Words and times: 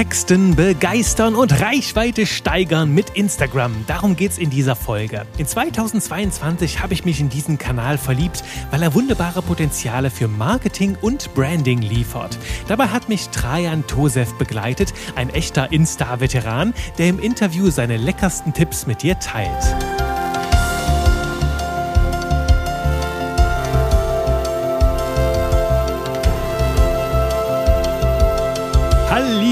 Texten, 0.00 0.56
begeistern 0.56 1.34
und 1.34 1.60
Reichweite 1.60 2.24
steigern 2.24 2.94
mit 2.94 3.10
Instagram. 3.10 3.84
Darum 3.86 4.16
geht's 4.16 4.38
in 4.38 4.48
dieser 4.48 4.74
Folge. 4.74 5.26
In 5.36 5.46
2022 5.46 6.80
habe 6.80 6.94
ich 6.94 7.04
mich 7.04 7.20
in 7.20 7.28
diesen 7.28 7.58
Kanal 7.58 7.98
verliebt, 7.98 8.42
weil 8.70 8.82
er 8.82 8.94
wunderbare 8.94 9.42
Potenziale 9.42 10.08
für 10.08 10.26
Marketing 10.26 10.96
und 11.02 11.34
Branding 11.34 11.82
liefert. 11.82 12.38
Dabei 12.66 12.86
hat 12.86 13.10
mich 13.10 13.28
Trajan 13.28 13.86
Tosev 13.86 14.32
begleitet, 14.38 14.94
ein 15.16 15.28
echter 15.28 15.70
Insta-Veteran, 15.70 16.72
der 16.96 17.08
im 17.08 17.20
Interview 17.20 17.68
seine 17.68 17.98
leckersten 17.98 18.54
Tipps 18.54 18.86
mit 18.86 19.02
dir 19.02 19.18
teilt. 19.18 20.09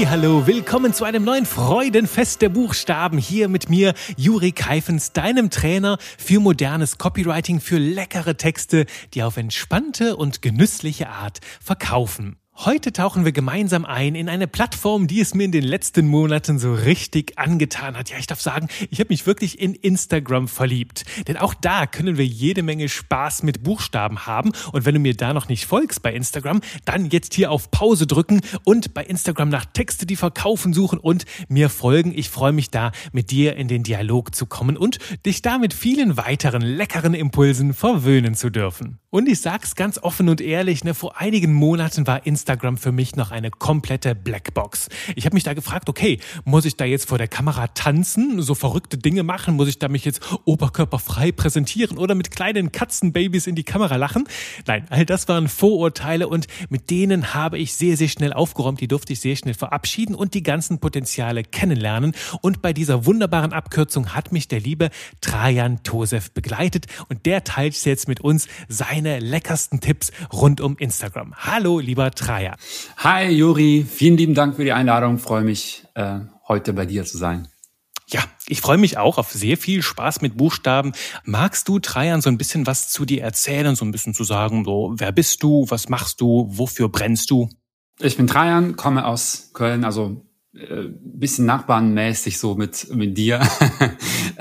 Hallo, 0.07 0.47
willkommen 0.47 0.93
zu 0.93 1.03
einem 1.03 1.25
neuen 1.25 1.45
Freudenfest 1.45 2.41
der 2.41 2.47
Buchstaben 2.49 3.17
hier 3.17 3.49
mit 3.49 3.69
mir, 3.69 3.93
Juri 4.15 4.53
Keifens, 4.53 5.11
deinem 5.11 5.49
Trainer 5.49 5.97
für 6.17 6.39
modernes 6.39 6.97
Copywriting, 6.97 7.59
für 7.59 7.79
leckere 7.79 8.37
Texte, 8.37 8.85
die 9.13 9.23
auf 9.23 9.35
entspannte 9.35 10.15
und 10.15 10.41
genüssliche 10.41 11.09
Art 11.09 11.39
verkaufen. 11.61 12.38
Heute 12.65 12.91
tauchen 12.91 13.23
wir 13.23 13.31
gemeinsam 13.31 13.85
ein 13.85 14.15
in 14.15 14.27
eine 14.27 14.45
Plattform, 14.45 15.07
die 15.07 15.21
es 15.21 15.33
mir 15.33 15.45
in 15.45 15.53
den 15.53 15.63
letzten 15.63 16.07
Monaten 16.07 16.59
so 16.59 16.73
richtig 16.73 17.39
angetan 17.39 17.95
hat. 17.95 18.09
Ja, 18.09 18.17
ich 18.17 18.27
darf 18.27 18.41
sagen, 18.41 18.67
ich 18.89 18.99
habe 18.99 19.13
mich 19.13 19.25
wirklich 19.25 19.61
in 19.61 19.75
Instagram 19.75 20.49
verliebt. 20.49 21.05
Denn 21.29 21.37
auch 21.37 21.53
da 21.53 21.87
können 21.87 22.17
wir 22.17 22.25
jede 22.25 22.61
Menge 22.61 22.89
Spaß 22.89 23.43
mit 23.43 23.63
Buchstaben 23.63 24.25
haben. 24.25 24.51
Und 24.73 24.83
wenn 24.83 24.93
du 24.93 24.99
mir 24.99 25.15
da 25.15 25.33
noch 25.33 25.47
nicht 25.47 25.67
folgst 25.67 26.01
bei 26.01 26.13
Instagram, 26.13 26.59
dann 26.83 27.05
jetzt 27.05 27.33
hier 27.33 27.49
auf 27.49 27.71
Pause 27.71 28.07
drücken 28.07 28.41
und 28.65 28.93
bei 28.93 29.05
Instagram 29.05 29.47
nach 29.47 29.63
Texte, 29.63 30.05
die 30.05 30.17
verkaufen, 30.17 30.73
suchen 30.73 30.99
und 30.99 31.23
mir 31.47 31.69
folgen. 31.69 32.11
Ich 32.13 32.27
freue 32.27 32.51
mich 32.51 32.69
da, 32.69 32.91
mit 33.13 33.31
dir 33.31 33.55
in 33.55 33.69
den 33.69 33.83
Dialog 33.83 34.35
zu 34.35 34.45
kommen 34.45 34.75
und 34.75 34.99
dich 35.25 35.41
da 35.41 35.59
mit 35.59 35.73
vielen 35.73 36.17
weiteren 36.17 36.61
leckeren 36.61 37.13
Impulsen 37.13 37.73
verwöhnen 37.73 38.35
zu 38.35 38.49
dürfen. 38.49 38.99
Und 39.11 39.29
ich 39.29 39.39
sag's 39.39 39.75
ganz 39.75 39.97
offen 39.97 40.27
und 40.27 40.41
ehrlich, 40.41 40.83
ne, 40.83 40.93
vor 40.93 41.17
einigen 41.17 41.53
Monaten 41.53 42.05
war 42.05 42.27
Instagram 42.27 42.48
für 42.77 42.91
mich 42.91 43.15
noch 43.15 43.31
eine 43.31 43.49
komplette 43.49 44.13
Blackbox. 44.13 44.89
Ich 45.15 45.25
habe 45.25 45.33
mich 45.33 45.43
da 45.43 45.53
gefragt, 45.53 45.89
okay, 45.89 46.19
muss 46.45 46.65
ich 46.65 46.77
da 46.77 46.85
jetzt 46.85 47.09
vor 47.09 47.17
der 47.17 47.27
Kamera 47.27 47.67
tanzen, 47.67 48.41
so 48.41 48.53
verrückte 48.53 48.97
Dinge 48.97 49.23
machen, 49.23 49.55
muss 49.55 49.67
ich 49.67 49.79
da 49.79 49.87
mich 49.87 50.05
jetzt 50.05 50.21
oberkörperfrei 50.45 51.31
präsentieren 51.31 51.97
oder 51.97 52.13
mit 52.13 52.29
kleinen 52.29 52.71
Katzenbabys 52.71 53.47
in 53.47 53.55
die 53.55 53.63
Kamera 53.63 53.95
lachen? 53.95 54.27
Nein, 54.67 54.85
all 54.89 55.05
das 55.05 55.27
waren 55.27 55.47
Vorurteile 55.47 56.27
und 56.27 56.47
mit 56.69 56.89
denen 56.89 57.33
habe 57.33 57.57
ich 57.57 57.73
sehr, 57.73 57.97
sehr 57.97 58.09
schnell 58.09 58.33
aufgeräumt, 58.33 58.81
die 58.81 58.87
durfte 58.87 59.13
ich 59.13 59.21
sehr 59.21 59.35
schnell 59.35 59.55
verabschieden 59.55 60.13
und 60.15 60.33
die 60.33 60.43
ganzen 60.43 60.79
Potenziale 60.79 61.43
kennenlernen. 61.43 62.13
Und 62.41 62.61
bei 62.61 62.73
dieser 62.73 63.05
wunderbaren 63.05 63.53
Abkürzung 63.53 64.13
hat 64.13 64.31
mich 64.31 64.47
der 64.47 64.59
liebe 64.59 64.89
Trajan 65.21 65.81
Tosev 65.83 66.31
begleitet 66.31 66.85
und 67.07 67.25
der 67.25 67.43
teilt 67.43 67.69
jetzt 67.85 68.07
mit 68.07 68.21
uns 68.21 68.47
sein 68.67 68.99
deine 68.99 69.19
leckersten 69.19 69.79
Tipps 69.79 70.11
rund 70.33 70.59
um 70.59 70.77
Instagram. 70.77 71.33
Hallo, 71.37 71.79
lieber 71.79 72.11
Traja. 72.39 72.55
Hi, 72.97 73.29
Juri. 73.29 73.85
Vielen 73.89 74.15
lieben 74.15 74.33
Dank 74.33 74.55
für 74.55 74.63
die 74.63 74.71
Einladung. 74.71 75.17
freue 75.17 75.43
mich, 75.43 75.83
äh, 75.95 76.19
heute 76.47 76.71
bei 76.71 76.85
dir 76.85 77.03
zu 77.03 77.17
sein. 77.17 77.49
Ja, 78.07 78.21
ich 78.47 78.61
freue 78.61 78.77
mich 78.77 78.97
auch 78.97 79.17
auf 79.17 79.31
sehr 79.31 79.57
viel 79.57 79.81
Spaß 79.81 80.21
mit 80.21 80.37
Buchstaben. 80.37 80.93
Magst 81.25 81.67
du, 81.67 81.79
Trajan, 81.79 82.21
so 82.21 82.29
ein 82.29 82.37
bisschen 82.37 82.65
was 82.65 82.89
zu 82.89 83.03
dir 83.03 83.21
erzählen, 83.23 83.75
so 83.75 83.83
ein 83.83 83.91
bisschen 83.91 84.13
zu 84.13 84.23
sagen, 84.23 84.63
so, 84.63 84.93
wer 84.97 85.11
bist 85.11 85.43
du, 85.43 85.65
was 85.67 85.89
machst 85.89 86.21
du, 86.21 86.47
wofür 86.49 86.87
brennst 86.87 87.29
du? 87.29 87.49
Ich 87.99 88.15
bin 88.15 88.25
Trajan, 88.25 88.77
komme 88.77 89.05
aus 89.05 89.51
Köln, 89.53 89.83
also 89.83 90.25
bisschen 91.01 91.45
nachbarnmäßig 91.45 92.37
so 92.37 92.55
mit 92.55 92.93
mit 92.93 93.17
dir. 93.17 93.41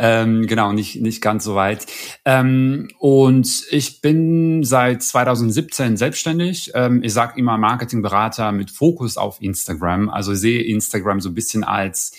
Ähm, 0.00 0.46
genau 0.46 0.72
nicht 0.72 1.02
nicht 1.02 1.20
ganz 1.20 1.42
so 1.42 1.56
weit. 1.56 1.84
Ähm, 2.24 2.88
und 3.00 3.64
ich 3.72 4.00
bin 4.00 4.62
seit 4.62 5.02
2017 5.02 5.96
selbstständig. 5.96 6.70
Ähm, 6.74 7.02
ich 7.02 7.12
sag 7.12 7.36
immer 7.36 7.58
Marketingberater 7.58 8.52
mit 8.52 8.70
Fokus 8.70 9.16
auf 9.16 9.42
Instagram. 9.42 10.08
Also 10.08 10.34
ich 10.34 10.38
sehe 10.38 10.62
Instagram 10.62 11.20
so 11.20 11.30
ein 11.30 11.34
bisschen 11.34 11.64
als 11.64 12.12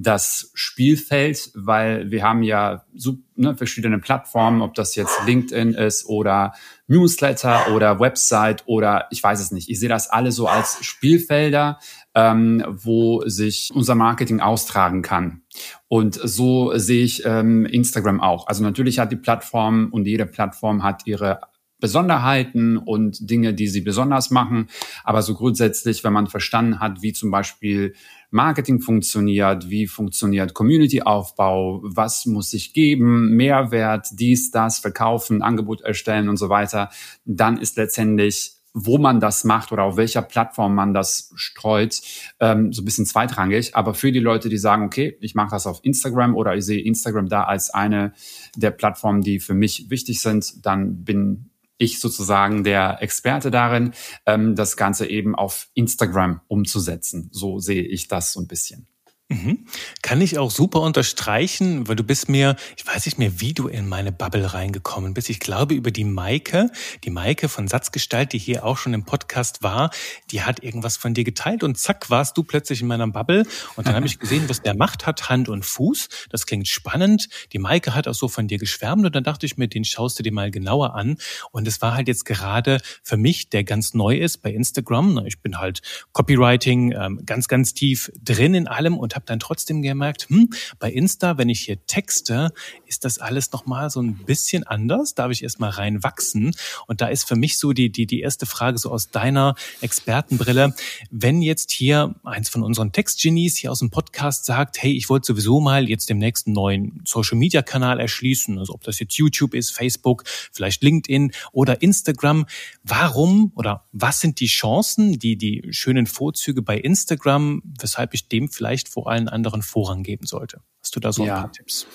das 0.00 0.52
Spielfeld, 0.54 1.50
weil 1.54 2.08
wir 2.12 2.22
haben 2.22 2.44
ja 2.44 2.84
so, 2.94 3.18
ne, 3.34 3.56
verschiedene 3.56 3.98
Plattformen, 3.98 4.62
ob 4.62 4.74
das 4.74 4.94
jetzt 4.94 5.18
LinkedIn 5.26 5.74
ist 5.74 6.06
oder 6.06 6.54
Newsletter 6.86 7.74
oder 7.74 7.98
Website 7.98 8.62
oder 8.66 9.08
ich 9.10 9.20
weiß 9.20 9.40
es 9.40 9.50
nicht. 9.50 9.68
Ich 9.68 9.80
sehe 9.80 9.88
das 9.88 10.08
alle 10.08 10.30
so 10.30 10.46
als 10.46 10.78
Spielfelder, 10.84 11.80
ähm, 12.18 12.64
wo 12.68 13.22
sich 13.26 13.70
unser 13.72 13.94
Marketing 13.94 14.40
austragen 14.40 15.02
kann. 15.02 15.42
Und 15.86 16.16
so 16.16 16.72
sehe 16.74 17.04
ich 17.04 17.24
ähm, 17.24 17.64
Instagram 17.64 18.20
auch. 18.20 18.48
Also 18.48 18.64
natürlich 18.64 18.98
hat 18.98 19.12
die 19.12 19.16
Plattform 19.16 19.90
und 19.92 20.04
jede 20.04 20.26
Plattform 20.26 20.82
hat 20.82 21.06
ihre 21.06 21.40
Besonderheiten 21.78 22.76
und 22.76 23.30
Dinge, 23.30 23.54
die 23.54 23.68
sie 23.68 23.82
besonders 23.82 24.32
machen. 24.32 24.66
Aber 25.04 25.22
so 25.22 25.34
grundsätzlich, 25.34 26.02
wenn 26.02 26.12
man 26.12 26.26
verstanden 26.26 26.80
hat, 26.80 27.02
wie 27.02 27.12
zum 27.12 27.30
Beispiel 27.30 27.94
Marketing 28.32 28.80
funktioniert, 28.80 29.70
wie 29.70 29.86
funktioniert 29.86 30.54
Community-Aufbau, 30.54 31.82
was 31.84 32.26
muss 32.26 32.52
ich 32.52 32.72
geben, 32.72 33.36
Mehrwert, 33.36 34.08
dies, 34.12 34.50
das, 34.50 34.80
verkaufen, 34.80 35.40
Angebot 35.40 35.82
erstellen 35.82 36.28
und 36.28 36.36
so 36.36 36.48
weiter, 36.48 36.90
dann 37.24 37.58
ist 37.58 37.76
letztendlich 37.76 38.57
wo 38.74 38.98
man 38.98 39.20
das 39.20 39.44
macht 39.44 39.72
oder 39.72 39.84
auf 39.84 39.96
welcher 39.96 40.22
Plattform 40.22 40.74
man 40.74 40.94
das 40.94 41.32
streut, 41.34 42.00
ähm, 42.40 42.72
so 42.72 42.82
ein 42.82 42.84
bisschen 42.84 43.06
zweitrangig. 43.06 43.74
Aber 43.74 43.94
für 43.94 44.12
die 44.12 44.20
Leute, 44.20 44.48
die 44.48 44.58
sagen, 44.58 44.84
okay, 44.84 45.16
ich 45.20 45.34
mache 45.34 45.50
das 45.50 45.66
auf 45.66 45.80
Instagram 45.82 46.36
oder 46.36 46.56
ich 46.56 46.64
sehe 46.64 46.82
Instagram 46.82 47.28
da 47.28 47.44
als 47.44 47.70
eine 47.70 48.12
der 48.56 48.70
Plattformen, 48.70 49.22
die 49.22 49.40
für 49.40 49.54
mich 49.54 49.90
wichtig 49.90 50.20
sind, 50.20 50.64
dann 50.64 51.04
bin 51.04 51.50
ich 51.78 52.00
sozusagen 52.00 52.64
der 52.64 53.00
Experte 53.02 53.50
darin, 53.50 53.92
ähm, 54.26 54.56
das 54.56 54.76
Ganze 54.76 55.06
eben 55.06 55.34
auf 55.34 55.68
Instagram 55.74 56.40
umzusetzen. 56.48 57.30
So 57.32 57.60
sehe 57.60 57.82
ich 57.82 58.08
das 58.08 58.32
so 58.32 58.40
ein 58.40 58.48
bisschen. 58.48 58.88
Mhm. 59.30 59.66
Kann 60.00 60.22
ich 60.22 60.38
auch 60.38 60.50
super 60.50 60.80
unterstreichen, 60.80 61.86
weil 61.86 61.96
du 61.96 62.02
bist 62.02 62.30
mir, 62.30 62.56
ich 62.78 62.86
weiß 62.86 63.04
nicht 63.04 63.18
mehr, 63.18 63.42
wie 63.42 63.52
du 63.52 63.68
in 63.68 63.86
meine 63.86 64.10
Bubble 64.10 64.54
reingekommen 64.54 65.12
bist. 65.12 65.28
Ich 65.28 65.38
glaube 65.38 65.74
über 65.74 65.90
die 65.90 66.04
Maike, 66.04 66.70
die 67.04 67.10
Maike 67.10 67.50
von 67.50 67.68
Satzgestalt, 67.68 68.32
die 68.32 68.38
hier 68.38 68.64
auch 68.64 68.78
schon 68.78 68.94
im 68.94 69.04
Podcast 69.04 69.62
war, 69.62 69.90
die 70.30 70.44
hat 70.44 70.62
irgendwas 70.62 70.96
von 70.96 71.12
dir 71.12 71.24
geteilt 71.24 71.62
und 71.62 71.76
zack 71.76 72.08
warst 72.08 72.38
du 72.38 72.42
plötzlich 72.42 72.80
in 72.80 72.86
meiner 72.86 73.06
Bubble 73.06 73.44
und 73.76 73.86
dann 73.86 73.94
habe 73.94 74.06
ich 74.06 74.18
gesehen, 74.18 74.48
was 74.48 74.62
der 74.62 74.74
macht 74.74 75.06
hat, 75.06 75.28
Hand 75.28 75.50
und 75.50 75.66
Fuß. 75.66 76.08
Das 76.30 76.46
klingt 76.46 76.66
spannend. 76.66 77.28
Die 77.52 77.58
Maike 77.58 77.94
hat 77.94 78.08
auch 78.08 78.14
so 78.14 78.28
von 78.28 78.48
dir 78.48 78.56
geschwärmt 78.56 79.04
und 79.04 79.14
dann 79.14 79.24
dachte 79.24 79.44
ich 79.44 79.58
mir, 79.58 79.68
den 79.68 79.84
schaust 79.84 80.18
du 80.18 80.22
dir 80.22 80.32
mal 80.32 80.50
genauer 80.50 80.94
an 80.94 81.18
und 81.50 81.68
es 81.68 81.82
war 81.82 81.92
halt 81.92 82.08
jetzt 82.08 82.24
gerade 82.24 82.80
für 83.02 83.18
mich, 83.18 83.50
der 83.50 83.62
ganz 83.64 83.92
neu 83.92 84.16
ist 84.16 84.38
bei 84.38 84.50
Instagram. 84.50 85.26
Ich 85.26 85.40
bin 85.40 85.58
halt 85.58 85.82
Copywriting 86.12 86.92
ähm, 86.92 87.26
ganz, 87.26 87.46
ganz 87.46 87.74
tief 87.74 88.10
drin 88.24 88.54
in 88.54 88.66
allem 88.66 88.96
und 88.96 89.17
habe 89.18 89.26
dann 89.26 89.40
trotzdem 89.40 89.82
gemerkt, 89.82 90.28
hm, 90.28 90.50
bei 90.78 90.90
Insta, 90.90 91.36
wenn 91.38 91.48
ich 91.48 91.60
hier 91.60 91.84
texte, 91.86 92.50
ist 92.88 93.04
das 93.04 93.18
alles 93.18 93.52
nochmal 93.52 93.90
so 93.90 94.00
ein 94.00 94.14
bisschen 94.14 94.64
anders. 94.64 95.14
Darf 95.14 95.30
ich 95.30 95.42
erstmal 95.42 95.70
reinwachsen? 95.70 96.54
Und 96.86 97.00
da 97.00 97.08
ist 97.08 97.28
für 97.28 97.36
mich 97.36 97.58
so 97.58 97.72
die, 97.72 97.90
die, 97.90 98.06
die 98.06 98.20
erste 98.20 98.46
Frage 98.46 98.78
so 98.78 98.90
aus 98.90 99.10
deiner 99.10 99.54
Expertenbrille. 99.80 100.74
Wenn 101.10 101.42
jetzt 101.42 101.70
hier 101.70 102.14
eins 102.24 102.48
von 102.48 102.62
unseren 102.62 102.92
Textgenies 102.92 103.56
hier 103.56 103.70
aus 103.70 103.80
dem 103.80 103.90
Podcast 103.90 104.46
sagt, 104.46 104.82
hey, 104.82 104.92
ich 104.92 105.08
wollte 105.08 105.26
sowieso 105.26 105.60
mal 105.60 105.88
jetzt 105.88 106.08
dem 106.10 106.18
nächsten 106.18 106.52
neuen 106.52 107.02
Social 107.04 107.38
Media 107.38 107.62
Kanal 107.62 108.00
erschließen, 108.00 108.58
also 108.58 108.74
ob 108.74 108.82
das 108.84 108.98
jetzt 108.98 109.14
YouTube 109.16 109.54
ist, 109.54 109.70
Facebook, 109.70 110.24
vielleicht 110.52 110.82
LinkedIn 110.82 111.32
oder 111.52 111.82
Instagram. 111.82 112.46
Warum 112.82 113.52
oder 113.54 113.86
was 113.92 114.20
sind 114.20 114.40
die 114.40 114.46
Chancen, 114.46 115.18
die, 115.18 115.36
die 115.36 115.68
schönen 115.70 116.06
Vorzüge 116.06 116.62
bei 116.62 116.78
Instagram, 116.78 117.62
weshalb 117.78 118.14
ich 118.14 118.28
dem 118.28 118.48
vielleicht 118.48 118.88
vor 118.88 119.10
allen 119.10 119.28
anderen 119.28 119.62
Vorrang 119.62 120.02
geben 120.02 120.26
sollte. 120.26 120.60
Hast 120.88 120.96
du 120.96 121.00
da 121.00 121.12
so 121.12 121.22
ein 121.22 121.28
ja. 121.28 121.40
paar 121.40 121.52
Tipps? 121.52 121.86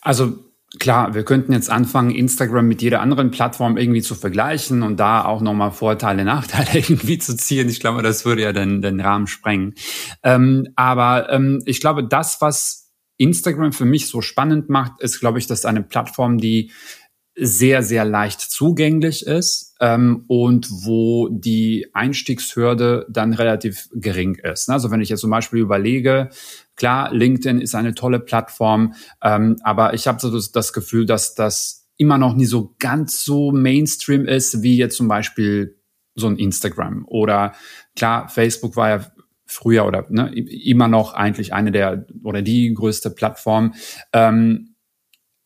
Also 0.00 0.38
Klar, 0.78 1.12
wir 1.12 1.22
könnten 1.24 1.52
jetzt 1.52 1.68
anfangen, 1.68 2.10
Instagram 2.10 2.66
mit 2.66 2.80
jeder 2.80 3.02
anderen 3.02 3.30
Plattform 3.30 3.76
irgendwie 3.76 4.00
zu 4.00 4.14
vergleichen 4.14 4.82
und 4.82 4.98
da 4.98 5.22
auch 5.22 5.42
nochmal 5.42 5.70
Vorteile, 5.70 6.24
Nachteile 6.24 6.78
irgendwie 6.78 7.18
zu 7.18 7.36
ziehen. 7.36 7.68
Ich 7.68 7.78
glaube, 7.78 8.00
das 8.00 8.24
würde 8.24 8.40
ja 8.40 8.54
den, 8.54 8.80
den 8.80 8.98
Rahmen 8.98 9.26
sprengen. 9.26 9.74
Ähm, 10.22 10.68
aber 10.74 11.30
ähm, 11.30 11.62
ich 11.66 11.80
glaube, 11.80 12.04
das, 12.04 12.40
was 12.40 12.90
Instagram 13.18 13.72
für 13.72 13.84
mich 13.84 14.08
so 14.08 14.22
spannend 14.22 14.70
macht, 14.70 15.02
ist, 15.02 15.20
glaube 15.20 15.38
ich, 15.38 15.46
dass 15.46 15.66
eine 15.66 15.82
Plattform, 15.82 16.38
die 16.38 16.70
sehr, 17.34 17.82
sehr 17.82 18.04
leicht 18.04 18.40
zugänglich 18.40 19.26
ist 19.26 19.74
ähm, 19.80 20.24
und 20.26 20.68
wo 20.70 21.28
die 21.30 21.88
Einstiegshürde 21.92 23.06
dann 23.10 23.32
relativ 23.32 23.88
gering 23.92 24.36
ist. 24.36 24.68
Also 24.68 24.90
wenn 24.90 25.00
ich 25.00 25.08
jetzt 25.08 25.20
zum 25.20 25.30
Beispiel 25.30 25.60
überlege, 25.60 26.30
klar, 26.76 27.12
LinkedIn 27.12 27.60
ist 27.60 27.74
eine 27.74 27.94
tolle 27.94 28.20
Plattform, 28.20 28.94
ähm, 29.22 29.56
aber 29.62 29.94
ich 29.94 30.06
habe 30.06 30.20
so 30.20 30.30
das, 30.30 30.52
das 30.52 30.72
Gefühl, 30.72 31.06
dass 31.06 31.34
das 31.34 31.88
immer 31.96 32.18
noch 32.18 32.34
nie 32.34 32.46
so 32.46 32.74
ganz 32.78 33.24
so 33.24 33.52
Mainstream 33.52 34.26
ist, 34.26 34.62
wie 34.62 34.76
jetzt 34.76 34.96
zum 34.96 35.08
Beispiel 35.08 35.78
so 36.14 36.26
ein 36.26 36.36
Instagram. 36.36 37.04
Oder 37.06 37.54
klar, 37.96 38.28
Facebook 38.28 38.76
war 38.76 38.88
ja 38.88 39.06
früher 39.46 39.84
oder 39.84 40.06
ne, 40.08 40.32
immer 40.34 40.88
noch 40.88 41.14
eigentlich 41.14 41.52
eine 41.52 41.72
der 41.72 42.06
oder 42.22 42.42
die 42.42 42.72
größte 42.72 43.10
Plattform. 43.10 43.74
Ähm, 44.12 44.74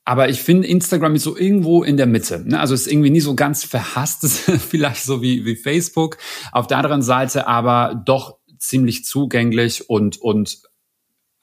aber 0.04 0.28
ich 0.28 0.40
finde, 0.40 0.68
Instagram 0.68 1.16
ist 1.16 1.24
so 1.24 1.36
irgendwo 1.36 1.82
in 1.82 1.96
der 1.96 2.06
Mitte. 2.06 2.44
Ne? 2.46 2.60
Also 2.60 2.74
ist 2.74 2.86
irgendwie 2.86 3.10
nie 3.10 3.20
so 3.20 3.34
ganz 3.34 3.64
verhasst, 3.64 4.24
vielleicht 4.70 5.02
so 5.02 5.20
wie, 5.20 5.44
wie 5.44 5.56
Facebook. 5.56 6.18
Auf 6.52 6.68
der 6.68 6.78
anderen 6.78 7.02
Seite 7.02 7.48
aber 7.48 8.00
doch 8.06 8.38
ziemlich 8.58 9.04
zugänglich 9.04 9.90
und, 9.90 10.18
und 10.18 10.62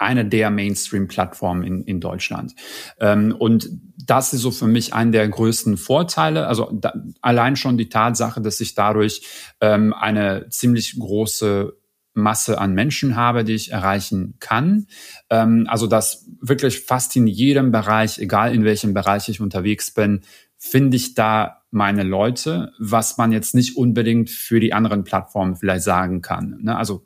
eine 0.04 0.26
der 0.26 0.50
Mainstream-Plattformen 0.50 1.64
in, 1.64 1.84
in 1.84 2.00
Deutschland. 2.00 2.54
Ähm, 3.00 3.36
und 3.38 3.70
das 4.06 4.34
ist 4.34 4.42
so 4.42 4.52
für 4.52 4.68
mich 4.68 4.94
einer 4.94 5.12
der 5.12 5.28
größten 5.28 5.78
Vorteile. 5.78 6.48
Also 6.48 6.72
da, 6.74 6.94
allein 7.22 7.56
schon 7.56 7.78
die 7.78 7.90
Tatsache, 7.90 8.42
dass 8.42 8.60
ich 8.62 8.76
dadurch 8.76 9.22
ähm, 9.62 9.94
eine 9.94 10.48
ziemlich 10.50 10.98
große 11.00 11.74
Masse 12.14 12.60
an 12.60 12.74
Menschen 12.74 13.16
habe, 13.16 13.44
die 13.44 13.54
ich 13.54 13.72
erreichen 13.72 14.36
kann. 14.40 14.88
Ähm, 15.30 15.66
also 15.68 15.88
dass 15.88 16.28
wirklich 16.42 16.82
fast 16.82 17.16
in 17.16 17.28
jedem 17.28 17.72
Bereich, 17.72 18.20
egal 18.20 18.54
in 18.54 18.64
welchem 18.64 18.94
Bereich 18.94 19.30
ich 19.30 19.42
unterwegs 19.42 19.92
bin, 19.92 20.22
finde 20.58 20.96
ich 20.96 21.14
da 21.16 21.64
meine 21.72 22.04
Leute, 22.04 22.72
was 22.78 23.18
man 23.18 23.32
jetzt 23.32 23.56
nicht 23.56 23.76
unbedingt 23.76 24.30
für 24.30 24.60
die 24.60 24.74
anderen 24.74 25.04
Plattformen 25.04 25.56
vielleicht 25.56 25.84
sagen 25.84 26.22
kann. 26.22 26.60
Ne? 26.62 26.78
Also 26.78 27.06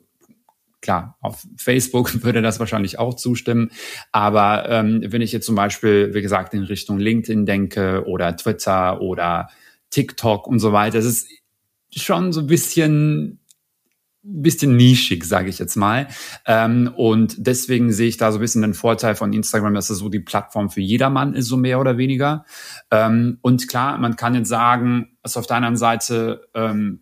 klar, 0.80 1.16
auf 1.20 1.46
Facebook 1.56 2.22
würde 2.24 2.42
das 2.42 2.60
wahrscheinlich 2.60 2.98
auch 2.98 3.14
zustimmen. 3.14 3.70
Aber 4.12 4.68
ähm, 4.68 5.02
wenn 5.06 5.22
ich 5.22 5.32
jetzt 5.32 5.46
zum 5.46 5.54
Beispiel, 5.54 6.14
wie 6.14 6.22
gesagt, 6.22 6.54
in 6.54 6.62
Richtung 6.62 6.98
LinkedIn 6.98 7.46
denke 7.46 8.04
oder 8.06 8.36
Twitter 8.36 9.00
oder 9.00 9.48
TikTok 9.90 10.46
und 10.46 10.58
so 10.58 10.72
weiter, 10.72 10.98
es 10.98 11.06
ist 11.06 11.28
schon 11.94 12.32
so 12.32 12.40
ein 12.40 12.46
bisschen 12.46 13.40
bisschen 14.22 14.76
nischig, 14.76 15.24
sage 15.24 15.48
ich 15.48 15.58
jetzt 15.58 15.76
mal. 15.76 16.08
Ähm, 16.46 16.92
und 16.96 17.46
deswegen 17.46 17.92
sehe 17.92 18.08
ich 18.08 18.16
da 18.16 18.30
so 18.30 18.38
ein 18.38 18.40
bisschen 18.40 18.62
den 18.62 18.74
Vorteil 18.74 19.14
von 19.14 19.32
Instagram, 19.32 19.74
dass 19.74 19.90
es 19.90 19.98
so 19.98 20.08
die 20.08 20.20
Plattform 20.20 20.70
für 20.70 20.80
jedermann 20.80 21.34
ist, 21.34 21.46
so 21.46 21.56
mehr 21.56 21.80
oder 21.80 21.96
weniger. 21.98 22.44
Ähm, 22.90 23.38
und 23.42 23.68
klar, 23.68 23.96
man 23.98 24.16
kann 24.16 24.34
jetzt 24.34 24.48
sagen, 24.48 25.16
dass 25.22 25.36
auf 25.36 25.46
der 25.46 25.56
anderen 25.56 25.76
Seite 25.76 26.48
ähm, 26.54 27.00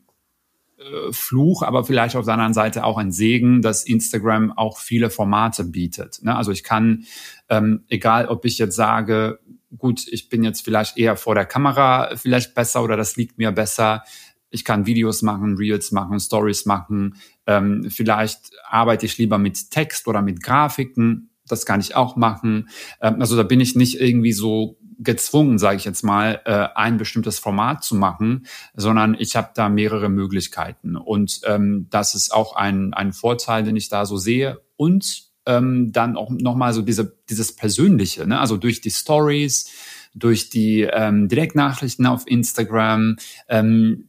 äh, 0.78 1.12
Fluch, 1.12 1.62
aber 1.62 1.84
vielleicht 1.84 2.16
auf 2.16 2.26
der 2.26 2.34
anderen 2.34 2.54
Seite 2.54 2.84
auch 2.84 2.98
ein 2.98 3.12
Segen, 3.12 3.62
dass 3.62 3.84
Instagram 3.84 4.52
auch 4.52 4.78
viele 4.78 5.10
Formate 5.10 5.64
bietet. 5.64 6.20
Ne? 6.22 6.36
Also 6.36 6.52
ich 6.52 6.64
kann, 6.64 7.04
ähm, 7.48 7.84
egal 7.88 8.28
ob 8.28 8.44
ich 8.44 8.58
jetzt 8.58 8.76
sage, 8.76 9.40
gut, 9.78 10.06
ich 10.06 10.28
bin 10.28 10.44
jetzt 10.44 10.62
vielleicht 10.62 10.98
eher 10.98 11.16
vor 11.16 11.34
der 11.34 11.46
Kamera 11.46 12.14
vielleicht 12.16 12.54
besser 12.54 12.82
oder 12.82 12.96
das 12.96 13.16
liegt 13.16 13.38
mir 13.38 13.52
besser, 13.52 14.04
ich 14.50 14.64
kann 14.64 14.86
Videos 14.86 15.22
machen, 15.22 15.56
Reels 15.56 15.92
machen, 15.92 16.20
Stories 16.20 16.66
machen. 16.66 17.16
Ähm, 17.46 17.90
vielleicht 17.90 18.50
arbeite 18.68 19.06
ich 19.06 19.18
lieber 19.18 19.38
mit 19.38 19.70
Text 19.70 20.06
oder 20.08 20.22
mit 20.22 20.42
Grafiken. 20.42 21.30
Das 21.48 21.66
kann 21.66 21.80
ich 21.80 21.96
auch 21.96 22.16
machen. 22.16 22.68
Ähm, 23.00 23.20
also 23.20 23.36
da 23.36 23.42
bin 23.42 23.60
ich 23.60 23.76
nicht 23.76 24.00
irgendwie 24.00 24.32
so 24.32 24.78
gezwungen, 24.98 25.58
sage 25.58 25.76
ich 25.76 25.84
jetzt 25.84 26.02
mal, 26.02 26.40
äh, 26.44 26.68
ein 26.74 26.96
bestimmtes 26.96 27.38
Format 27.38 27.84
zu 27.84 27.94
machen, 27.94 28.46
sondern 28.74 29.14
ich 29.18 29.36
habe 29.36 29.50
da 29.54 29.68
mehrere 29.68 30.08
Möglichkeiten. 30.08 30.96
Und 30.96 31.40
ähm, 31.44 31.86
das 31.90 32.14
ist 32.14 32.32
auch 32.32 32.56
ein, 32.56 32.94
ein 32.94 33.12
Vorteil, 33.12 33.62
den 33.62 33.76
ich 33.76 33.88
da 33.88 34.06
so 34.06 34.16
sehe. 34.16 34.60
Und 34.76 35.24
ähm, 35.46 35.92
dann 35.92 36.16
auch 36.16 36.30
nochmal 36.30 36.72
so 36.72 36.82
diese, 36.82 37.16
dieses 37.28 37.54
Persönliche, 37.54 38.26
ne? 38.26 38.40
also 38.40 38.56
durch 38.56 38.80
die 38.80 38.90
Stories, 38.90 39.70
durch 40.14 40.50
die 40.50 40.82
ähm, 40.82 41.28
Direktnachrichten 41.28 42.06
auf 42.06 42.26
Instagram, 42.26 43.16
ähm, 43.48 44.08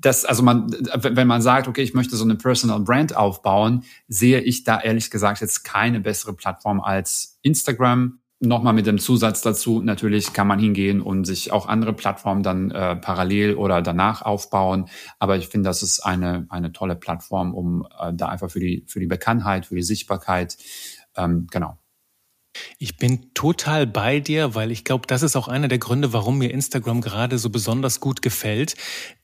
das, 0.00 0.24
also 0.24 0.42
man, 0.42 0.70
wenn 0.70 1.26
man 1.26 1.42
sagt, 1.42 1.68
okay, 1.68 1.82
ich 1.82 1.94
möchte 1.94 2.16
so 2.16 2.24
eine 2.24 2.36
Personal 2.36 2.80
Brand 2.80 3.16
aufbauen, 3.16 3.84
sehe 4.06 4.40
ich 4.40 4.64
da 4.64 4.80
ehrlich 4.80 5.10
gesagt 5.10 5.40
jetzt 5.40 5.64
keine 5.64 6.00
bessere 6.00 6.34
Plattform 6.34 6.80
als 6.80 7.38
Instagram. 7.42 8.20
Nochmal 8.40 8.72
mit 8.72 8.86
dem 8.86 8.98
Zusatz 8.98 9.42
dazu, 9.42 9.82
natürlich 9.82 10.32
kann 10.32 10.46
man 10.46 10.60
hingehen 10.60 11.00
und 11.00 11.24
sich 11.24 11.50
auch 11.50 11.66
andere 11.66 11.92
Plattformen 11.92 12.44
dann 12.44 12.70
äh, 12.70 12.94
parallel 12.94 13.56
oder 13.56 13.82
danach 13.82 14.22
aufbauen. 14.22 14.88
Aber 15.18 15.36
ich 15.36 15.48
finde, 15.48 15.68
das 15.68 15.82
ist 15.82 16.00
eine, 16.00 16.46
eine 16.48 16.72
tolle 16.72 16.94
Plattform, 16.94 17.52
um 17.52 17.84
äh, 17.98 18.12
da 18.14 18.28
einfach 18.28 18.48
für 18.48 18.60
die, 18.60 18.84
für 18.86 19.00
die 19.00 19.08
Bekanntheit, 19.08 19.66
für 19.66 19.74
die 19.74 19.82
Sichtbarkeit, 19.82 20.56
ähm, 21.16 21.48
genau, 21.50 21.78
ich 22.78 22.96
bin 22.96 23.32
total 23.34 23.86
bei 23.86 24.20
dir, 24.20 24.54
weil 24.54 24.70
ich 24.70 24.84
glaube, 24.84 25.06
das 25.06 25.22
ist 25.22 25.36
auch 25.36 25.48
einer 25.48 25.68
der 25.68 25.78
Gründe, 25.78 26.12
warum 26.12 26.38
mir 26.38 26.50
Instagram 26.50 27.00
gerade 27.00 27.38
so 27.38 27.50
besonders 27.50 28.00
gut 28.00 28.22
gefällt. 28.22 28.74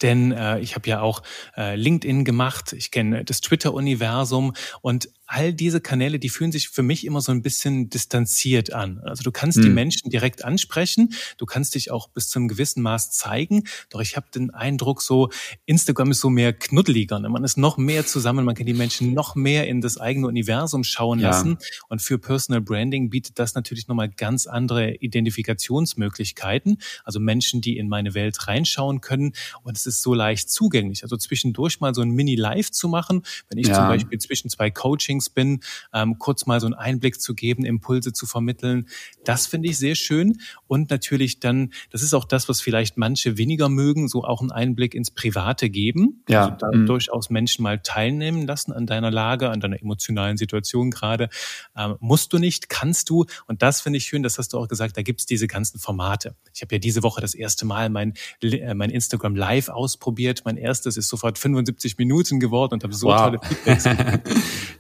Denn 0.02 0.32
äh, 0.32 0.60
ich 0.60 0.75
habe 0.75 0.88
ja 0.88 1.00
auch 1.00 1.22
äh, 1.56 1.76
LinkedIn 1.76 2.25
gemacht, 2.25 2.72
ich 2.72 2.90
kenne 2.90 3.25
das 3.25 3.40
Twitter-Universum 3.40 4.54
und 4.81 5.08
all 5.26 5.52
diese 5.52 5.80
Kanäle, 5.80 6.18
die 6.18 6.28
fühlen 6.28 6.52
sich 6.52 6.68
für 6.68 6.82
mich 6.82 7.04
immer 7.04 7.20
so 7.20 7.32
ein 7.32 7.42
bisschen 7.42 7.88
distanziert 7.88 8.72
an. 8.72 9.00
Also 9.04 9.22
du 9.22 9.32
kannst 9.32 9.56
hm. 9.56 9.64
die 9.64 9.70
Menschen 9.70 10.10
direkt 10.10 10.44
ansprechen, 10.44 11.14
du 11.38 11.46
kannst 11.46 11.74
dich 11.74 11.90
auch 11.90 12.08
bis 12.08 12.28
zu 12.28 12.38
einem 12.38 12.48
gewissen 12.48 12.82
Maß 12.82 13.10
zeigen, 13.12 13.64
doch 13.90 14.00
ich 14.00 14.16
habe 14.16 14.26
den 14.34 14.50
Eindruck, 14.50 15.02
so 15.02 15.30
Instagram 15.66 16.10
ist 16.10 16.20
so 16.20 16.30
mehr 16.30 16.52
knuddeliger. 16.52 17.18
Ne? 17.18 17.28
Man 17.28 17.44
ist 17.44 17.56
noch 17.56 17.78
mehr 17.78 18.06
zusammen, 18.06 18.44
man 18.44 18.54
kann 18.54 18.66
die 18.66 18.74
Menschen 18.74 19.14
noch 19.14 19.34
mehr 19.34 19.66
in 19.66 19.80
das 19.80 19.98
eigene 19.98 20.26
Universum 20.26 20.84
schauen 20.84 21.20
ja. 21.20 21.30
lassen. 21.30 21.58
Und 21.88 22.02
für 22.02 22.18
Personal 22.18 22.60
Branding 22.60 23.10
bietet 23.10 23.38
das 23.38 23.54
natürlich 23.54 23.88
nochmal 23.88 24.08
ganz 24.08 24.46
andere 24.46 24.94
Identifikationsmöglichkeiten. 24.94 26.78
Also 27.04 27.20
Menschen, 27.20 27.60
die 27.60 27.76
in 27.78 27.88
meine 27.88 28.14
Welt 28.14 28.46
reinschauen 28.46 29.00
können. 29.00 29.32
Und 29.62 29.76
es 29.76 29.86
ist 29.86 30.02
so 30.02 30.14
leicht 30.14 30.50
zugänglich. 30.50 31.02
Also 31.02 31.16
zwischendurch 31.16 31.80
mal 31.80 31.94
so 31.94 32.02
ein 32.02 32.10
Mini-Live 32.10 32.70
zu 32.70 32.88
machen, 32.88 33.22
wenn 33.48 33.58
ich 33.58 33.68
ja. 33.68 33.74
zum 33.74 33.88
Beispiel 33.88 34.18
zwischen 34.18 34.50
zwei 34.50 34.70
Coaching 34.70 35.13
Coachings 35.14 35.31
bin, 35.31 35.61
ähm, 35.93 36.19
kurz 36.19 36.46
mal 36.46 36.61
so 36.61 36.66
einen 36.66 36.75
Einblick 36.75 37.20
zu 37.20 37.34
geben, 37.34 37.64
Impulse 37.64 38.12
zu 38.12 38.26
vermitteln. 38.26 38.88
Das 39.25 39.46
finde 39.46 39.69
ich 39.69 39.78
sehr 39.78 39.94
schön. 39.94 40.38
Und 40.66 40.90
natürlich 40.90 41.40
dann, 41.40 41.72
das 41.90 42.02
ist 42.02 42.14
auch 42.14 42.25
das, 42.25 42.49
was 42.49 42.61
vielleicht 42.61 42.96
manche 42.96 43.38
weniger 43.38 43.69
mögen, 43.69 44.08
so 44.08 44.25
auch 44.25 44.40
einen 44.40 44.50
Einblick 44.50 44.94
ins 44.94 45.11
Private 45.11 45.70
geben. 45.70 46.22
Ja. 46.28 46.44
Also 46.44 46.56
da 46.58 46.72
mhm. 46.72 46.87
durchaus 46.87 47.31
Menschen 47.31 47.62
mal 47.62 47.78
teilnehmen 47.78 48.46
lassen 48.46 48.72
an 48.72 48.87
deiner 48.87 49.11
Lage, 49.11 49.50
an 49.50 49.61
deiner 49.61 49.81
emotionalen 49.81 50.37
Situation 50.37 50.90
gerade. 50.90 51.28
Ähm, 51.76 51.96
musst 52.00 52.32
du 52.32 52.38
nicht, 52.38 52.69
kannst 52.69 53.10
du. 53.10 53.26
Und 53.46 53.62
das 53.62 53.81
finde 53.81 53.99
ich 53.99 54.05
schön, 54.05 54.22
das 54.22 54.38
hast 54.38 54.52
du 54.52 54.58
auch 54.58 54.69
gesagt, 54.69 54.96
da 54.96 55.02
gibt's 55.02 55.26
diese 55.26 55.46
ganzen 55.46 55.78
Formate. 55.78 56.34
Ich 56.55 56.62
habe 56.62 56.75
ja 56.75 56.78
diese 56.78 57.02
Woche 57.02 57.20
das 57.20 57.34
erste 57.34 57.67
Mal 57.67 57.88
mein, 57.88 58.14
äh, 58.43 58.75
mein 58.75 58.90
Instagram 58.90 59.37
Live 59.37 59.69
ausprobiert. 59.69 60.43
Mein 60.44 60.56
erstes 60.56 60.96
ist 60.96 61.08
sofort 61.08 61.38
75 61.38 61.98
Minuten 61.98 62.41
geworden 62.41 62.74
und 62.74 62.84
habe 62.84 62.94
so 62.94 63.06
wow. 63.06 63.20
tolle 63.20 63.38
Feedbacks. 63.43 63.84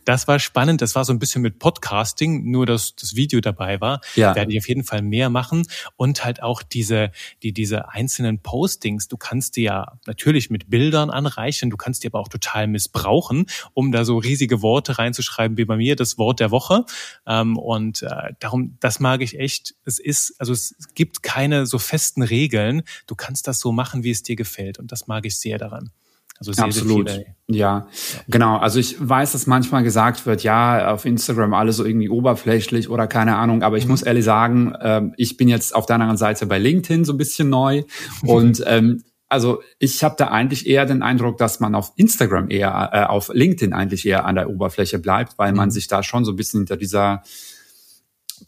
Das 0.04 0.23
das 0.24 0.28
war 0.28 0.38
spannend. 0.38 0.80
Das 0.80 0.94
war 0.94 1.04
so 1.04 1.12
ein 1.12 1.18
bisschen 1.18 1.42
mit 1.42 1.58
Podcasting, 1.58 2.50
nur 2.50 2.64
dass 2.64 2.96
das 2.96 3.14
Video 3.14 3.42
dabei 3.42 3.82
war. 3.82 4.00
Ja. 4.14 4.34
Werde 4.34 4.52
ich 4.52 4.58
auf 4.58 4.68
jeden 4.68 4.82
Fall 4.82 5.02
mehr 5.02 5.28
machen. 5.28 5.66
Und 5.96 6.24
halt 6.24 6.42
auch 6.42 6.62
diese, 6.62 7.10
die, 7.42 7.52
diese 7.52 7.90
einzelnen 7.90 8.38
Postings. 8.38 9.08
Du 9.08 9.18
kannst 9.18 9.56
die 9.56 9.64
ja 9.64 9.98
natürlich 10.06 10.48
mit 10.48 10.70
Bildern 10.70 11.10
anreichen. 11.10 11.68
Du 11.68 11.76
kannst 11.76 12.04
die 12.04 12.06
aber 12.06 12.20
auch 12.20 12.28
total 12.28 12.68
missbrauchen, 12.68 13.44
um 13.74 13.92
da 13.92 14.06
so 14.06 14.16
riesige 14.16 14.62
Worte 14.62 14.96
reinzuschreiben, 14.98 15.58
wie 15.58 15.66
bei 15.66 15.76
mir 15.76 15.94
das 15.94 16.16
Wort 16.16 16.40
der 16.40 16.50
Woche. 16.50 16.86
Ähm, 17.26 17.58
und 17.58 18.02
äh, 18.02 18.32
darum, 18.40 18.78
das 18.80 19.00
mag 19.00 19.20
ich 19.20 19.38
echt. 19.38 19.74
Es 19.84 19.98
ist, 19.98 20.36
also 20.38 20.54
es 20.54 20.74
gibt 20.94 21.22
keine 21.22 21.66
so 21.66 21.78
festen 21.78 22.22
Regeln. 22.22 22.82
Du 23.06 23.14
kannst 23.14 23.46
das 23.46 23.60
so 23.60 23.72
machen, 23.72 24.04
wie 24.04 24.10
es 24.10 24.22
dir 24.22 24.36
gefällt. 24.36 24.78
Und 24.78 24.90
das 24.90 25.06
mag 25.06 25.26
ich 25.26 25.38
sehr 25.38 25.58
daran. 25.58 25.90
Also 26.38 26.52
sehr, 26.52 26.64
Absolut. 26.64 27.08
Sehr 27.08 27.18
viele, 27.18 27.58
ja, 27.58 27.88
genau. 28.28 28.56
Also 28.56 28.80
ich 28.80 28.96
weiß, 28.98 29.32
dass 29.32 29.46
manchmal 29.46 29.82
gesagt 29.82 30.26
wird, 30.26 30.42
ja, 30.42 30.92
auf 30.92 31.04
Instagram 31.04 31.54
alles 31.54 31.76
so 31.76 31.84
irgendwie 31.84 32.08
oberflächlich 32.08 32.88
oder 32.88 33.06
keine 33.06 33.36
Ahnung. 33.36 33.62
Aber 33.62 33.76
ich 33.76 33.84
mhm. 33.84 33.92
muss 33.92 34.02
ehrlich 34.02 34.24
sagen, 34.24 34.72
äh, 34.72 35.02
ich 35.16 35.36
bin 35.36 35.48
jetzt 35.48 35.74
auf 35.74 35.86
der 35.86 35.94
anderen 35.96 36.16
Seite 36.16 36.46
bei 36.46 36.58
LinkedIn 36.58 37.04
so 37.04 37.12
ein 37.12 37.18
bisschen 37.18 37.48
neu 37.48 37.84
und 38.22 38.62
ähm, 38.66 39.02
also 39.28 39.62
ich 39.78 40.04
habe 40.04 40.14
da 40.18 40.28
eigentlich 40.28 40.66
eher 40.66 40.86
den 40.86 41.02
Eindruck, 41.02 41.38
dass 41.38 41.58
man 41.58 41.74
auf 41.74 41.92
Instagram 41.96 42.50
eher, 42.50 42.90
äh, 42.92 43.04
auf 43.04 43.30
LinkedIn 43.32 43.72
eigentlich 43.72 44.06
eher 44.06 44.26
an 44.26 44.36
der 44.36 44.48
Oberfläche 44.48 44.98
bleibt, 44.98 45.38
weil 45.38 45.52
man 45.52 45.68
mhm. 45.68 45.72
sich 45.72 45.88
da 45.88 46.02
schon 46.02 46.24
so 46.24 46.32
ein 46.32 46.36
bisschen 46.36 46.60
hinter 46.60 46.76
dieser 46.76 47.22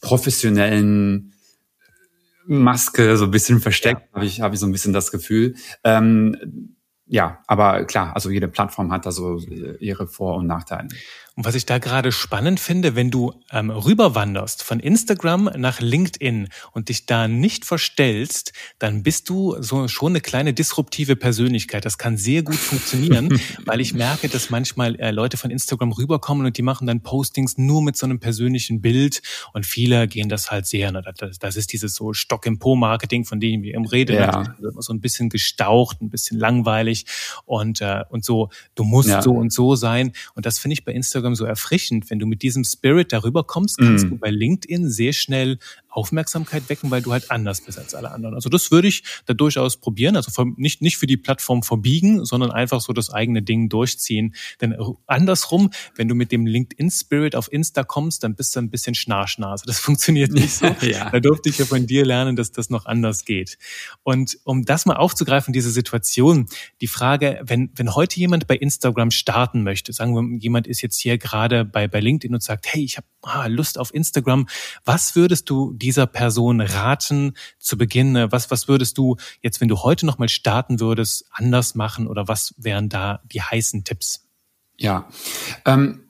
professionellen 0.01 1.33
Maske 2.47 3.17
so 3.17 3.25
ein 3.25 3.31
bisschen 3.31 3.61
versteckt, 3.61 4.03
ja. 4.03 4.15
habe 4.15 4.27
ich, 4.27 4.41
hab 4.41 4.53
ich 4.53 4.61
so 4.61 4.67
ein 4.67 4.73
bisschen 4.73 4.93
das 4.93 5.11
Gefühl. 5.11 5.57
Ähm, 5.83 6.76
ja, 7.07 7.39
aber 7.47 7.85
klar, 7.85 8.15
also 8.15 8.31
jede 8.31 8.49
Plattform 8.49 8.93
hat 8.93 9.07
da 9.07 9.13
so 9.13 9.39
ihre 9.39 10.07
Vor- 10.09 10.37
und 10.37 10.47
Nachteile. 10.47 10.89
Und 11.37 11.45
was 11.45 11.55
ich 11.55 11.67
da 11.67 11.77
gerade 11.77 12.13
spannend 12.13 12.61
finde, 12.61 12.97
wenn 12.97 13.11
du 13.11 13.35
ähm, 13.53 13.69
rüberwanderst 13.69 14.63
von 14.63 14.81
Instagram 14.81 15.51
nach 15.57 15.81
LinkedIn 15.81 16.49
und 16.73 16.89
dich 16.89 17.05
da 17.05 17.29
nicht 17.29 17.67
verstellst, 17.67 18.55
dann 18.79 19.03
bist 19.03 19.29
du 19.29 19.55
so 19.61 19.87
schon 19.87 20.13
eine 20.13 20.23
kleine 20.23 20.55
disruptive 20.55 21.15
Persönlichkeit. 21.15 21.85
Das 21.85 21.99
kann 21.99 22.17
sehr 22.17 22.43
gut 22.43 22.57
funktionieren, 22.57 23.39
weil 23.67 23.83
ich 23.83 23.93
merke, 23.93 24.31
dass 24.31 24.49
manchmal 24.49 24.97
äh, 24.97 25.11
Leute 25.11 25.37
von 25.37 25.51
Instagram 25.51 25.93
rüberkommen 25.93 26.47
und 26.47 26.57
die 26.57 26.63
machen 26.63 26.87
dann 26.87 27.03
Postings 27.03 27.59
nur 27.59 27.83
mit 27.83 27.99
so 27.99 28.07
einem 28.07 28.19
persönlichen 28.19 28.81
Bild 28.81 29.21
und 29.53 29.67
viele 29.67 30.09
gehen 30.09 30.31
das 30.31 30.51
halt 30.51 30.67
sehr. 30.67 30.91
Ne? 30.91 31.03
Das, 31.19 31.39
das 31.39 31.57
ist 31.57 31.71
dieses 31.75 31.95
so 31.95 32.15
Stock 32.15 32.47
im 32.47 32.59
Po-Marketing, 32.59 33.27
von 33.27 33.41
dem 33.41 33.63
wir 33.63 33.75
im 33.75 33.85
Rede, 33.85 34.15
ja. 34.15 34.57
so 34.79 34.91
ein 34.91 35.03
bisschen 35.03 35.29
gestaucht, 35.29 36.01
ein 36.01 36.09
bisschen 36.09 36.39
langweilig 36.39 37.05
und 37.45 37.83
äh, 37.83 38.05
und 38.09 38.25
so. 38.25 38.49
Du 38.75 38.85
musst 38.85 39.11
ja. 39.11 39.21
so 39.21 39.33
und 39.33 39.53
so 39.53 39.77
sein 39.77 40.13
und 40.35 40.47
das 40.47 40.59
finde 40.59 40.73
ich 40.73 40.85
bei 40.87 40.93
Instagram 40.93 41.26
so 41.35 41.45
erfrischend. 41.45 42.11
Wenn 42.11 42.19
du 42.19 42.27
mit 42.27 42.43
diesem 42.43 42.65
Spirit 42.65 43.13
darüber 43.13 43.45
kommst, 43.45 43.79
kannst 43.79 44.07
mm. 44.07 44.11
du 44.11 44.17
bei 44.17 44.31
LinkedIn 44.31 44.89
sehr 44.89 45.13
schnell 45.13 45.59
Aufmerksamkeit 45.97 46.69
wecken, 46.69 46.91
weil 46.91 47.01
du 47.01 47.13
halt 47.13 47.31
anders 47.31 47.63
bist 47.63 47.79
als 47.79 47.95
alle 47.95 48.11
anderen. 48.11 48.35
Also 48.35 48.51
das 48.51 48.71
würde 48.71 48.87
ich 48.89 49.03
da 49.25 49.35
durchaus 49.35 49.79
probieren. 49.79 50.15
Also 50.15 50.45
nicht, 50.57 50.83
nicht 50.83 50.99
für 50.99 51.07
die 51.07 51.17
Plattform 51.17 51.63
verbiegen, 51.63 52.25
sondern 52.25 52.51
einfach 52.51 52.83
so 52.83 52.93
das 52.93 53.11
eigene 53.11 53.43
Ding 53.43 53.69
durchziehen. 53.71 54.35
Denn 54.61 54.77
andersrum, 55.07 55.71
wenn 55.95 56.09
du 56.09 56.15
mit 56.15 56.33
dem 56.33 56.47
LinkedIn-Spirit 56.47 57.35
auf 57.35 57.51
Insta 57.51 57.83
kommst, 57.83 58.25
dann 58.25 58.35
bist 58.35 58.55
du 58.55 58.61
ein 58.61 58.71
bisschen 58.71 58.95
Schnarchnase. 58.95 59.65
Das 59.67 59.79
funktioniert 59.87 60.33
nicht 60.33 60.53
so. 60.53 60.67
ja. 60.83 61.11
Da 61.11 61.21
durfte 61.21 61.49
ich 61.49 61.59
ja 61.59 61.65
von 61.65 61.87
dir 61.87 62.05
lernen, 62.05 62.37
dass 62.37 62.53
das 62.53 62.69
noch 62.69 62.85
anders 62.85 63.25
geht. 63.25 63.57
Und 64.03 64.39
um 64.45 64.65
das 64.65 64.85
mal 64.85 64.97
aufzugreifen, 64.97 65.55
diese 65.55 65.71
Situation, 65.71 66.47
die 66.83 66.89
Frage, 66.89 67.41
wenn, 67.43 67.71
wenn 67.75 67.95
heute 67.95 68.21
jemand 68.21 68.47
bei 68.47 68.57
Instagram 68.57 69.11
starten 69.11 69.63
möchte, 69.63 69.95
sagen 69.95 70.15
wir, 70.15 70.39
jemand 70.39 70.67
ist 70.67 70.83
jetzt 70.83 71.01
hier 71.01 71.17
gerade 71.17 71.65
bei, 71.65 71.89
bei 71.89 72.01
LinkedIn 72.01 72.35
und 72.35 72.43
sagt, 72.43 72.67
hey, 72.69 72.85
ich 72.85 72.99
habe 72.99 73.07
ah, 73.23 73.47
Lust 73.47 73.79
auf 73.79 73.93
Instagram, 73.93 74.47
was 74.85 75.17
würdest 75.17 75.51
du 75.51 75.73
dieser 75.87 76.07
Person 76.07 76.61
raten 76.61 77.35
zu 77.59 77.79
Beginn? 77.79 78.27
Was, 78.31 78.51
was 78.51 78.67
würdest 78.67 78.99
du 78.99 79.17
jetzt, 79.41 79.61
wenn 79.61 79.69
du 79.69 79.79
heute 79.85 80.05
nochmal 80.05 80.29
starten 80.29 80.81
würdest, 80.81 81.27
anders 81.31 81.77
machen 81.77 82.09
oder 82.09 82.27
was 82.27 82.55
wären 82.59 82.89
da 82.89 83.21
die 83.33 83.41
heißen 83.41 83.85
Tipps? 83.85 84.27
Ja, 84.77 85.09
ähm, 85.65 86.01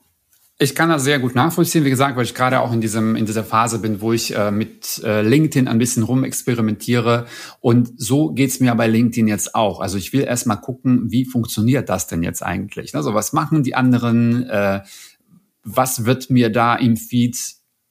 ich 0.59 0.73
kann 0.73 0.89
das 0.89 1.03
sehr 1.03 1.19
gut 1.19 1.35
nachvollziehen, 1.35 1.85
wie 1.85 1.91
gesagt, 1.91 2.17
weil 2.17 2.23
ich 2.23 2.33
gerade 2.33 2.59
auch 2.61 2.73
in 2.73 2.81
diesem 2.81 3.15
in 3.15 3.27
dieser 3.27 3.43
Phase 3.43 3.77
bin, 3.77 4.01
wo 4.01 4.11
ich 4.11 4.35
äh, 4.35 4.49
mit 4.49 4.99
äh, 5.03 5.21
LinkedIn 5.21 5.67
ein 5.67 5.77
bisschen 5.77 6.01
rumexperimentiere 6.01 7.27
und 7.59 7.93
so 7.97 8.31
geht's 8.31 8.59
mir 8.59 8.73
bei 8.73 8.87
LinkedIn 8.87 9.27
jetzt 9.27 9.53
auch. 9.53 9.79
Also 9.79 9.99
ich 9.99 10.11
will 10.11 10.23
erstmal 10.23 10.59
gucken, 10.59 11.11
wie 11.11 11.25
funktioniert 11.25 11.89
das 11.89 12.07
denn 12.07 12.23
jetzt 12.23 12.41
eigentlich? 12.41 12.95
Also 12.95 13.13
was 13.13 13.33
machen 13.33 13.61
die 13.61 13.75
anderen? 13.75 14.49
Äh, 14.49 14.81
was 15.63 16.05
wird 16.05 16.29
mir 16.29 16.49
da 16.49 16.75
im 16.75 16.95
Feed 16.95 17.37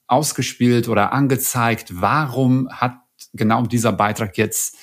ausgespielt 0.07 0.89
oder 0.89 1.13
angezeigt? 1.13 2.01
Warum 2.01 2.69
hat 2.69 2.97
genau 3.33 3.63
dieser 3.65 3.91
Beitrag 3.91 4.37
jetzt 4.37 4.77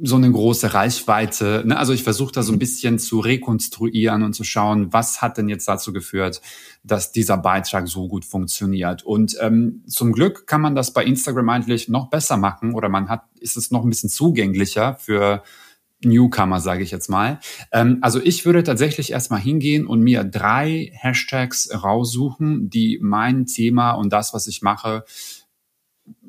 so 0.00 0.16
eine 0.16 0.30
große 0.30 0.74
Reichweite? 0.74 1.62
Ne? 1.66 1.78
Also 1.78 1.92
ich 1.92 2.02
versuche 2.02 2.32
da 2.32 2.42
so 2.42 2.52
ein 2.52 2.58
bisschen 2.58 2.98
zu 2.98 3.20
rekonstruieren 3.20 4.22
und 4.22 4.34
zu 4.34 4.44
schauen, 4.44 4.92
was 4.92 5.22
hat 5.22 5.38
denn 5.38 5.48
jetzt 5.48 5.68
dazu 5.68 5.92
geführt, 5.92 6.40
dass 6.82 7.12
dieser 7.12 7.36
Beitrag 7.36 7.88
so 7.88 8.08
gut 8.08 8.24
funktioniert. 8.24 9.02
Und 9.02 9.36
ähm, 9.40 9.84
zum 9.86 10.12
Glück 10.12 10.46
kann 10.46 10.60
man 10.60 10.74
das 10.74 10.92
bei 10.92 11.04
Instagram 11.04 11.48
eigentlich 11.48 11.88
noch 11.88 12.10
besser 12.10 12.36
machen 12.36 12.74
oder 12.74 12.88
man 12.88 13.08
hat, 13.08 13.24
ist 13.40 13.56
es 13.56 13.70
noch 13.70 13.84
ein 13.84 13.90
bisschen 13.90 14.10
zugänglicher 14.10 14.96
für 14.96 15.42
Newcomer, 16.04 16.60
sage 16.60 16.82
ich 16.82 16.90
jetzt 16.90 17.08
mal. 17.08 17.38
Ähm, 17.72 17.98
also 18.00 18.20
ich 18.22 18.44
würde 18.44 18.62
tatsächlich 18.62 19.12
erstmal 19.12 19.40
hingehen 19.40 19.86
und 19.86 20.00
mir 20.00 20.24
drei 20.24 20.90
Hashtags 20.94 21.70
raussuchen, 21.72 22.70
die 22.70 22.98
mein 23.02 23.46
Thema 23.46 23.92
und 23.92 24.12
das, 24.12 24.34
was 24.34 24.46
ich 24.46 24.62
mache, 24.62 25.04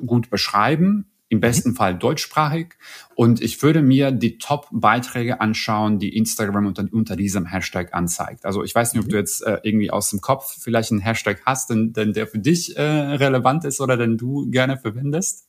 gut 0.06 0.30
beschreiben. 0.30 1.10
Im 1.30 1.38
mhm. 1.38 1.42
besten 1.42 1.74
Fall 1.74 1.98
deutschsprachig. 1.98 2.76
Und 3.16 3.42
ich 3.42 3.64
würde 3.64 3.82
mir 3.82 4.12
die 4.12 4.38
Top-Beiträge 4.38 5.42
anschauen, 5.42 5.98
die 5.98 6.16
Instagram 6.16 6.68
unter, 6.68 6.86
unter 6.92 7.16
diesem 7.16 7.48
Hashtag 7.48 7.96
anzeigt. 7.96 8.46
Also 8.46 8.64
ich 8.64 8.76
weiß 8.76 8.94
nicht, 8.94 9.02
ob 9.02 9.10
du 9.10 9.16
mhm. 9.16 9.22
jetzt 9.22 9.42
äh, 9.42 9.58
irgendwie 9.64 9.90
aus 9.90 10.12
dem 10.12 10.22
Kopf 10.22 10.56
vielleicht 10.60 10.92
einen 10.92 11.02
Hashtag 11.02 11.42
hast, 11.44 11.72
denn, 11.72 11.92
denn 11.92 12.14
der 12.14 12.28
für 12.28 12.38
dich 12.38 12.78
äh, 12.78 12.82
relevant 12.84 13.66
ist 13.66 13.82
oder 13.82 13.98
den 13.98 14.18
du 14.18 14.48
gerne 14.52 14.78
verwendest. 14.78 15.48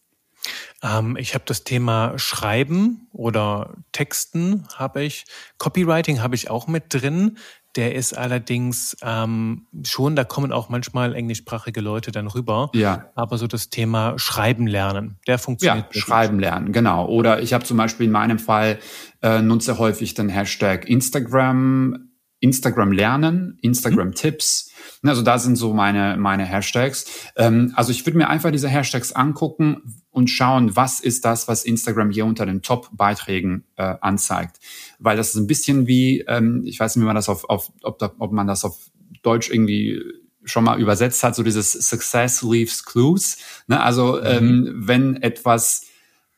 Ähm, 0.82 1.16
ich 1.16 1.34
habe 1.34 1.44
das 1.46 1.64
Thema 1.64 2.18
Schreiben 2.18 3.08
oder 3.12 3.74
Texten 3.92 4.66
habe 4.74 5.02
ich. 5.02 5.24
Copywriting 5.58 6.22
habe 6.22 6.34
ich 6.34 6.50
auch 6.50 6.66
mit 6.66 6.84
drin. 6.88 7.38
Der 7.76 7.96
ist 7.96 8.16
allerdings 8.16 8.96
ähm, 9.02 9.66
schon, 9.84 10.14
da 10.14 10.22
kommen 10.22 10.52
auch 10.52 10.68
manchmal 10.68 11.14
englischsprachige 11.14 11.80
Leute 11.80 12.12
dann 12.12 12.28
rüber. 12.28 12.70
Ja. 12.72 13.10
Aber 13.16 13.36
so 13.36 13.48
das 13.48 13.68
Thema 13.68 14.16
Schreiben 14.16 14.68
lernen, 14.68 15.18
der 15.26 15.38
funktioniert. 15.38 15.92
Ja, 15.92 16.00
Schreiben 16.00 16.38
lernen, 16.38 16.72
genau. 16.72 17.06
Oder 17.08 17.42
ich 17.42 17.52
habe 17.52 17.64
zum 17.64 17.76
Beispiel 17.76 18.06
in 18.06 18.12
meinem 18.12 18.38
Fall 18.38 18.78
äh, 19.22 19.42
nutze 19.42 19.78
häufig 19.78 20.14
den 20.14 20.28
Hashtag 20.28 20.88
Instagram, 20.88 22.10
Instagram 22.40 22.92
lernen, 22.92 23.58
Instagram 23.62 24.08
mhm. 24.08 24.14
Tipps. 24.14 24.70
Also 25.02 25.22
da 25.22 25.38
sind 25.38 25.56
so 25.56 25.72
meine, 25.72 26.16
meine 26.18 26.44
Hashtags. 26.44 27.06
Ähm, 27.36 27.72
also 27.74 27.90
ich 27.90 28.04
würde 28.04 28.18
mir 28.18 28.28
einfach 28.28 28.50
diese 28.50 28.68
Hashtags 28.68 29.12
angucken 29.12 30.02
und 30.10 30.28
schauen, 30.28 30.76
was 30.76 31.00
ist 31.00 31.24
das, 31.24 31.48
was 31.48 31.64
Instagram 31.64 32.10
hier 32.10 32.26
unter 32.26 32.46
den 32.46 32.62
Top-Beiträgen 32.62 33.64
äh, 33.76 33.94
anzeigt. 34.00 34.58
Weil 34.98 35.16
das 35.16 35.30
ist 35.30 35.36
ein 35.36 35.46
bisschen 35.46 35.86
wie, 35.86 36.20
ähm, 36.28 36.62
ich 36.64 36.78
weiß 36.78 36.96
nicht, 36.96 37.02
wie 37.02 37.06
man 37.06 37.16
das 37.16 37.28
auf, 37.28 37.48
auf 37.48 37.72
ob, 37.82 37.98
da, 37.98 38.12
ob 38.18 38.32
man 38.32 38.46
das 38.46 38.64
auf 38.64 38.76
Deutsch 39.22 39.50
irgendwie 39.50 40.00
schon 40.44 40.64
mal 40.64 40.80
übersetzt 40.80 41.22
hat, 41.22 41.34
so 41.34 41.42
dieses 41.42 41.72
Success 41.72 42.42
leaves 42.42 42.84
clues. 42.84 43.38
Ne? 43.66 43.82
Also 43.82 44.18
mhm. 44.20 44.24
ähm, 44.24 44.74
wenn 44.76 45.16
etwas 45.22 45.86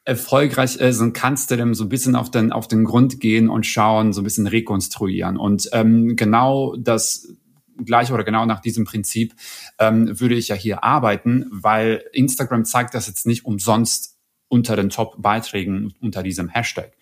erfolgreich 0.06 0.76
ist, 0.76 1.00
dann 1.00 1.12
kannst 1.12 1.50
du 1.50 1.56
dem 1.56 1.74
so 1.74 1.84
ein 1.84 1.88
bisschen 1.88 2.14
auf 2.14 2.30
den, 2.30 2.52
auf 2.52 2.68
den 2.68 2.84
Grund 2.84 3.20
gehen 3.20 3.48
und 3.48 3.66
schauen, 3.66 4.12
so 4.12 4.20
ein 4.20 4.24
bisschen 4.24 4.46
rekonstruieren. 4.46 5.36
Und 5.36 5.68
ähm, 5.72 6.14
genau 6.14 6.76
das 6.76 7.28
gleich 7.84 8.12
oder 8.12 8.24
genau 8.24 8.46
nach 8.46 8.60
diesem 8.60 8.84
Prinzip 8.84 9.34
ähm, 9.78 10.18
würde 10.18 10.36
ich 10.36 10.48
ja 10.48 10.54
hier 10.54 10.84
arbeiten, 10.84 11.46
weil 11.50 12.04
Instagram 12.12 12.64
zeigt 12.64 12.94
das 12.94 13.08
jetzt 13.08 13.26
nicht 13.26 13.44
umsonst 13.44 14.16
unter 14.48 14.76
den 14.76 14.90
Top-Beiträgen 14.90 15.92
unter 16.00 16.22
diesem 16.22 16.48
Hashtag. 16.48 16.92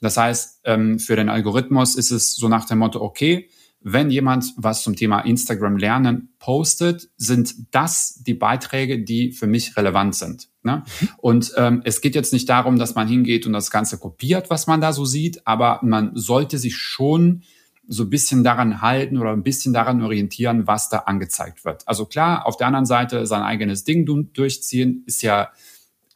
Das 0.00 0.16
heißt, 0.16 0.62
ähm, 0.64 0.98
für 0.98 1.16
den 1.16 1.28
Algorithmus 1.28 1.96
ist 1.96 2.10
es 2.10 2.34
so 2.34 2.48
nach 2.48 2.64
dem 2.64 2.78
Motto, 2.78 3.02
okay, 3.02 3.50
wenn 3.84 4.10
jemand 4.10 4.46
was 4.56 4.82
zum 4.82 4.96
Thema 4.96 5.20
Instagram 5.20 5.76
lernen 5.76 6.34
postet, 6.38 7.10
sind 7.18 7.54
das 7.70 8.22
die 8.26 8.32
Beiträge, 8.32 9.04
die 9.04 9.30
für 9.30 9.46
mich 9.46 9.76
relevant 9.76 10.14
sind. 10.14 10.48
Ne? 10.62 10.82
Und 11.18 11.52
ähm, 11.58 11.82
es 11.84 12.00
geht 12.00 12.14
jetzt 12.14 12.32
nicht 12.32 12.48
darum, 12.48 12.78
dass 12.78 12.94
man 12.94 13.06
hingeht 13.06 13.46
und 13.46 13.52
das 13.52 13.70
Ganze 13.70 13.98
kopiert, 13.98 14.48
was 14.48 14.66
man 14.66 14.80
da 14.80 14.94
so 14.94 15.04
sieht, 15.04 15.46
aber 15.46 15.80
man 15.82 16.12
sollte 16.14 16.56
sich 16.56 16.76
schon 16.76 17.42
so 17.86 18.04
ein 18.04 18.10
bisschen 18.10 18.42
daran 18.42 18.80
halten 18.80 19.18
oder 19.18 19.32
ein 19.32 19.42
bisschen 19.42 19.74
daran 19.74 20.02
orientieren, 20.02 20.66
was 20.66 20.88
da 20.88 21.00
angezeigt 21.00 21.66
wird. 21.66 21.86
Also 21.86 22.06
klar, 22.06 22.46
auf 22.46 22.56
der 22.56 22.68
anderen 22.68 22.86
Seite 22.86 23.26
sein 23.26 23.42
eigenes 23.42 23.84
Ding 23.84 24.06
durchziehen 24.32 25.02
ist 25.06 25.20
ja 25.20 25.50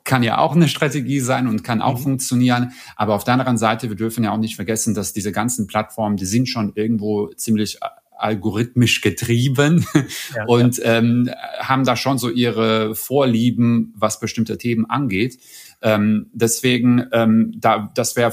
kann 0.08 0.22
ja 0.22 0.38
auch 0.38 0.56
eine 0.56 0.68
Strategie 0.68 1.20
sein 1.20 1.46
und 1.46 1.62
kann 1.62 1.82
auch 1.82 1.98
mhm. 1.98 2.02
funktionieren. 2.02 2.72
Aber 2.96 3.14
auf 3.14 3.24
der 3.24 3.34
anderen 3.34 3.58
Seite, 3.58 3.90
wir 3.90 3.96
dürfen 3.96 4.24
ja 4.24 4.32
auch 4.32 4.38
nicht 4.38 4.56
vergessen, 4.56 4.94
dass 4.94 5.12
diese 5.12 5.32
ganzen 5.32 5.66
Plattformen, 5.66 6.16
die 6.16 6.24
sind 6.24 6.48
schon 6.48 6.72
irgendwo 6.74 7.28
ziemlich 7.34 7.76
äh, 7.76 7.86
algorithmisch 8.16 9.02
getrieben 9.02 9.86
ja, 10.34 10.46
und 10.46 10.78
ja. 10.78 10.98
Ähm, 10.98 11.30
haben 11.60 11.84
da 11.84 11.94
schon 11.94 12.18
so 12.18 12.30
ihre 12.30 12.94
Vorlieben, 12.94 13.92
was 13.96 14.18
bestimmte 14.18 14.56
Themen 14.56 14.86
angeht. 14.86 15.38
Ähm, 15.82 16.30
deswegen, 16.32 17.04
ähm, 17.12 17.52
da, 17.56 17.92
das 17.94 18.16
wäre 18.16 18.32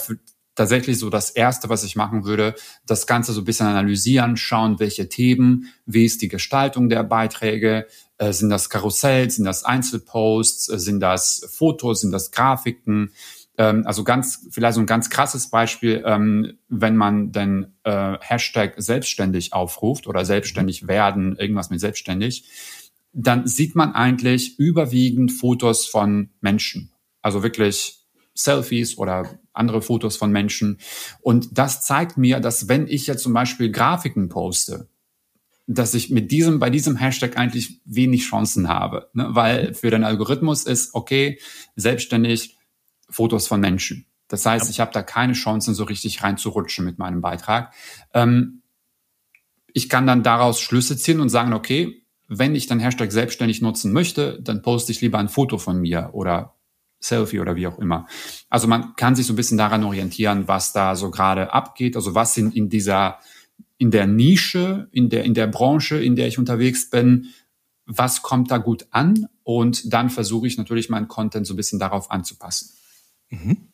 tatsächlich 0.56 0.98
so 0.98 1.10
das 1.10 1.30
Erste, 1.30 1.68
was 1.68 1.84
ich 1.84 1.98
machen 1.98 2.24
würde, 2.24 2.56
das 2.88 3.06
Ganze 3.06 3.34
so 3.34 3.42
ein 3.42 3.46
bisschen 3.46 3.68
analysieren, 3.68 4.38
schauen, 4.38 4.80
welche 4.80 5.10
Themen, 5.10 5.68
wie 5.86 6.06
ist 6.06 6.22
die 6.22 6.30
Gestaltung 6.30 6.88
der 6.88 7.04
Beiträge, 7.04 7.86
äh, 8.18 8.32
sind 8.34 8.50
das 8.50 8.70
Karussells, 8.70 9.36
sind 9.36 9.46
das 9.46 9.64
Einzelposts, 9.64 10.70
äh, 10.70 10.80
sind 10.80 11.00
das 11.00 11.48
Fotos, 11.52 12.02
sind 12.02 12.12
das 12.12 12.32
Grafiken, 12.32 13.12
ähm, 13.58 13.84
also 13.86 14.04
ganz, 14.04 14.48
vielleicht 14.52 14.76
so 14.76 14.82
ein 14.82 14.86
ganz 14.86 15.10
krasses 15.10 15.50
Beispiel, 15.50 16.04
ähm, 16.06 16.58
wenn 16.68 16.96
man 16.96 17.32
den 17.32 17.74
äh, 17.84 18.18
Hashtag 18.20 18.76
selbstständig 18.78 19.54
aufruft 19.54 20.08
oder 20.08 20.26
selbstständig 20.26 20.88
werden, 20.88 21.38
irgendwas 21.38 21.70
mit 21.70 21.80
selbstständig, 21.80 22.46
dann 23.14 23.48
sieht 23.48 23.76
man 23.76 23.94
eigentlich 23.94 24.60
überwiegend 24.60 25.32
Fotos 25.32 25.88
von 25.88 26.32
Menschen. 26.42 26.92
Also 27.22 27.44
wirklich 27.44 28.06
Selfies 28.34 28.98
oder 28.98 29.40
andere 29.54 29.82
Fotos 29.82 30.18
von 30.18 30.32
Menschen. 30.32 30.80
Und 31.22 31.58
das 31.58 31.86
zeigt 31.86 32.18
mir, 32.18 32.42
dass 32.42 32.68
wenn 32.68 32.88
ich 32.88 33.08
jetzt 33.08 33.24
zum 33.24 33.34
Beispiel 33.34 33.72
Grafiken 33.72 34.28
poste, 34.28 34.90
dass 35.68 35.94
ich 35.94 36.12
mit 36.12 36.32
diesem, 36.32 36.60
bei 36.60 36.70
diesem 36.70 36.96
Hashtag 36.96 37.38
eigentlich 37.38 37.82
wenig 37.86 38.24
Chancen 38.24 38.70
habe, 38.70 39.10
ne? 39.14 39.30
weil 39.32 39.74
für 39.74 39.90
den 39.90 40.04
Algorithmus 40.04 40.64
ist, 40.64 40.94
okay, 40.94 41.40
selbstständig 41.76 42.58
Fotos 43.10 43.48
von 43.48 43.60
Menschen. 43.60 44.06
Das 44.28 44.46
heißt, 44.46 44.70
ich 44.70 44.80
habe 44.80 44.92
da 44.92 45.04
keine 45.04 45.34
Chancen, 45.34 45.74
so 45.74 45.84
richtig 45.84 46.24
reinzurutschen 46.24 46.86
mit 46.86 46.98
meinem 46.98 47.22
Beitrag. 47.22 47.74
Ähm, 48.14 48.62
ich 49.74 49.90
kann 49.90 50.08
dann 50.08 50.24
daraus 50.24 50.62
Schlüsse 50.62 50.98
ziehen 50.98 51.20
und 51.20 51.30
sagen, 51.30 51.54
okay, 51.54 52.06
wenn 52.28 52.56
ich 52.56 52.68
dann 52.68 52.80
Hashtag 52.80 53.12
selbstständig 53.12 53.62
nutzen 53.62 53.92
möchte, 53.92 54.42
dann 54.42 54.62
poste 54.62 54.92
ich 54.92 55.02
lieber 55.02 55.20
ein 55.20 55.30
Foto 55.30 55.58
von 55.58 55.80
mir 55.80 56.12
oder 56.14 56.56
Selfie 57.00 57.40
oder 57.40 57.56
wie 57.56 57.68
auch 57.68 57.78
immer. 57.78 58.08
Also 58.50 58.68
man 58.68 58.96
kann 58.96 59.16
sich 59.16 59.28
so 59.28 59.34
ein 59.34 59.36
bisschen 59.36 59.58
daran 59.58 59.84
orientieren, 59.84 60.48
was 60.48 60.74
da 60.74 60.96
so 60.96 61.12
gerade 61.12 61.54
abgeht, 61.54 61.96
also 61.96 62.16
was 62.16 62.36
in, 62.38 62.52
in 62.52 62.70
dieser, 62.70 63.20
in 63.78 63.92
der 63.92 64.08
Nische, 64.08 64.88
in 64.92 65.10
der, 65.10 65.24
in 65.24 65.34
der 65.34 65.48
Branche, 65.48 66.02
in 66.02 66.16
der 66.16 66.28
ich 66.28 66.38
unterwegs 66.38 66.90
bin, 66.90 67.28
was 67.86 68.22
kommt 68.22 68.52
da 68.52 68.58
gut 68.58 68.88
an 68.92 69.28
und 69.44 69.94
dann 69.94 70.10
versuche 70.10 70.48
ich 70.48 70.58
natürlich 70.58 70.90
meinen 70.90 71.08
Content 71.08 71.46
so 71.46 71.54
ein 71.54 71.58
bisschen 71.58 71.80
darauf 71.80 72.10
anzupassen. 72.10 72.72
Mhm. 73.30 73.70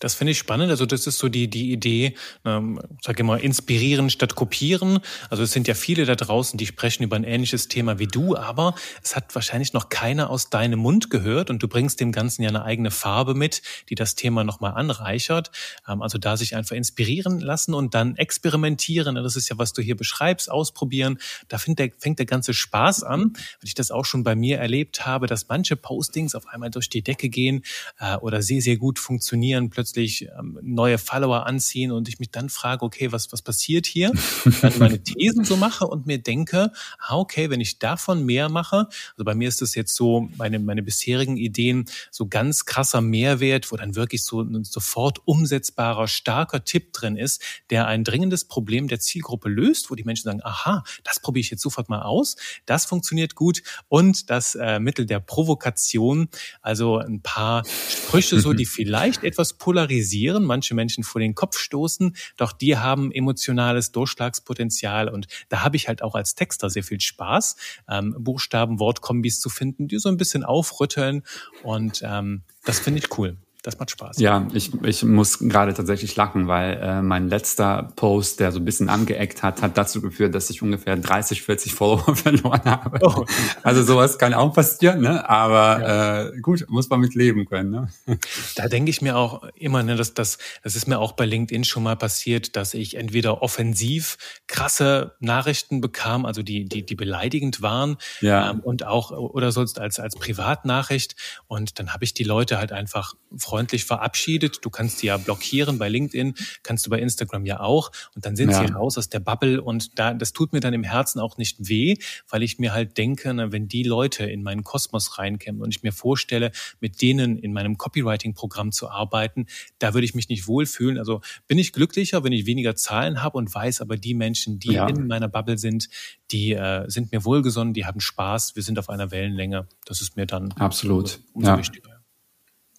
Das 0.00 0.14
finde 0.14 0.32
ich 0.32 0.38
spannend. 0.38 0.70
Also 0.70 0.86
das 0.86 1.06
ist 1.06 1.18
so 1.18 1.28
die, 1.28 1.48
die 1.48 1.72
Idee, 1.72 2.14
ähm, 2.44 2.80
sage 3.02 3.24
mal, 3.24 3.38
inspirieren 3.40 4.10
statt 4.10 4.34
kopieren. 4.34 5.00
Also 5.30 5.42
es 5.42 5.52
sind 5.52 5.68
ja 5.68 5.74
viele 5.74 6.04
da 6.04 6.14
draußen, 6.14 6.56
die 6.56 6.66
sprechen 6.66 7.02
über 7.02 7.16
ein 7.16 7.24
ähnliches 7.24 7.68
Thema 7.68 7.98
wie 7.98 8.06
du, 8.06 8.36
aber 8.36 8.74
es 9.02 9.16
hat 9.16 9.34
wahrscheinlich 9.34 9.72
noch 9.72 9.88
keiner 9.88 10.30
aus 10.30 10.50
deinem 10.50 10.78
Mund 10.78 11.10
gehört 11.10 11.50
und 11.50 11.62
du 11.62 11.68
bringst 11.68 12.00
dem 12.00 12.12
Ganzen 12.12 12.42
ja 12.42 12.48
eine 12.48 12.64
eigene 12.64 12.90
Farbe 12.90 13.34
mit, 13.34 13.62
die 13.88 13.94
das 13.94 14.14
Thema 14.14 14.44
nochmal 14.44 14.74
anreichert. 14.74 15.50
Ähm, 15.88 16.02
also 16.02 16.18
da 16.18 16.36
sich 16.36 16.54
einfach 16.54 16.76
inspirieren 16.76 17.40
lassen 17.40 17.74
und 17.74 17.94
dann 17.94 18.16
experimentieren. 18.16 19.16
Das 19.16 19.36
ist 19.36 19.48
ja, 19.48 19.58
was 19.58 19.72
du 19.72 19.82
hier 19.82 19.96
beschreibst, 19.96 20.50
ausprobieren. 20.50 21.18
Da 21.48 21.58
fängt 21.58 21.78
der, 21.78 21.90
fängt 21.98 22.18
der 22.18 22.26
ganze 22.26 22.54
Spaß 22.54 23.02
an, 23.02 23.32
weil 23.34 23.64
ich 23.64 23.74
das 23.74 23.90
auch 23.90 24.04
schon 24.04 24.22
bei 24.22 24.34
mir 24.34 24.58
erlebt 24.58 25.06
habe, 25.06 25.26
dass 25.26 25.48
manche 25.48 25.76
Postings 25.76 26.34
auf 26.34 26.46
einmal 26.46 26.70
durch 26.70 26.88
die 26.88 27.02
Decke 27.02 27.28
gehen 27.28 27.64
äh, 27.98 28.16
oder 28.16 28.42
sehr, 28.42 28.60
sehr 28.60 28.76
gut 28.76 28.98
funktionieren, 28.98 29.57
plötzlich 29.70 29.88
plötzlich 29.88 30.28
ähm, 30.38 30.58
neue 30.62 30.98
Follower 30.98 31.46
anziehen 31.46 31.92
und 31.92 32.08
ich 32.08 32.18
mich 32.18 32.30
dann 32.30 32.48
frage, 32.48 32.84
okay, 32.84 33.10
was, 33.12 33.32
was 33.32 33.42
passiert 33.42 33.86
hier? 33.86 34.12
dann 34.60 34.78
meine 34.78 35.02
Thesen 35.02 35.44
so 35.44 35.56
mache 35.56 35.86
und 35.86 36.06
mir 36.06 36.18
denke, 36.18 36.72
ah, 36.98 37.16
okay, 37.16 37.50
wenn 37.50 37.60
ich 37.60 37.78
davon 37.78 38.24
mehr 38.24 38.48
mache, 38.48 38.88
also 39.12 39.24
bei 39.24 39.34
mir 39.34 39.48
ist 39.48 39.62
das 39.62 39.74
jetzt 39.74 39.94
so, 39.94 40.28
meine, 40.36 40.58
meine 40.58 40.82
bisherigen 40.82 41.36
Ideen, 41.36 41.86
so 42.10 42.26
ganz 42.26 42.64
krasser 42.64 43.00
Mehrwert, 43.00 43.70
wo 43.72 43.76
dann 43.76 43.94
wirklich 43.94 44.24
so 44.24 44.42
ein 44.42 44.64
sofort 44.64 45.26
umsetzbarer, 45.26 46.06
starker 46.06 46.64
Tipp 46.64 46.92
drin 46.92 47.16
ist, 47.16 47.42
der 47.70 47.86
ein 47.86 48.04
dringendes 48.04 48.44
Problem 48.44 48.88
der 48.88 49.00
Zielgruppe 49.00 49.48
löst, 49.48 49.90
wo 49.90 49.94
die 49.94 50.04
Menschen 50.04 50.24
sagen, 50.24 50.40
aha, 50.42 50.84
das 51.04 51.20
probiere 51.20 51.40
ich 51.40 51.50
jetzt 51.50 51.62
sofort 51.62 51.88
mal 51.88 52.02
aus, 52.02 52.36
das 52.66 52.84
funktioniert 52.84 53.34
gut 53.34 53.62
und 53.88 54.30
das 54.30 54.54
äh, 54.54 54.78
Mittel 54.80 55.06
der 55.06 55.20
Provokation, 55.20 56.28
also 56.60 56.98
ein 56.98 57.22
paar 57.22 57.64
Sprüche 57.88 58.40
so, 58.40 58.52
die 58.52 58.66
vielleicht 58.78 59.24
etwas 59.24 59.47
polarisieren 59.54 59.88
polarisieren, 59.88 60.44
manche 60.44 60.74
Menschen 60.74 61.04
vor 61.04 61.20
den 61.20 61.34
Kopf 61.34 61.58
stoßen, 61.58 62.16
doch 62.36 62.52
die 62.52 62.76
haben 62.76 63.12
emotionales 63.12 63.92
Durchschlagspotenzial 63.92 65.08
und 65.08 65.26
da 65.48 65.62
habe 65.62 65.76
ich 65.76 65.88
halt 65.88 66.02
auch 66.02 66.14
als 66.14 66.34
Texter 66.34 66.70
sehr 66.70 66.82
viel 66.82 67.00
Spaß, 67.00 67.56
ähm, 67.88 68.14
Buchstaben, 68.18 68.80
Wortkombis 68.80 69.40
zu 69.40 69.48
finden, 69.48 69.88
die 69.88 69.98
so 69.98 70.08
ein 70.08 70.16
bisschen 70.16 70.44
aufrütteln 70.44 71.22
und 71.62 72.02
ähm, 72.04 72.42
das 72.64 72.80
finde 72.80 73.00
ich 73.00 73.18
cool. 73.18 73.36
Das 73.68 73.78
macht 73.78 73.90
Spaß. 73.90 74.18
Ja, 74.18 74.48
ich, 74.54 74.72
ich 74.82 75.02
muss 75.02 75.40
gerade 75.40 75.74
tatsächlich 75.74 76.16
lachen, 76.16 76.48
weil 76.48 76.80
äh, 76.82 77.02
mein 77.02 77.28
letzter 77.28 77.92
Post, 77.96 78.40
der 78.40 78.50
so 78.50 78.60
ein 78.60 78.64
bisschen 78.64 78.88
angeeckt 78.88 79.42
hat, 79.42 79.60
hat 79.60 79.76
dazu 79.76 80.00
geführt, 80.00 80.34
dass 80.34 80.48
ich 80.48 80.62
ungefähr 80.62 80.96
30, 80.96 81.42
40 81.42 81.74
Follower 81.74 82.16
verloren 82.16 82.64
habe. 82.64 82.98
Oh. 83.02 83.26
Also 83.62 83.82
sowas 83.82 84.16
kann 84.16 84.32
auch 84.32 84.54
passieren, 84.54 85.02
ne? 85.02 85.28
aber 85.28 85.80
ja. 85.82 86.28
äh, 86.28 86.40
gut, 86.40 86.64
muss 86.70 86.88
man 86.88 87.00
mit 87.00 87.14
leben 87.14 87.44
können. 87.44 87.68
Ne? 88.06 88.18
Da 88.56 88.68
denke 88.68 88.88
ich 88.88 89.02
mir 89.02 89.18
auch 89.18 89.42
immer, 89.54 89.82
ne, 89.82 89.96
dass 89.96 90.14
das, 90.14 90.38
das 90.62 90.74
ist 90.74 90.88
mir 90.88 90.98
auch 90.98 91.12
bei 91.12 91.26
LinkedIn 91.26 91.64
schon 91.64 91.82
mal 91.82 91.96
passiert, 91.96 92.56
dass 92.56 92.72
ich 92.72 92.96
entweder 92.96 93.42
offensiv 93.42 94.16
krasse 94.46 95.14
Nachrichten 95.20 95.82
bekam, 95.82 96.24
also 96.24 96.42
die, 96.42 96.64
die, 96.64 96.86
die 96.86 96.94
beleidigend 96.94 97.60
waren 97.60 97.98
ja. 98.22 98.48
ähm, 98.48 98.60
und 98.60 98.86
auch 98.86 99.10
oder 99.10 99.52
sonst 99.52 99.78
als, 99.78 100.00
als 100.00 100.16
Privatnachricht 100.16 101.16
und 101.48 101.78
dann 101.78 101.92
habe 101.92 102.04
ich 102.04 102.14
die 102.14 102.24
Leute 102.24 102.56
halt 102.56 102.72
einfach 102.72 103.12
freundlich 103.36 103.57
verabschiedet. 103.66 104.58
Du 104.62 104.70
kannst 104.70 105.02
die 105.02 105.06
ja 105.06 105.16
blockieren 105.16 105.78
bei 105.78 105.88
LinkedIn, 105.88 106.34
kannst 106.62 106.86
du 106.86 106.90
bei 106.90 107.00
Instagram 107.00 107.44
ja 107.44 107.60
auch. 107.60 107.90
Und 108.14 108.24
dann 108.24 108.36
sind 108.36 108.50
ja. 108.50 108.66
sie 108.66 108.72
raus 108.72 108.98
aus 108.98 109.08
der 109.08 109.20
Bubble. 109.20 109.60
Und 109.60 109.98
da, 109.98 110.14
das 110.14 110.32
tut 110.32 110.52
mir 110.52 110.60
dann 110.60 110.74
im 110.74 110.84
Herzen 110.84 111.20
auch 111.20 111.36
nicht 111.38 111.68
weh, 111.68 111.96
weil 112.28 112.42
ich 112.42 112.58
mir 112.58 112.72
halt 112.72 112.96
denke, 112.98 113.32
na, 113.34 113.52
wenn 113.52 113.68
die 113.68 113.82
Leute 113.82 114.24
in 114.24 114.42
meinen 114.42 114.64
Kosmos 114.64 115.18
reinkämen 115.18 115.60
und 115.62 115.74
ich 115.74 115.82
mir 115.82 115.92
vorstelle, 115.92 116.52
mit 116.80 117.02
denen 117.02 117.38
in 117.38 117.52
meinem 117.52 117.76
Copywriting-Programm 117.76 118.72
zu 118.72 118.88
arbeiten, 118.90 119.46
da 119.78 119.94
würde 119.94 120.04
ich 120.04 120.14
mich 120.14 120.28
nicht 120.28 120.46
wohlfühlen. 120.46 120.98
Also 120.98 121.20
bin 121.46 121.58
ich 121.58 121.72
glücklicher, 121.72 122.24
wenn 122.24 122.32
ich 122.32 122.46
weniger 122.46 122.76
Zahlen 122.76 123.22
habe 123.22 123.38
und 123.38 123.52
weiß 123.52 123.80
aber 123.80 123.96
die 123.96 124.14
Menschen, 124.14 124.58
die 124.58 124.72
ja. 124.72 124.86
in 124.86 125.06
meiner 125.06 125.28
Bubble 125.28 125.58
sind, 125.58 125.88
die 126.30 126.52
äh, 126.52 126.88
sind 126.88 127.12
mir 127.12 127.24
wohlgesonnen, 127.24 127.74
die 127.74 127.86
haben 127.86 128.00
Spaß, 128.00 128.56
wir 128.56 128.62
sind 128.62 128.78
auf 128.78 128.88
einer 128.88 129.10
Wellenlänge. 129.10 129.66
Das 129.84 130.00
ist 130.00 130.16
mir 130.16 130.26
dann 130.26 130.52
absolut 130.52 131.20
umso 131.32 131.50
ja. 131.50 131.58
wichtiger. 131.58 132.02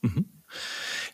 Mhm. 0.01 0.38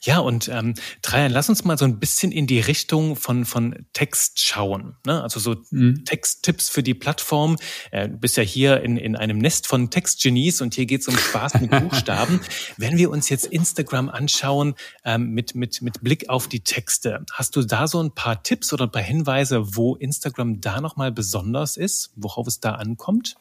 Ja, 0.05 0.19
und 0.19 0.47
ähm, 0.49 0.75
Trajan, 1.01 1.31
lass 1.31 1.49
uns 1.49 1.63
mal 1.63 1.79
so 1.79 1.85
ein 1.85 1.99
bisschen 1.99 2.31
in 2.31 2.45
die 2.45 2.59
Richtung 2.59 3.15
von, 3.15 3.43
von 3.43 3.87
Text 3.93 4.39
schauen. 4.39 4.97
Ne? 5.03 5.23
Also 5.23 5.39
so 5.39 5.55
mhm. 5.71 6.05
Texttipps 6.05 6.69
für 6.69 6.83
die 6.83 6.93
Plattform. 6.93 7.57
Äh, 7.89 8.09
du 8.09 8.17
bist 8.17 8.37
ja 8.37 8.43
hier 8.43 8.81
in, 8.81 8.97
in 8.97 9.15
einem 9.15 9.39
Nest 9.39 9.65
von 9.65 9.89
Textgenies 9.89 10.61
und 10.61 10.75
hier 10.75 10.85
geht 10.85 11.01
es 11.01 11.07
um 11.07 11.17
Spaß 11.17 11.59
mit 11.59 11.71
Buchstaben. 11.89 12.39
Wenn 12.77 12.99
wir 12.99 13.09
uns 13.09 13.29
jetzt 13.29 13.47
Instagram 13.47 14.09
anschauen 14.09 14.75
ähm, 15.03 15.31
mit, 15.31 15.55
mit, 15.55 15.81
mit 15.81 16.03
Blick 16.03 16.29
auf 16.29 16.47
die 16.47 16.59
Texte, 16.59 17.25
hast 17.33 17.55
du 17.55 17.63
da 17.63 17.87
so 17.87 17.99
ein 17.99 18.13
paar 18.13 18.43
Tipps 18.43 18.71
oder 18.73 18.85
ein 18.85 18.91
paar 18.91 19.01
Hinweise, 19.01 19.75
wo 19.75 19.95
Instagram 19.95 20.61
da 20.61 20.81
nochmal 20.81 21.11
besonders 21.11 21.77
ist, 21.77 22.11
worauf 22.15 22.45
es 22.45 22.59
da 22.59 22.73
ankommt? 22.73 23.37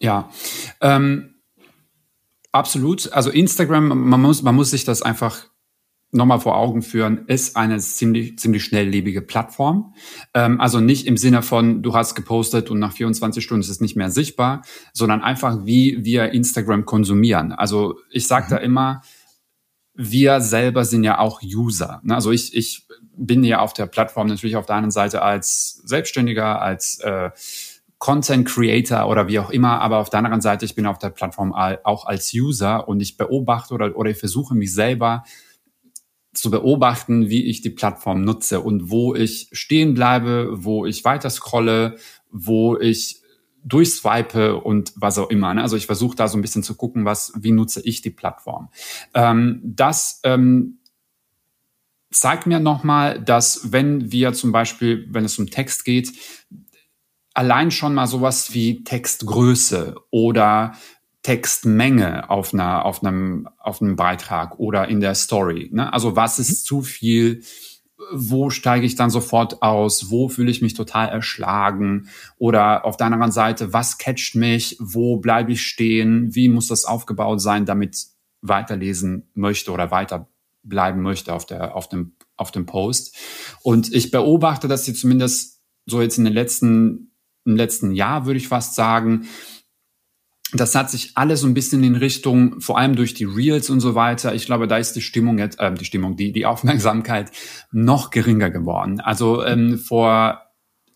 Ja, 0.00 0.30
ähm, 0.80 1.33
Absolut. 2.54 3.12
Also 3.12 3.30
Instagram, 3.30 3.88
man 4.08 4.22
muss, 4.22 4.44
man 4.44 4.54
muss 4.54 4.70
sich 4.70 4.84
das 4.84 5.02
einfach 5.02 5.48
nochmal 6.12 6.38
vor 6.38 6.56
Augen 6.56 6.82
führen, 6.82 7.26
ist 7.26 7.56
eine 7.56 7.80
ziemlich, 7.80 8.38
ziemlich 8.38 8.62
schnelllebige 8.62 9.22
Plattform. 9.22 9.92
Ähm, 10.34 10.60
also 10.60 10.78
nicht 10.78 11.08
im 11.08 11.16
Sinne 11.16 11.42
von, 11.42 11.82
du 11.82 11.94
hast 11.94 12.14
gepostet 12.14 12.70
und 12.70 12.78
nach 12.78 12.92
24 12.92 13.42
Stunden 13.42 13.62
ist 13.62 13.70
es 13.70 13.80
nicht 13.80 13.96
mehr 13.96 14.12
sichtbar, 14.12 14.62
sondern 14.92 15.20
einfach, 15.20 15.66
wie 15.66 16.04
wir 16.04 16.30
Instagram 16.30 16.84
konsumieren. 16.84 17.50
Also 17.50 17.98
ich 18.08 18.28
sage 18.28 18.46
mhm. 18.46 18.50
da 18.50 18.56
immer, 18.58 19.02
wir 19.94 20.40
selber 20.40 20.84
sind 20.84 21.02
ja 21.02 21.18
auch 21.18 21.42
User. 21.42 22.02
Ne? 22.04 22.14
Also 22.14 22.30
ich, 22.30 22.54
ich 22.54 22.86
bin 23.16 23.42
ja 23.42 23.58
auf 23.58 23.72
der 23.72 23.86
Plattform 23.86 24.28
natürlich 24.28 24.54
auf 24.54 24.66
der 24.66 24.76
anderen 24.76 24.92
Seite 24.92 25.22
als 25.22 25.82
Selbstständiger, 25.84 26.62
als 26.62 27.00
äh, 27.00 27.30
Content 28.04 28.46
Creator 28.46 29.08
oder 29.08 29.28
wie 29.28 29.38
auch 29.38 29.48
immer, 29.48 29.80
aber 29.80 29.96
auf 29.96 30.10
der 30.10 30.18
anderen 30.18 30.42
Seite, 30.42 30.66
ich 30.66 30.74
bin 30.74 30.84
auf 30.84 30.98
der 30.98 31.08
Plattform 31.08 31.54
auch 31.54 32.04
als 32.04 32.34
User 32.34 32.86
und 32.86 33.00
ich 33.00 33.16
beobachte 33.16 33.72
oder, 33.72 33.96
oder 33.96 34.10
ich 34.10 34.18
versuche 34.18 34.54
mich 34.54 34.74
selber 34.74 35.24
zu 36.34 36.50
beobachten, 36.50 37.30
wie 37.30 37.46
ich 37.46 37.62
die 37.62 37.70
Plattform 37.70 38.20
nutze 38.20 38.60
und 38.60 38.90
wo 38.90 39.14
ich 39.14 39.48
stehen 39.52 39.94
bleibe, 39.94 40.50
wo 40.52 40.84
ich 40.84 41.02
weiter 41.06 41.30
scrolle, 41.30 41.96
wo 42.30 42.76
ich 42.76 43.22
durchswipe 43.64 44.56
und 44.56 44.92
was 44.96 45.16
auch 45.16 45.30
immer. 45.30 45.54
Ne? 45.54 45.62
Also 45.62 45.78
ich 45.78 45.86
versuche 45.86 46.14
da 46.14 46.28
so 46.28 46.36
ein 46.36 46.42
bisschen 46.42 46.62
zu 46.62 46.74
gucken, 46.74 47.06
was, 47.06 47.32
wie 47.38 47.52
nutze 47.52 47.80
ich 47.80 48.02
die 48.02 48.10
Plattform. 48.10 48.68
Ähm, 49.14 49.62
das 49.64 50.20
ähm, 50.24 50.80
zeigt 52.10 52.46
mir 52.46 52.60
nochmal, 52.60 53.18
dass 53.18 53.72
wenn 53.72 54.12
wir 54.12 54.34
zum 54.34 54.52
Beispiel, 54.52 55.08
wenn 55.10 55.24
es 55.24 55.38
um 55.38 55.46
Text 55.46 55.86
geht, 55.86 56.12
allein 57.34 57.70
schon 57.70 57.94
mal 57.94 58.06
sowas 58.06 58.54
wie 58.54 58.84
Textgröße 58.84 59.96
oder 60.10 60.72
Textmenge 61.24 62.30
auf 62.30 62.54
einer, 62.54 62.84
auf 62.84 63.02
einem, 63.02 63.48
auf 63.58 63.82
einem 63.82 63.96
Beitrag 63.96 64.58
oder 64.58 64.88
in 64.88 65.00
der 65.00 65.14
Story. 65.14 65.70
Ne? 65.72 65.92
Also 65.92 66.16
was 66.16 66.38
ist 66.38 66.64
mhm. 66.64 66.66
zu 66.66 66.82
viel? 66.82 67.42
Wo 68.12 68.50
steige 68.50 68.84
ich 68.84 68.94
dann 68.94 69.08
sofort 69.08 69.62
aus? 69.62 70.10
Wo 70.10 70.28
fühle 70.28 70.50
ich 70.50 70.60
mich 70.60 70.74
total 70.74 71.08
erschlagen? 71.08 72.08
Oder 72.36 72.84
auf 72.84 72.98
der 72.98 73.06
anderen 73.06 73.32
Seite, 73.32 73.72
was 73.72 73.98
catcht 73.98 74.34
mich? 74.34 74.76
Wo 74.78 75.16
bleibe 75.16 75.52
ich 75.52 75.62
stehen? 75.62 76.34
Wie 76.34 76.48
muss 76.48 76.66
das 76.66 76.84
aufgebaut 76.84 77.40
sein, 77.40 77.64
damit 77.64 78.04
weiterlesen 78.42 79.30
möchte 79.32 79.72
oder 79.72 79.90
weiterbleiben 79.90 81.00
möchte 81.00 81.32
auf 81.32 81.46
der, 81.46 81.74
auf 81.74 81.88
dem, 81.88 82.16
auf 82.36 82.50
dem 82.50 82.66
Post? 82.66 83.16
Und 83.62 83.94
ich 83.94 84.10
beobachte, 84.10 84.68
dass 84.68 84.84
sie 84.84 84.92
zumindest 84.92 85.62
so 85.86 86.02
jetzt 86.02 86.18
in 86.18 86.24
den 86.24 86.34
letzten 86.34 87.13
im 87.44 87.56
letzten 87.56 87.92
Jahr, 87.92 88.26
würde 88.26 88.38
ich 88.38 88.48
fast 88.48 88.74
sagen. 88.74 89.28
Das 90.52 90.74
hat 90.74 90.90
sich 90.90 91.12
alles 91.16 91.40
so 91.40 91.48
ein 91.48 91.54
bisschen 91.54 91.82
in 91.82 91.96
Richtung, 91.96 92.60
vor 92.60 92.78
allem 92.78 92.94
durch 92.94 93.14
die 93.14 93.24
Reels 93.24 93.70
und 93.70 93.80
so 93.80 93.94
weiter. 93.94 94.34
Ich 94.34 94.46
glaube, 94.46 94.68
da 94.68 94.76
ist 94.76 94.94
die 94.94 95.02
Stimmung 95.02 95.38
jetzt, 95.38 95.58
äh, 95.58 95.72
die 95.74 95.84
Stimmung, 95.84 96.16
die, 96.16 96.32
die 96.32 96.46
Aufmerksamkeit 96.46 97.32
noch 97.72 98.10
geringer 98.10 98.50
geworden. 98.50 99.00
Also 99.00 99.44
ähm, 99.44 99.78
vor 99.78 100.42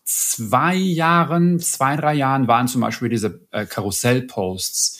zwei 0.05 0.75
Jahren, 0.75 1.59
zwei, 1.59 1.95
drei 1.97 2.15
Jahren 2.15 2.47
waren 2.47 2.67
zum 2.67 2.81
Beispiel 2.81 3.09
diese 3.09 3.47
äh, 3.51 3.65
Karussell-Posts 3.65 4.98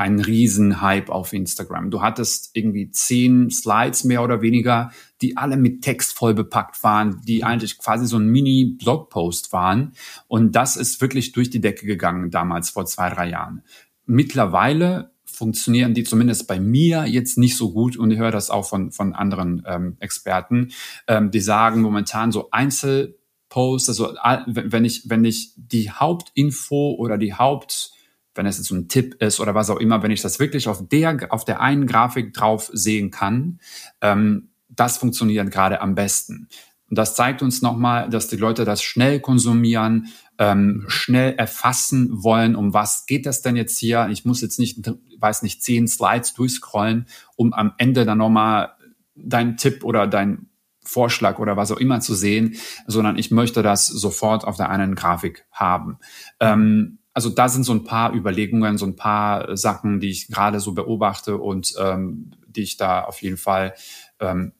ein 0.00 0.18
Riesenhype 0.18 1.12
auf 1.12 1.34
Instagram. 1.34 1.90
Du 1.90 2.00
hattest 2.00 2.50
irgendwie 2.54 2.90
zehn 2.90 3.50
Slides 3.50 4.04
mehr 4.04 4.22
oder 4.24 4.40
weniger, 4.40 4.92
die 5.20 5.36
alle 5.36 5.58
mit 5.58 5.82
Text 5.82 6.16
voll 6.16 6.32
bepackt 6.32 6.82
waren, 6.82 7.20
die 7.26 7.44
eigentlich 7.44 7.76
quasi 7.76 8.06
so 8.06 8.16
ein 8.16 8.28
Mini-Blogpost 8.28 9.52
waren. 9.52 9.92
Und 10.26 10.56
das 10.56 10.76
ist 10.76 11.02
wirklich 11.02 11.32
durch 11.32 11.50
die 11.50 11.60
Decke 11.60 11.84
gegangen 11.84 12.30
damals 12.30 12.70
vor 12.70 12.86
zwei, 12.86 13.10
drei 13.10 13.28
Jahren. 13.28 13.62
Mittlerweile 14.06 15.10
funktionieren 15.26 15.92
die 15.92 16.04
zumindest 16.04 16.48
bei 16.48 16.58
mir 16.58 17.04
jetzt 17.04 17.36
nicht 17.36 17.58
so 17.58 17.70
gut 17.70 17.98
und 17.98 18.10
ich 18.10 18.18
höre 18.18 18.30
das 18.30 18.48
auch 18.48 18.66
von, 18.66 18.92
von 18.92 19.14
anderen 19.14 19.62
ähm, 19.66 19.96
Experten, 20.00 20.70
ähm, 21.08 21.30
die 21.30 21.40
sagen 21.40 21.82
momentan 21.82 22.32
so 22.32 22.50
Einzelposts, 22.52 23.90
also 23.90 24.14
wenn 24.46 24.86
ich, 24.86 25.10
wenn 25.10 25.26
ich 25.26 25.52
die 25.56 25.90
Hauptinfo 25.90 26.94
oder 26.98 27.18
die 27.18 27.34
Haupt, 27.34 27.92
wenn 28.34 28.46
es 28.46 28.58
jetzt 28.58 28.70
ein 28.70 28.88
Tipp 28.88 29.16
ist 29.20 29.40
oder 29.40 29.54
was 29.54 29.70
auch 29.70 29.78
immer, 29.78 30.02
wenn 30.02 30.10
ich 30.10 30.22
das 30.22 30.38
wirklich 30.38 30.68
auf 30.68 30.86
der, 30.88 31.32
auf 31.32 31.44
der 31.44 31.60
einen 31.60 31.86
Grafik 31.86 32.32
drauf 32.32 32.70
sehen 32.72 33.10
kann, 33.10 33.60
ähm, 34.00 34.50
das 34.68 34.98
funktioniert 34.98 35.50
gerade 35.50 35.80
am 35.80 35.94
besten. 35.94 36.48
Und 36.88 36.98
das 36.98 37.14
zeigt 37.14 37.42
uns 37.42 37.62
nochmal, 37.62 38.10
dass 38.10 38.28
die 38.28 38.36
Leute 38.36 38.64
das 38.64 38.82
schnell 38.82 39.20
konsumieren, 39.20 40.08
ähm, 40.38 40.84
schnell 40.88 41.34
erfassen 41.34 42.08
wollen, 42.10 42.56
um 42.56 42.72
was 42.72 43.06
geht 43.06 43.26
das 43.26 43.42
denn 43.42 43.56
jetzt 43.56 43.78
hier? 43.78 44.08
Ich 44.10 44.24
muss 44.24 44.40
jetzt 44.40 44.58
nicht, 44.58 44.90
weiß 45.18 45.42
nicht, 45.42 45.62
zehn 45.62 45.86
Slides 45.86 46.34
durchscrollen, 46.34 47.06
um 47.36 47.52
am 47.52 47.74
Ende 47.78 48.04
dann 48.04 48.18
nochmal 48.18 48.74
deinen 49.14 49.56
Tipp 49.56 49.84
oder 49.84 50.06
dein 50.06 50.48
Vorschlag 50.82 51.38
oder 51.38 51.56
was 51.56 51.70
auch 51.70 51.76
immer 51.76 52.00
zu 52.00 52.14
sehen, 52.14 52.56
sondern 52.86 53.18
ich 53.18 53.30
möchte 53.30 53.62
das 53.62 53.86
sofort 53.86 54.44
auf 54.44 54.56
der 54.56 54.70
einen 54.70 54.94
Grafik 54.94 55.44
haben. 55.52 55.98
Ähm, 56.40 56.99
also 57.20 57.28
da 57.28 57.50
sind 57.50 57.64
so 57.64 57.74
ein 57.74 57.84
paar 57.84 58.14
Überlegungen, 58.14 58.78
so 58.78 58.86
ein 58.86 58.96
paar 58.96 59.54
Sachen, 59.54 60.00
die 60.00 60.08
ich 60.08 60.28
gerade 60.28 60.58
so 60.58 60.72
beobachte 60.72 61.36
und 61.36 61.74
ähm, 61.78 62.30
die 62.46 62.62
ich 62.62 62.78
da 62.78 63.04
auf 63.04 63.20
jeden 63.20 63.36
Fall 63.36 63.74
ähm, 64.20 64.52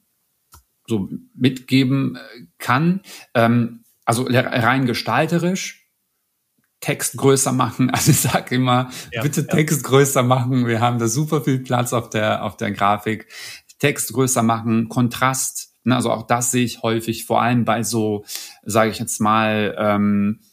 so 0.87 1.09
mitgeben 1.35 2.17
äh, 2.17 2.45
kann. 2.59 3.01
Ähm, 3.33 3.85
also 4.05 4.27
rein 4.29 4.85
gestalterisch, 4.85 5.89
Text 6.81 7.17
größer 7.17 7.53
machen. 7.53 7.91
Also 7.95 8.11
ich 8.11 8.21
sage 8.21 8.57
immer, 8.57 8.91
ja, 9.11 9.23
bitte 9.23 9.41
ja. 9.41 9.47
Text 9.47 9.83
größer 9.83 10.23
machen. 10.23 10.67
Wir 10.67 10.83
haben 10.83 10.99
da 10.99 11.09
super 11.09 11.41
viel 11.41 11.61
Platz 11.61 11.95
auf 11.95 12.11
der, 12.11 12.45
auf 12.45 12.59
der 12.59 12.73
Grafik. 12.73 13.27
Text 13.79 14.13
größer 14.13 14.43
machen, 14.43 14.91
Kontrast. 14.91 15.73
Ne, 15.85 15.97
also 15.97 16.11
auch 16.11 16.27
das 16.27 16.51
sehe 16.51 16.67
ich 16.67 16.83
häufig, 16.83 17.25
vor 17.25 17.41
allem 17.41 17.65
bei 17.65 17.85
so, 17.85 18.27
sage 18.65 18.91
ich 18.91 18.99
jetzt 18.99 19.19
mal, 19.19 19.75
ähm, 19.79 20.41
äh, 20.41 20.50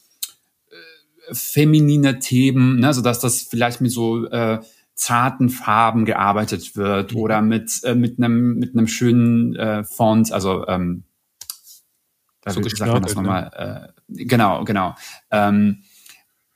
feminine 1.32 2.20
Themen, 2.20 2.80
ne, 2.80 2.94
so 2.94 3.02
dass 3.02 3.20
das 3.20 3.42
vielleicht 3.42 3.82
mit 3.82 3.92
so 3.92 4.26
äh, 4.28 4.60
zarten 4.96 5.50
Farben 5.50 6.06
gearbeitet 6.06 6.76
wird 6.76 7.14
mhm. 7.14 7.20
oder 7.20 7.42
mit 7.42 7.84
äh, 7.84 7.96
mit 7.96 8.18
einem 8.18 8.56
mit 8.56 8.76
einem 8.76 8.88
schönen 8.88 9.56
äh, 9.56 9.84
Font, 9.84 10.32
also 10.32 10.68
ähm, 10.68 11.04
da 12.42 12.52
so 12.52 12.64
sagt 12.64 12.92
man 12.92 13.04
das 13.04 13.16
nochmal, 13.16 13.52
ne? 13.58 13.94
äh, 14.10 14.26
genau, 14.26 14.64
genau. 14.64 14.96
Ähm, 15.32 15.84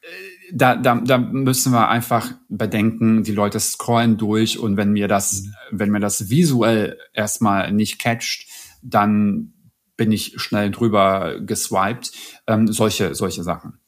äh, 0.01 0.07
da, 0.53 0.75
da, 0.75 0.95
da 0.95 1.17
müssen 1.17 1.71
wir 1.71 1.89
einfach 1.89 2.31
bedenken, 2.49 3.23
die 3.23 3.33
Leute 3.33 3.59
scrollen 3.59 4.17
durch 4.17 4.57
und 4.57 4.77
wenn 4.77 4.91
mir 4.91 5.07
das, 5.07 5.43
mhm. 5.43 5.53
wenn 5.71 5.91
mir 5.91 5.99
das 5.99 6.29
visuell 6.29 6.97
erstmal 7.13 7.71
nicht 7.71 7.99
catcht, 7.99 8.47
dann 8.81 9.53
bin 9.97 10.11
ich 10.11 10.33
schnell 10.37 10.71
drüber 10.71 11.39
geswiped. 11.41 12.11
Ähm, 12.47 12.67
solche, 12.71 13.13
solche 13.13 13.43
Sachen. 13.43 13.80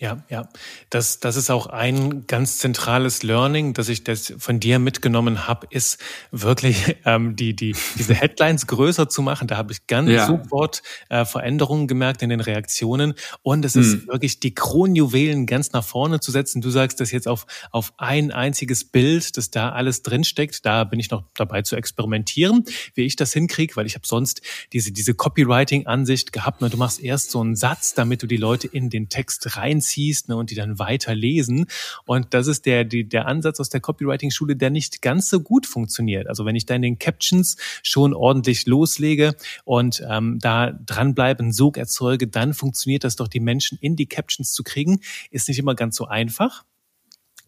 Ja, 0.00 0.22
ja. 0.28 0.48
Das, 0.90 1.18
das 1.18 1.34
ist 1.34 1.50
auch 1.50 1.66
ein 1.66 2.24
ganz 2.28 2.58
zentrales 2.58 3.24
Learning, 3.24 3.74
das 3.74 3.88
ich 3.88 4.04
das 4.04 4.32
von 4.38 4.60
dir 4.60 4.78
mitgenommen 4.78 5.48
habe, 5.48 5.66
ist 5.70 5.98
wirklich 6.30 6.96
ähm, 7.04 7.34
die, 7.34 7.56
die, 7.56 7.74
diese 7.96 8.14
Headlines 8.14 8.68
größer 8.68 9.08
zu 9.08 9.22
machen. 9.22 9.48
Da 9.48 9.56
habe 9.56 9.72
ich 9.72 9.88
ganz 9.88 10.10
ja. 10.10 10.26
sofort 10.28 10.84
äh, 11.08 11.24
Veränderungen 11.24 11.88
gemerkt 11.88 12.22
in 12.22 12.30
den 12.30 12.38
Reaktionen. 12.38 13.14
Und 13.42 13.64
es 13.64 13.74
ist 13.74 13.92
hm. 13.94 14.06
wirklich 14.06 14.38
die 14.38 14.54
Kronjuwelen 14.54 15.46
ganz 15.46 15.72
nach 15.72 15.82
vorne 15.82 16.20
zu 16.20 16.30
setzen. 16.30 16.60
Du 16.60 16.70
sagst 16.70 17.00
das 17.00 17.10
jetzt 17.10 17.26
auf, 17.26 17.46
auf 17.72 17.92
ein 17.96 18.30
einziges 18.30 18.84
Bild, 18.84 19.36
dass 19.36 19.50
da 19.50 19.70
alles 19.70 20.02
drinsteckt. 20.02 20.64
Da 20.64 20.84
bin 20.84 21.00
ich 21.00 21.10
noch 21.10 21.24
dabei 21.34 21.62
zu 21.62 21.74
experimentieren, 21.74 22.64
wie 22.94 23.02
ich 23.02 23.16
das 23.16 23.32
hinkriege, 23.32 23.74
weil 23.74 23.86
ich 23.86 23.96
habe 23.96 24.06
sonst 24.06 24.42
diese, 24.72 24.92
diese 24.92 25.14
Copywriting-Ansicht 25.14 26.32
gehabt. 26.32 26.60
Ne? 26.60 26.70
Du 26.70 26.76
machst 26.76 27.02
erst 27.02 27.32
so 27.32 27.40
einen 27.40 27.56
Satz, 27.56 27.94
damit 27.94 28.22
du 28.22 28.28
die 28.28 28.36
Leute 28.36 28.68
in 28.68 28.90
den 28.90 29.08
Text 29.08 29.56
reinziehst 29.56 29.87
ziehst 29.88 30.28
ne, 30.28 30.36
und 30.36 30.50
die 30.50 30.54
dann 30.54 30.78
weiter 30.78 31.14
lesen. 31.14 31.66
Und 32.06 32.34
das 32.34 32.46
ist 32.46 32.66
der, 32.66 32.84
die, 32.84 33.08
der 33.08 33.26
Ansatz 33.26 33.60
aus 33.60 33.68
der 33.68 33.80
Copywriting-Schule, 33.80 34.56
der 34.56 34.70
nicht 34.70 35.02
ganz 35.02 35.28
so 35.28 35.40
gut 35.40 35.66
funktioniert. 35.66 36.28
Also 36.28 36.44
wenn 36.44 36.56
ich 36.56 36.66
da 36.66 36.74
in 36.74 36.82
den 36.82 36.98
Captions 36.98 37.56
schon 37.82 38.14
ordentlich 38.14 38.66
loslege 38.66 39.34
und 39.64 40.02
ähm, 40.08 40.38
da 40.40 40.72
dranbleibe, 40.72 41.42
einen 41.42 41.52
Sog 41.52 41.76
erzeuge, 41.76 42.28
dann 42.28 42.54
funktioniert 42.54 43.04
das 43.04 43.16
doch, 43.16 43.28
die 43.28 43.40
Menschen 43.40 43.78
in 43.80 43.96
die 43.96 44.06
Captions 44.06 44.52
zu 44.52 44.62
kriegen. 44.62 45.00
Ist 45.30 45.48
nicht 45.48 45.58
immer 45.58 45.74
ganz 45.74 45.96
so 45.96 46.06
einfach. 46.06 46.64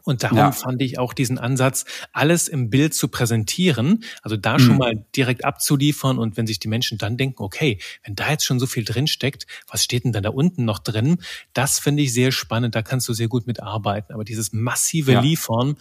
Und 0.02 0.22
darum 0.22 0.38
ja. 0.38 0.52
fand 0.52 0.80
ich 0.82 0.98
auch 0.98 1.12
diesen 1.12 1.38
Ansatz, 1.38 1.84
alles 2.12 2.48
im 2.48 2.70
Bild 2.70 2.94
zu 2.94 3.08
präsentieren, 3.08 4.04
also 4.22 4.36
da 4.36 4.54
mhm. 4.54 4.58
schon 4.58 4.78
mal 4.78 5.04
direkt 5.16 5.44
abzuliefern 5.44 6.18
und 6.18 6.36
wenn 6.36 6.46
sich 6.46 6.58
die 6.58 6.68
Menschen 6.68 6.98
dann 6.98 7.16
denken, 7.16 7.42
okay, 7.42 7.78
wenn 8.04 8.14
da 8.14 8.30
jetzt 8.30 8.44
schon 8.44 8.58
so 8.58 8.66
viel 8.66 8.84
drin 8.84 9.06
steckt, 9.06 9.46
was 9.68 9.84
steht 9.84 10.04
denn 10.04 10.12
dann 10.12 10.22
da 10.22 10.30
unten 10.30 10.64
noch 10.64 10.78
drin? 10.78 11.18
Das 11.52 11.78
finde 11.78 12.02
ich 12.02 12.12
sehr 12.12 12.32
spannend, 12.32 12.74
da 12.74 12.82
kannst 12.82 13.08
du 13.08 13.12
sehr 13.12 13.28
gut 13.28 13.46
mitarbeiten. 13.46 14.14
Aber 14.14 14.24
dieses 14.24 14.52
massive 14.52 15.12
ja. 15.12 15.20
Liefern, 15.20 15.76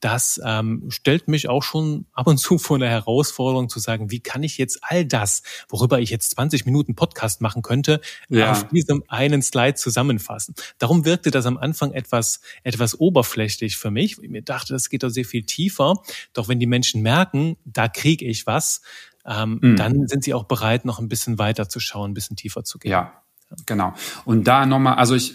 das 0.00 0.40
ähm, 0.44 0.84
stellt 0.88 1.28
mich 1.28 1.48
auch 1.48 1.62
schon 1.62 2.06
ab 2.12 2.26
und 2.26 2.38
zu 2.38 2.58
vor 2.58 2.76
eine 2.76 2.88
Herausforderung 2.88 3.68
zu 3.68 3.78
sagen, 3.78 4.10
wie 4.10 4.20
kann 4.20 4.42
ich 4.42 4.58
jetzt 4.58 4.80
all 4.82 5.04
das, 5.04 5.42
worüber 5.68 6.00
ich 6.00 6.10
jetzt 6.10 6.30
20 6.30 6.66
Minuten 6.66 6.94
Podcast 6.94 7.40
machen 7.40 7.62
könnte, 7.62 8.00
ja. 8.28 8.52
auf 8.52 8.68
diesem 8.68 9.02
einen 9.08 9.42
Slide 9.42 9.74
zusammenfassen. 9.74 10.54
Darum 10.78 11.04
wirkte 11.04 11.30
das 11.30 11.46
am 11.46 11.56
Anfang 11.56 11.92
etwas, 11.92 12.40
etwas 12.62 12.98
oberflächlich 12.98 13.76
für 13.76 13.90
mich. 13.90 14.16
Ich 14.22 14.28
mir 14.28 14.42
dachte, 14.42 14.72
das 14.72 14.88
geht 14.88 15.02
doch 15.02 15.10
sehr 15.10 15.24
viel 15.24 15.44
tiefer. 15.44 15.94
Doch 16.32 16.48
wenn 16.48 16.60
die 16.60 16.66
Menschen 16.66 17.02
merken, 17.02 17.56
da 17.64 17.88
kriege 17.88 18.24
ich 18.24 18.46
was, 18.46 18.82
ähm, 19.26 19.58
mhm. 19.60 19.76
dann 19.76 20.08
sind 20.08 20.24
sie 20.24 20.34
auch 20.34 20.44
bereit, 20.44 20.84
noch 20.84 20.98
ein 20.98 21.08
bisschen 21.08 21.38
weiter 21.38 21.68
zu 21.68 21.80
schauen, 21.80 22.12
ein 22.12 22.14
bisschen 22.14 22.36
tiefer 22.36 22.64
zu 22.64 22.78
gehen. 22.78 22.92
Ja, 22.92 23.22
genau. 23.66 23.94
Und 24.24 24.44
da 24.44 24.64
nochmal, 24.66 24.94
also 24.94 25.14
ich 25.14 25.34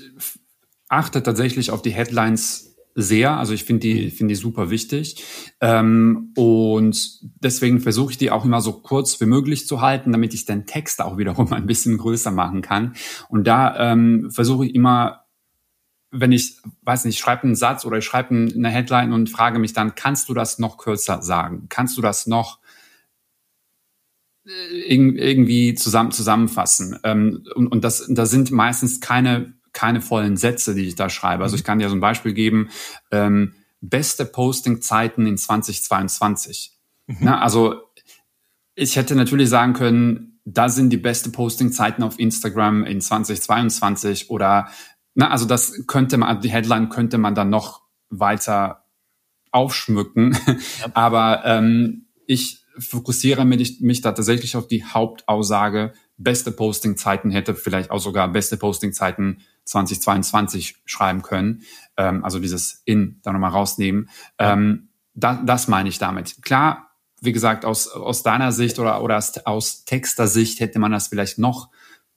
achte 0.88 1.24
tatsächlich 1.24 1.72
auf 1.72 1.82
die 1.82 1.92
Headlines 1.92 2.73
sehr. 2.96 3.38
Also 3.38 3.54
ich 3.54 3.64
finde 3.64 3.82
die, 3.82 4.06
mhm. 4.06 4.12
finde 4.12 4.34
die 4.34 4.40
super 4.40 4.70
wichtig. 4.70 5.24
Ähm, 5.62 6.32
und 6.36 7.20
deswegen 7.44 7.80
versuche 7.80 8.12
ich 8.12 8.18
die 8.18 8.32
auch 8.32 8.46
immer 8.46 8.62
so 8.62 8.74
kurz 8.74 9.20
wie 9.20 9.26
möglich 9.26 9.68
zu 9.68 9.82
halten, 9.82 10.12
damit 10.12 10.34
ich 10.34 10.46
den 10.46 10.66
Text 10.66 11.02
auch 11.02 11.18
wiederum 11.18 11.52
ein 11.54 11.66
bisschen 11.66 11.98
größer 11.98 12.32
machen 12.32 12.62
kann. 12.62 12.96
Und 13.30 13.46
da 13.46 13.92
ähm, 13.92 14.30
versuche 14.32 14.66
ich 14.66 14.76
immer 14.76 15.24
wenn 16.16 16.32
ich, 16.32 16.58
weiß 16.84 17.06
nicht, 17.06 17.16
ich 17.16 17.22
schreibe 17.22 17.44
einen 17.44 17.56
Satz 17.56 17.86
oder 17.86 17.98
ich 17.98 18.06
schreibe 18.06 18.36
eine 18.36 18.70
Headline 18.70 19.14
und 19.14 19.32
frage 19.32 19.58
mich 19.58 19.74
dann, 19.74 19.96
kannst 19.96 20.30
du 20.30 20.36
das 20.36 20.60
noch 20.60 20.78
kürzer 20.78 21.24
sagen? 21.24 21.66
Kannst 21.70 21.98
du 21.98 22.04
das 22.04 22.28
noch 22.28 22.60
äh, 24.46 24.78
irgendwie 24.78 25.74
zusammen, 25.74 26.12
zusammenfassen? 26.12 27.00
Ähm, 27.04 27.44
und, 27.56 27.66
und 27.68 27.84
das, 27.84 28.06
da 28.10 28.28
sind 28.28 28.52
meistens 28.52 29.02
keine 29.02 29.54
keine 29.74 30.02
vollen 30.02 30.38
Sätze, 30.38 30.76
die 30.76 30.88
ich 30.88 30.96
da 30.96 31.10
schreibe. 31.10 31.44
Also 31.44 31.56
ich 31.56 31.64
mhm. 31.64 31.68
kann 31.68 31.80
dir 31.80 31.90
so 31.90 31.96
ein 31.96 32.02
Beispiel 32.02 32.34
geben, 32.34 32.70
ähm, 33.12 33.54
beste 33.82 34.26
Posting-Zeiten 34.26 35.26
in 35.26 35.38
2022. 35.38 36.72
Mhm. 37.08 37.18
Na, 37.20 37.42
also 37.42 37.82
ich 38.76 38.96
hätte 38.96 39.16
natürlich 39.16 39.50
sagen 39.50 39.74
können, 39.74 40.40
da 40.46 40.70
sind 40.70 40.90
die 40.90 40.98
beste 40.98 41.30
Posting-Zeiten 41.30 42.04
auf 42.04 42.20
Instagram 42.20 42.84
in 42.86 43.02
2022 43.02 44.30
oder 44.30 44.70
na, 45.16 45.30
also 45.30 45.46
das 45.46 45.86
könnte 45.86 46.18
man, 46.18 46.42
die 46.42 46.50
Headline 46.50 46.90
könnte 46.90 47.18
man 47.18 47.36
dann 47.36 47.50
noch 47.50 47.82
weiter 48.10 48.86
aufschmücken. 49.52 50.38
Ja. 50.48 50.56
Aber 50.94 51.44
ähm, 51.46 52.08
ich 52.26 52.64
fokussiere 52.80 53.46
mich, 53.46 53.82
mich 53.82 54.02
da 54.02 54.12
tatsächlich 54.12 54.56
auf 54.56 54.68
die 54.68 54.84
Hauptaussage, 54.84 55.94
beste 56.18 56.52
Posting-Zeiten 56.52 57.32
hätte 57.32 57.54
vielleicht 57.54 57.92
auch 57.92 58.00
sogar 58.00 58.28
beste 58.28 58.58
Posting-Zeiten 58.58 59.42
2022 59.66 60.82
schreiben 60.86 61.22
können, 61.22 61.64
ähm, 61.98 62.24
also 62.24 62.40
dieses 62.40 62.82
in 62.86 63.20
da 63.24 63.32
nochmal 63.32 63.52
rausnehmen. 63.52 64.10
Ähm, 64.38 64.90
da, 65.14 65.36
das 65.36 65.68
meine 65.68 65.90
ich 65.90 66.00
damit. 66.00 66.42
Klar, 66.42 66.90
wie 67.22 67.32
gesagt, 67.32 67.66
aus, 67.66 67.88
aus 67.88 68.24
deiner 68.24 68.52
Sicht 68.52 68.80
oder, 68.80 69.02
oder 69.02 69.22
aus, 69.46 69.86
Texter-Sicht 69.86 70.60
hätte 70.60 70.80
man 70.80 70.92
das 70.92 71.08
vielleicht 71.08 71.40
noch 71.40 71.70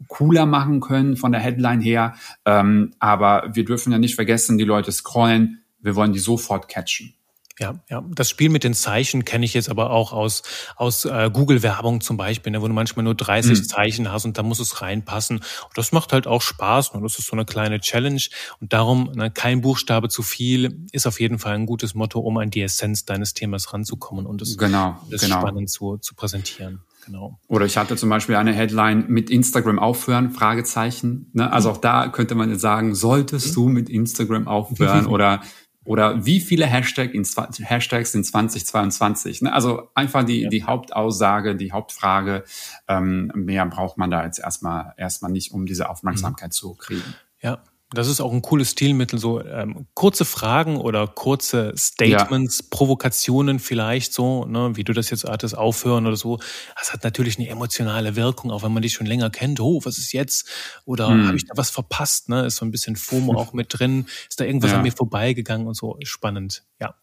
cooler 0.08 0.46
machen 0.46 0.80
können 0.80 1.16
von 1.16 1.32
der 1.32 1.40
Headline 1.40 1.80
her. 1.80 2.14
Ähm, 2.44 2.94
aber 2.98 3.50
wir 3.54 3.64
dürfen 3.64 3.92
ja 3.92 3.98
nicht 3.98 4.14
vergessen, 4.14 4.58
die 4.58 4.64
Leute 4.64 4.92
scrollen, 4.92 5.62
wir 5.78 5.94
wollen 5.94 6.12
die 6.12 6.18
sofort 6.18 6.68
catchen. 6.68 7.15
Ja, 7.58 7.80
ja, 7.88 8.04
das 8.14 8.28
Spiel 8.28 8.50
mit 8.50 8.64
den 8.64 8.74
Zeichen 8.74 9.24
kenne 9.24 9.46
ich 9.46 9.54
jetzt 9.54 9.70
aber 9.70 9.90
auch 9.90 10.12
aus 10.12 10.42
aus 10.76 11.06
äh, 11.06 11.30
Google-Werbung 11.32 12.02
zum 12.02 12.18
Beispiel, 12.18 12.52
ne, 12.52 12.60
wo 12.60 12.68
du 12.68 12.74
manchmal 12.74 13.04
nur 13.04 13.14
30 13.14 13.58
mhm. 13.58 13.64
Zeichen 13.64 14.12
hast 14.12 14.26
und 14.26 14.36
da 14.36 14.42
muss 14.42 14.60
es 14.60 14.82
reinpassen. 14.82 15.38
Und 15.38 15.78
das 15.78 15.90
macht 15.92 16.12
halt 16.12 16.26
auch 16.26 16.42
Spaß 16.42 16.90
und 16.90 17.02
das 17.02 17.18
ist 17.18 17.26
so 17.26 17.32
eine 17.32 17.46
kleine 17.46 17.80
Challenge 17.80 18.20
und 18.60 18.74
darum 18.74 19.10
ne, 19.14 19.30
kein 19.30 19.62
Buchstabe 19.62 20.10
zu 20.10 20.22
viel 20.22 20.86
ist 20.92 21.06
auf 21.06 21.18
jeden 21.18 21.38
Fall 21.38 21.54
ein 21.54 21.64
gutes 21.64 21.94
Motto, 21.94 22.20
um 22.20 22.36
an 22.36 22.50
die 22.50 22.60
Essenz 22.60 23.06
deines 23.06 23.32
Themas 23.32 23.72
ranzukommen 23.72 24.26
und 24.26 24.42
es 24.42 24.58
genau, 24.58 25.00
das 25.10 25.22
genau. 25.22 25.40
spannend 25.40 25.70
zu, 25.70 25.96
zu 25.96 26.14
präsentieren. 26.14 26.82
Genau. 27.06 27.38
Oder 27.46 27.66
ich 27.66 27.76
hatte 27.76 27.96
zum 27.96 28.10
Beispiel 28.10 28.34
eine 28.34 28.52
Headline 28.52 29.04
mit 29.06 29.30
Instagram 29.30 29.78
aufhören, 29.78 30.32
Fragezeichen. 30.32 31.30
Ne? 31.32 31.50
Also 31.52 31.70
auch 31.70 31.76
da 31.76 32.08
könnte 32.08 32.34
man 32.34 32.50
jetzt 32.50 32.62
sagen, 32.62 32.96
solltest 32.96 33.50
mhm. 33.50 33.54
du 33.54 33.68
mit 33.68 33.88
Instagram 33.88 34.48
aufhören 34.48 35.06
oder 35.06 35.40
oder 35.86 36.26
wie 36.26 36.40
viele 36.40 36.66
Hashtag 36.66 37.14
in, 37.14 37.24
Hashtags 37.24 38.14
in 38.14 38.24
2022? 38.24 39.42
Ne? 39.42 39.52
Also 39.52 39.88
einfach 39.94 40.24
die, 40.24 40.42
ja. 40.42 40.48
die 40.48 40.64
Hauptaussage, 40.64 41.56
die 41.56 41.72
Hauptfrage. 41.72 42.44
Ähm, 42.88 43.30
mehr 43.34 43.64
braucht 43.66 43.96
man 43.96 44.10
da 44.10 44.24
jetzt 44.24 44.38
erstmal 44.38 44.94
erstmal 44.96 45.30
nicht, 45.30 45.52
um 45.52 45.66
diese 45.66 45.88
Aufmerksamkeit 45.88 46.48
mhm. 46.48 46.52
zu 46.52 46.74
kriegen. 46.74 47.14
Ja, 47.40 47.62
das 47.90 48.08
ist 48.08 48.20
auch 48.20 48.32
ein 48.32 48.42
cooles 48.42 48.72
Stilmittel, 48.72 49.18
so 49.18 49.44
ähm, 49.44 49.86
kurze 49.94 50.24
Fragen 50.24 50.76
oder 50.76 51.06
kurze 51.06 51.72
Statements, 51.76 52.58
ja. 52.58 52.66
Provokationen 52.70 53.60
vielleicht 53.60 54.12
so, 54.12 54.44
ne, 54.44 54.72
wie 54.74 54.82
du 54.82 54.92
das 54.92 55.10
jetzt 55.10 55.24
hattest, 55.24 55.56
aufhören 55.56 56.06
oder 56.06 56.16
so. 56.16 56.38
Das 56.76 56.92
hat 56.92 57.04
natürlich 57.04 57.38
eine 57.38 57.48
emotionale 57.48 58.16
Wirkung, 58.16 58.50
auch 58.50 58.64
wenn 58.64 58.72
man 58.72 58.82
dich 58.82 58.94
schon 58.94 59.06
länger 59.06 59.30
kennt. 59.30 59.60
Oh, 59.60 59.80
was 59.84 59.98
ist 59.98 60.12
jetzt? 60.12 60.48
Oder 60.84 61.08
hm. 61.08 61.28
habe 61.28 61.36
ich 61.36 61.46
da 61.46 61.56
was 61.56 61.70
verpasst? 61.70 62.28
Ne? 62.28 62.46
Ist 62.46 62.56
so 62.56 62.64
ein 62.64 62.72
bisschen 62.72 62.96
FOMO 62.96 63.34
auch 63.38 63.52
mit 63.52 63.78
drin. 63.78 64.06
Ist 64.28 64.40
da 64.40 64.44
irgendwas 64.44 64.72
ja. 64.72 64.78
an 64.78 64.82
mir 64.82 64.92
vorbeigegangen 64.92 65.68
und 65.68 65.74
so. 65.74 65.96
Spannend, 66.02 66.64
ja 66.80 66.96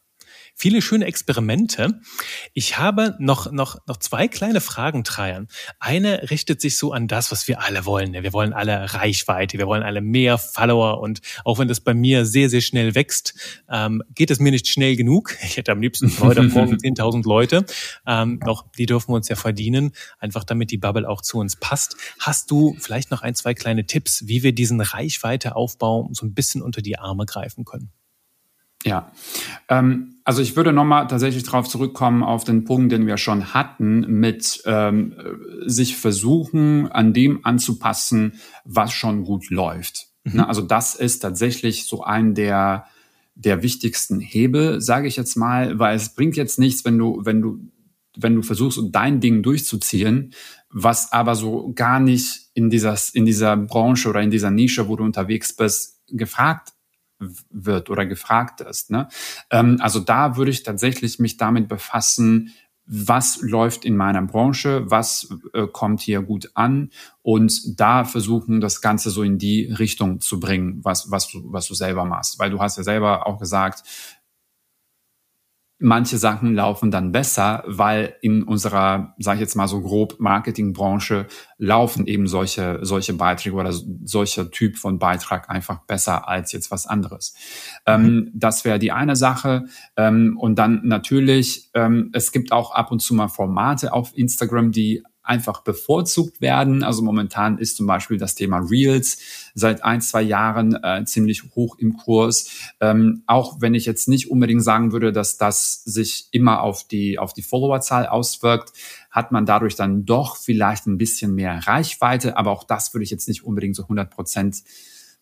viele 0.55 0.81
schöne 0.81 1.05
Experimente. 1.05 1.99
Ich 2.53 2.77
habe 2.77 3.15
noch, 3.19 3.51
noch, 3.51 3.77
noch 3.87 3.97
zwei 3.97 4.27
kleine 4.27 4.61
Fragen, 4.61 5.03
Treiern. 5.03 5.47
Eine 5.79 6.29
richtet 6.29 6.61
sich 6.61 6.77
so 6.77 6.91
an 6.93 7.07
das, 7.07 7.31
was 7.31 7.47
wir 7.47 7.61
alle 7.61 7.85
wollen. 7.85 8.13
Wir 8.13 8.33
wollen 8.33 8.53
alle 8.53 8.93
Reichweite, 8.93 9.57
wir 9.57 9.67
wollen 9.67 9.83
alle 9.83 10.01
mehr 10.01 10.37
Follower 10.37 11.01
und 11.01 11.21
auch 11.43 11.59
wenn 11.59 11.67
das 11.67 11.81
bei 11.81 11.93
mir 11.93 12.25
sehr, 12.25 12.49
sehr 12.49 12.61
schnell 12.61 12.95
wächst, 12.95 13.33
ähm, 13.69 14.03
geht 14.15 14.31
es 14.31 14.39
mir 14.39 14.51
nicht 14.51 14.67
schnell 14.67 14.95
genug. 14.95 15.37
Ich 15.53 15.57
hätte 15.57 15.71
am 15.71 15.81
liebsten 15.81 16.11
heute 16.19 16.41
Morgen 16.41 16.77
10.000 16.77 17.27
Leute. 17.27 17.65
Ähm, 18.07 18.39
noch, 18.43 18.65
die 18.71 18.87
dürfen 18.87 19.09
wir 19.09 19.15
uns 19.17 19.29
ja 19.29 19.35
verdienen, 19.35 19.91
einfach 20.17 20.43
damit 20.43 20.71
die 20.71 20.77
Bubble 20.77 21.07
auch 21.07 21.21
zu 21.21 21.37
uns 21.37 21.57
passt. 21.57 21.95
Hast 22.19 22.49
du 22.49 22.75
vielleicht 22.79 23.11
noch 23.11 23.21
ein, 23.21 23.35
zwei 23.35 23.53
kleine 23.53 23.85
Tipps, 23.85 24.27
wie 24.27 24.41
wir 24.41 24.53
diesen 24.53 24.81
Reichweiteaufbau 24.81 26.09
so 26.13 26.25
ein 26.25 26.33
bisschen 26.33 26.63
unter 26.63 26.81
die 26.81 26.97
Arme 26.97 27.25
greifen 27.25 27.65
können? 27.65 27.91
Ja, 28.85 29.11
ähm, 29.69 30.13
also 30.25 30.41
ich 30.41 30.55
würde 30.55 30.71
nochmal 30.71 31.07
tatsächlich 31.07 31.43
darauf 31.43 31.67
zurückkommen 31.67 32.23
auf 32.23 32.43
den 32.43 32.63
Punkt, 32.63 32.91
den 32.91 33.07
wir 33.07 33.17
schon 33.17 33.53
hatten, 33.53 34.19
mit 34.19 34.61
ähm, 34.65 35.15
sich 35.65 35.97
versuchen, 35.97 36.89
an 36.91 37.13
dem 37.13 37.45
anzupassen, 37.45 38.39
was 38.63 38.93
schon 38.93 39.25
gut 39.25 39.49
läuft. 39.49 40.07
Mhm. 40.23 40.37
Ne, 40.37 40.47
also 40.47 40.61
das 40.61 40.95
ist 40.95 41.19
tatsächlich 41.19 41.85
so 41.85 42.03
ein 42.03 42.35
der 42.35 42.85
der 43.35 43.63
wichtigsten 43.63 44.19
Hebel, 44.19 44.79
sage 44.79 45.07
ich 45.07 45.15
jetzt 45.15 45.35
mal, 45.35 45.79
weil 45.79 45.95
es 45.95 46.13
bringt 46.13 46.35
jetzt 46.35 46.59
nichts, 46.59 46.85
wenn 46.85 46.97
du 46.97 47.21
wenn 47.25 47.41
du 47.41 47.59
wenn 48.15 48.35
du 48.35 48.43
versuchst, 48.43 48.79
dein 48.91 49.19
Ding 49.19 49.41
durchzuziehen, 49.41 50.33
was 50.69 51.11
aber 51.11 51.35
so 51.35 51.73
gar 51.73 51.99
nicht 51.99 52.51
in 52.53 52.69
dieser 52.69 52.95
in 53.13 53.25
dieser 53.25 53.57
Branche 53.57 54.07
oder 54.07 54.21
in 54.21 54.29
dieser 54.29 54.51
Nische, 54.51 54.87
wo 54.87 54.95
du 54.95 55.03
unterwegs 55.03 55.53
bist, 55.53 55.99
gefragt 56.09 56.72
wird 57.49 57.89
oder 57.89 58.05
gefragt 58.05 58.61
ist. 58.61 58.91
Ne? 58.91 59.07
Ähm, 59.49 59.77
also 59.81 59.99
da 59.99 60.37
würde 60.37 60.51
ich 60.51 60.63
tatsächlich 60.63 61.19
mich 61.19 61.37
damit 61.37 61.67
befassen, 61.67 62.53
was 62.85 63.41
läuft 63.41 63.85
in 63.85 63.95
meiner 63.95 64.21
Branche, 64.21 64.89
was 64.91 65.29
äh, 65.53 65.67
kommt 65.67 66.01
hier 66.01 66.21
gut 66.21 66.51
an 66.53 66.91
und 67.21 67.79
da 67.79 68.03
versuchen, 68.03 68.59
das 68.59 68.81
Ganze 68.81 69.09
so 69.09 69.23
in 69.23 69.37
die 69.37 69.71
Richtung 69.71 70.19
zu 70.19 70.39
bringen, 70.39 70.79
was, 70.83 71.09
was, 71.09 71.29
du, 71.29 71.41
was 71.45 71.67
du 71.67 71.75
selber 71.75 72.03
machst. 72.03 72.39
Weil 72.39 72.49
du 72.49 72.59
hast 72.59 72.77
ja 72.77 72.83
selber 72.83 73.25
auch 73.25 73.39
gesagt, 73.39 73.83
manche 75.83 76.17
Sachen 76.17 76.55
laufen 76.55 76.89
dann 76.89 77.11
besser, 77.11 77.63
weil 77.67 78.15
in 78.21 78.43
unserer, 78.43 79.13
sage 79.19 79.35
ich 79.35 79.41
jetzt 79.41 79.55
mal 79.55 79.67
so 79.67 79.81
grob, 79.81 80.15
Marketingbranche 80.17 81.27
laufen 81.57 82.07
eben 82.07 82.25
solche, 82.25 82.79
solche 82.81 83.13
Beiträge 83.13 83.55
oder 83.55 83.73
solcher 84.03 84.49
Typ 84.49 84.77
von 84.77 84.97
Beitrag 84.97 85.49
einfach 85.49 85.85
besser 85.85 86.27
als 86.27 86.53
jetzt 86.53 86.71
was 86.71 86.87
anderes. 86.87 87.35
Ähm, 87.85 88.03
mhm. 88.03 88.31
Das 88.33 88.63
wäre 88.63 88.79
die 88.79 88.91
eine 88.93 89.15
Sache. 89.15 89.65
Ähm, 89.97 90.37
und 90.39 90.57
dann 90.57 90.81
natürlich, 90.85 91.69
ähm, 91.73 92.09
es 92.13 92.31
gibt 92.31 92.51
auch 92.51 92.73
ab 92.73 92.91
und 92.91 93.01
zu 93.01 93.13
mal 93.13 93.27
Formate 93.27 93.93
auf 93.93 94.17
Instagram, 94.17 94.71
die 94.71 95.03
einfach 95.23 95.61
bevorzugt 95.61 96.41
werden. 96.41 96.83
Also 96.83 97.01
momentan 97.01 97.57
ist 97.57 97.77
zum 97.77 97.87
Beispiel 97.87 98.17
das 98.17 98.35
Thema 98.35 98.59
Reels 98.59 99.17
seit 99.55 99.83
ein, 99.83 100.01
zwei 100.01 100.21
Jahren 100.21 100.77
äh, 100.83 101.05
ziemlich 101.05 101.43
hoch 101.55 101.77
im 101.79 101.95
Kurs. 101.95 102.49
Ähm, 102.81 103.23
auch 103.25 103.61
wenn 103.61 103.73
ich 103.73 103.85
jetzt 103.85 104.09
nicht 104.09 104.29
unbedingt 104.29 104.63
sagen 104.63 104.91
würde, 104.91 105.13
dass 105.13 105.37
das 105.37 105.83
sich 105.85 106.27
immer 106.31 106.61
auf 106.61 106.85
die, 106.85 107.17
auf 107.17 107.33
die 107.33 107.41
Followerzahl 107.41 108.05
auswirkt, 108.05 108.73
hat 109.09 109.31
man 109.31 109.45
dadurch 109.45 109.75
dann 109.75 110.05
doch 110.05 110.35
vielleicht 110.35 110.87
ein 110.87 110.97
bisschen 110.97 111.33
mehr 111.35 111.65
Reichweite. 111.65 112.35
Aber 112.35 112.51
auch 112.51 112.65
das 112.65 112.93
würde 112.93 113.03
ich 113.03 113.11
jetzt 113.11 113.27
nicht 113.27 113.45
unbedingt 113.45 113.75
so 113.75 113.83
100 113.83 114.09
Prozent 114.09 114.63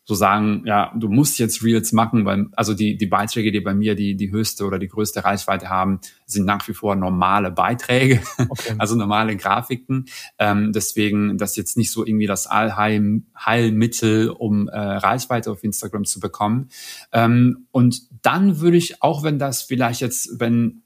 so 0.03 0.15
sagen, 0.15 0.63
ja, 0.65 0.91
du 0.97 1.09
musst 1.09 1.37
jetzt 1.37 1.63
Reels 1.63 1.91
machen, 1.91 2.25
weil 2.25 2.47
also 2.53 2.73
die, 2.73 2.97
die 2.97 3.05
Beiträge, 3.05 3.51
die 3.51 3.61
bei 3.61 3.73
mir 3.73 3.95
die, 3.95 4.15
die 4.15 4.31
höchste 4.31 4.65
oder 4.65 4.79
die 4.79 4.87
größte 4.87 5.23
Reichweite 5.23 5.69
haben, 5.69 5.99
sind 6.25 6.45
nach 6.45 6.67
wie 6.67 6.73
vor 6.73 6.95
normale 6.95 7.51
Beiträge, 7.51 8.21
okay. 8.49 8.73
also 8.79 8.95
normale 8.95 9.37
Grafiken. 9.37 10.05
Ähm, 10.39 10.71
deswegen 10.73 11.37
das 11.37 11.55
jetzt 11.55 11.77
nicht 11.77 11.91
so 11.91 12.05
irgendwie 12.05 12.25
das 12.25 12.47
Allheilmittel, 12.47 14.29
um 14.29 14.67
äh, 14.67 14.77
Reichweite 14.77 15.51
auf 15.51 15.63
Instagram 15.63 16.05
zu 16.05 16.19
bekommen. 16.19 16.69
Ähm, 17.11 17.67
und 17.71 18.01
dann 18.23 18.59
würde 18.59 18.77
ich, 18.77 19.03
auch 19.03 19.23
wenn 19.23 19.37
das 19.37 19.61
vielleicht 19.61 20.01
jetzt, 20.01 20.39
wenn 20.39 20.81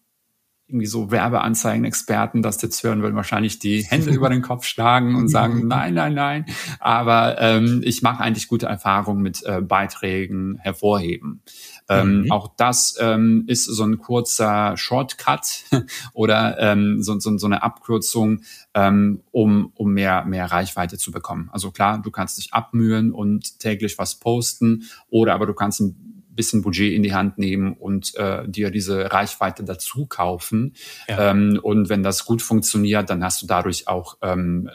irgendwie 0.68 0.88
so 0.88 1.12
Werbeanzeigen-Experten 1.12 2.42
das 2.42 2.60
jetzt 2.62 2.84
hören, 2.84 3.04
würden 3.04 3.16
wahrscheinlich 3.16 3.60
die 3.60 3.84
Hände 3.84 4.10
über 4.16 4.30
den 4.30 4.42
Kopf 4.42 4.66
schlagen 4.66 5.16
und 5.16 5.28
sagen, 5.28 5.68
nein, 5.68 5.94
nein, 5.94 6.16
nein. 6.16 6.46
Aber 6.80 7.40
ähm, 7.40 7.82
ich 7.84 8.02
mache 8.02 8.24
eigentlich 8.24 8.48
gute 8.48 8.66
Erfahrungen 8.66 9.22
mit 9.22 9.44
äh, 9.44 9.62
Beiträgen 9.62 10.58
hervorheben. 10.60 11.42
Ähm, 11.88 12.24
mhm. 12.24 12.32
Auch 12.32 12.56
das 12.58 12.98
ähm, 13.00 13.44
ist 13.46 13.66
so 13.66 13.84
ein 13.84 14.00
kurzer 14.00 14.76
Shortcut 14.76 15.66
oder 16.14 16.58
ähm, 16.60 17.04
so, 17.04 17.20
so, 17.20 17.38
so 17.38 17.46
eine 17.46 17.62
Abkürzung, 17.62 18.42
ähm, 18.74 19.22
um, 19.32 19.72
um 19.76 19.94
mehr, 19.94 20.26
mehr 20.26 20.52
Reichweite 20.52 20.98
zu 20.98 21.12
bekommen. 21.12 21.50
Also 21.52 21.70
klar, 21.70 22.02
du 22.02 22.10
kannst 22.10 22.40
dich 22.40 22.54
abmühen 22.54 23.12
und 23.12 23.60
täglich 23.60 24.00
was 24.00 24.16
posten 24.16 24.86
oder 25.10 25.36
aber 25.36 25.46
du 25.46 25.54
kannst 25.54 25.80
ein 25.82 26.15
bisschen 26.36 26.62
Budget 26.62 26.94
in 26.94 27.04
die 27.04 27.14
Hand 27.14 27.38
nehmen 27.38 27.74
und 27.74 28.16
äh, 28.16 28.48
dir 28.48 28.72
diese 28.72 29.12
Reichweite 29.12 29.64
dazu 29.64 30.06
kaufen. 30.06 30.74
Ja. 31.08 31.32
Ähm, 31.32 31.60
und 31.62 31.90
wenn 31.90 32.04
das 32.04 32.26
gut 32.26 32.42
funktioniert, 32.42 33.10
dann 33.10 33.24
hast 33.24 33.42
du 33.42 33.48
dadurch 33.48 33.88
auch 33.88 34.18
ähm, 34.22 34.70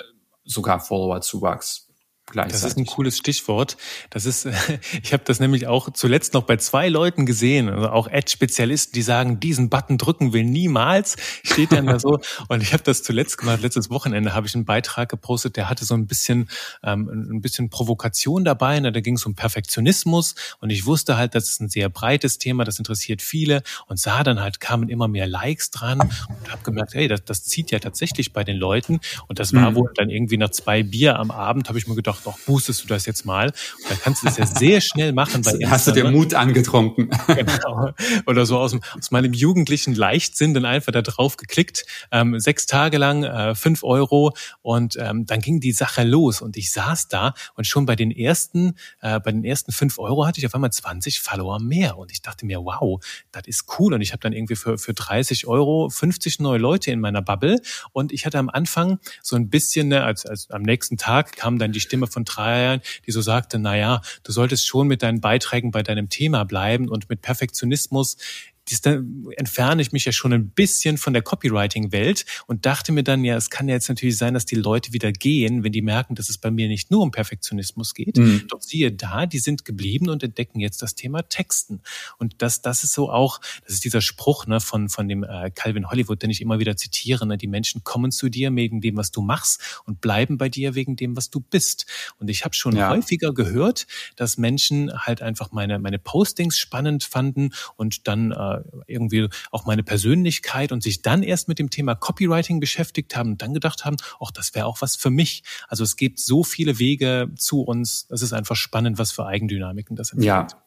sogar 0.45 0.81
Follower-Zuwachs 0.81 1.90
das 2.35 2.65
ist 2.65 2.77
ein 2.77 2.87
cooles 2.87 3.19
Stichwort. 3.19 3.77
Das 4.11 4.27
ist, 4.27 4.49
ich 5.03 5.13
habe 5.13 5.23
das 5.25 5.41
nämlich 5.41 5.67
auch 5.67 5.93
zuletzt 5.93 6.35
noch 6.35 6.45
bei 6.45 6.57
zwei 6.57 6.89
Leuten 6.89 7.27
gesehen, 7.27 7.69
also 7.69 7.89
auch 7.91 8.11
Ad-Spezialisten, 8.11 8.93
die 8.95 9.03
sagen, 9.03 9.41
diesen 9.41 9.69
Button 9.71 9.99
drücken 9.99 10.33
will 10.33 10.45
niemals, 10.45 11.17
steht 11.43 11.73
dann 11.73 11.87
da 11.87 11.99
so. 11.99 12.21
Und 12.49 12.63
ich 12.63 12.73
habe 12.73 12.83
das 12.83 13.03
zuletzt 13.03 13.39
gemacht. 13.39 13.63
Letztes 13.63 13.91
Wochenende 13.91 14.35
habe 14.35 14.47
ich 14.47 14.55
einen 14.55 14.65
Beitrag 14.65 15.09
gepostet, 15.09 15.57
der 15.57 15.69
hatte 15.69 15.85
so 15.85 15.95
ein 15.95 16.07
bisschen, 16.07 16.49
ähm, 16.83 17.09
ein 17.31 17.41
bisschen 17.41 17.71
Provokation 17.71 18.45
dabei. 18.45 18.81
Ne? 18.81 18.93
Da 18.93 19.01
ging 19.01 19.17
es 19.17 19.27
um 19.27 19.35
Perfektionismus 19.35 20.35
und 20.61 20.71
ich 20.71 20.87
wusste 20.87 21.17
halt, 21.17 21.35
das 21.35 21.49
ist 21.49 21.61
ein 21.61 21.69
sehr 21.69 21.89
breites 21.89 22.39
Thema, 22.39 22.65
das 22.65 22.79
interessiert 22.79 23.23
viele 23.23 23.63
und 23.87 23.99
sah 23.99 24.23
dann 24.23 24.41
halt 24.41 24.61
kamen 24.61 24.89
immer 24.89 25.09
mehr 25.09 25.27
Likes 25.27 25.71
dran 25.71 26.01
und 26.01 26.53
habe 26.53 26.63
gemerkt, 26.63 26.95
hey, 26.95 27.09
das, 27.09 27.25
das 27.25 27.45
zieht 27.45 27.71
ja 27.71 27.79
tatsächlich 27.79 28.33
bei 28.33 28.45
den 28.45 28.57
Leuten. 28.57 29.01
Und 29.27 29.39
das 29.39 29.53
war 29.53 29.71
mhm. 29.71 29.75
wohl 29.77 29.91
dann 29.95 30.11
irgendwie 30.11 30.37
nach 30.37 30.51
zwei 30.51 30.83
Bier 30.83 31.19
am 31.19 31.31
Abend, 31.31 31.69
habe 31.69 31.79
ich 31.79 31.87
mir 31.87 31.95
gedacht 31.95 32.20
doch, 32.25 32.39
boostest 32.41 32.85
du 32.85 32.89
das 32.89 33.07
jetzt 33.07 33.25
mal. 33.25 33.47
Und 33.49 33.91
dann 33.91 33.99
kannst 34.01 34.23
du 34.23 34.27
das 34.27 34.37
ja 34.37 34.47
sehr 34.47 34.81
schnell 34.81 35.13
machen 35.13 35.43
bei 35.43 35.53
Hast 35.71 35.87
du 35.87 35.93
dir? 35.93 36.11
Mut 36.11 36.35
angetrunken? 36.35 37.11
Genau. 37.27 37.93
Oder 38.27 38.47
so 38.47 38.59
aus, 38.59 38.77
aus 38.99 39.11
meinem 39.11 39.33
jugendlichen 39.33 39.95
Leichtsinn 39.95 40.55
dann 40.55 40.65
einfach 40.65 40.93
da 40.93 41.03
drauf 41.03 41.37
geklickt. 41.37 41.85
Ähm, 42.11 42.39
sechs 42.39 42.67
Tage 42.67 42.99
lang, 42.99 43.25
äh, 43.25 43.55
fünf 43.55 43.83
Euro 43.85 44.35
und 44.63 44.97
ähm, 44.99 45.27
dann 45.27 45.41
ging 45.41 45.61
die 45.61 45.73
Sache 45.73 46.03
los 46.03 46.41
und 46.43 46.57
ich 46.57 46.73
saß 46.73 47.09
da 47.09 47.35
und 47.55 47.67
schon 47.67 47.87
bei 47.87 47.97
den 47.97 48.11
ersten, 48.11 48.75
äh, 49.01 49.21
bei 49.21 49.33
den 49.33 49.45
ersten 49.45 49.73
fünf 49.73 49.99
Euro 49.99 50.27
hatte 50.27 50.39
ich 50.41 50.47
auf 50.47 50.55
einmal 50.55 50.73
20 50.73 51.21
Follower 51.21 51.61
mehr 51.61 51.99
und 51.99 52.13
ich 52.13 52.23
dachte 52.23 52.47
mir, 52.47 52.61
wow, 52.61 53.01
das 53.33 53.47
ist 53.47 53.65
cool 53.79 53.95
und 53.95 54.01
ich 54.01 54.13
habe 54.13 54.21
dann 54.21 54.33
irgendwie 54.33 54.57
für, 54.57 54.79
für 54.79 54.95
30 54.95 55.47
Euro 55.47 55.89
50 55.89 56.41
neue 56.41 56.59
Leute 56.59 56.91
in 56.91 57.01
meiner 57.01 57.23
Bubble 57.23 57.61
und 57.93 58.13
ich 58.13 58.27
hatte 58.27 58.39
am 58.39 58.49
Anfang 58.49 58.99
so 59.23 59.37
ein 59.37 59.49
bisschen, 59.49 59.89
ne, 59.89 60.05
als, 60.05 60.27
als 60.27 60.51
am 60.51 60.63
nächsten 60.63 60.97
Tag 60.97 61.37
kam 61.37 61.59
dann 61.59 61.73
die 61.73 61.81
Stimme 61.81 62.07
von 62.11 62.25
Jahren, 62.61 62.83
die 63.07 63.13
so 63.13 63.21
sagte, 63.21 63.59
na 63.59 63.77
ja, 63.77 64.03
du 64.23 64.33
solltest 64.33 64.67
schon 64.67 64.87
mit 64.87 65.03
deinen 65.03 65.21
Beiträgen 65.21 65.71
bei 65.71 65.83
deinem 65.83 66.09
Thema 66.09 66.45
bleiben 66.45 66.89
und 66.89 67.09
mit 67.09 67.23
Perfektionismus 67.23 68.17
entferne 69.37 69.83
ich 69.83 69.93
mich 69.93 70.05
ja 70.05 70.13
schon 70.13 70.33
ein 70.33 70.51
bisschen 70.51 70.99
von 70.99 71.13
der 71.13 71.23
Copywriting-Welt 71.23 72.25
und 72.47 72.67
dachte 72.67 72.93
mir 72.93 73.03
dann, 73.03 73.25
ja, 73.25 73.37
es 73.37 73.51
kann 73.51 73.69
ja 73.69 73.75
jetzt 73.75 73.89
natürlich 73.89 74.17
sein, 74.17 74.35
dass 74.35 74.47
die 74.47 74.57
Leute 74.57 74.93
wieder 74.93 75.13
gehen, 75.13 75.65
wenn 75.65 75.73
die 75.73 75.83
merken, 75.83 76.15
dass 76.15 76.29
es 76.29 76.39
bei 76.39 76.51
mir 76.51 76.69
nicht 76.69 76.91
nur 76.91 77.03
um 77.03 77.11
Perfektionismus 77.11 77.95
geht. 77.95 78.17
Mhm. 78.17 78.47
Doch 78.49 78.61
siehe 78.61 78.93
da, 78.93 79.27
die 79.27 79.39
sind 79.39 79.65
geblieben 79.65 80.09
und 80.09 80.23
entdecken 80.23 80.61
jetzt 80.61 80.83
das 80.83 80.95
Thema 80.95 81.23
Texten. 81.23 81.81
Und 82.19 82.43
das, 82.43 82.63
das 82.63 82.85
ist 82.85 82.93
so 82.93 83.11
auch, 83.11 83.41
das 83.65 83.75
ist 83.75 83.85
dieser 83.85 84.01
Spruch 84.01 84.47
ne, 84.47 84.61
von, 84.61 84.89
von 84.89 85.09
dem 85.09 85.25
äh, 85.25 85.51
Calvin 85.55 85.91
Hollywood, 85.91 86.23
den 86.23 86.31
ich 86.31 86.41
immer 86.41 86.59
wieder 86.59 86.77
zitiere. 86.77 87.27
Ne, 87.27 87.37
die 87.37 87.47
Menschen 87.47 87.85
kommen 87.85 88.13
zu 88.13 88.29
dir 88.29 88.55
wegen 88.55 88.81
dem, 88.81 88.97
was 88.97 89.11
du 89.11 89.23
machst 89.23 89.83
und 89.85 90.01
bleiben 90.01 90.39
bei 90.39 90.49
dir 90.49 90.75
wegen 90.75 90.97
dem, 90.97 91.17
was 91.17 91.31
du 91.31 91.41
bist. 91.41 91.87
Und 92.19 92.31
ich 92.31 92.45
habe 92.45 92.55
schon 92.55 92.77
ja. 92.77 92.91
häufiger 92.91 93.33
gehört, 93.33 93.87
dass 94.17 94.39
Menschen 94.39 94.93
halt 94.93 95.23
einfach 95.23 95.53
meine, 95.53 95.79
meine 95.79 95.99
Postings 95.99 96.59
spannend 96.59 97.05
fanden 97.05 97.51
und 97.77 98.07
dann 98.07 98.33
äh, 98.33 98.60
irgendwie 98.87 99.29
auch 99.51 99.67
meine 99.67 99.83
Persönlichkeit 99.83 100.73
und 100.73 100.83
sich 100.83 101.03
dann 101.03 101.23
erst 101.23 101.49
mit 101.49 101.59
dem 101.59 101.71
Thema 101.71 101.95
Copywriting 101.95 102.61
beschäftigt 102.61 103.17
haben 103.17 103.33
und 103.33 103.43
dann 103.43 103.55
gedacht 103.55 103.85
haben, 103.85 103.97
ach, 104.21 104.31
das 104.31 104.55
wäre 104.55 104.67
auch 104.67 104.81
was 104.81 104.97
für 104.97 105.11
mich. 105.11 105.43
Also 105.69 105.85
es 105.85 105.97
gibt 105.97 106.19
so 106.19 106.45
viele 106.45 106.79
Wege 106.79 107.31
zu 107.37 107.63
uns. 107.63 108.07
Es 108.11 108.23
ist 108.23 108.33
einfach 108.33 108.57
spannend, 108.57 108.99
was 108.99 109.13
für 109.13 109.27
Eigendynamiken 109.27 109.97
das 109.97 110.13
entwickelt. 110.13 110.53
Ja. 110.53 110.61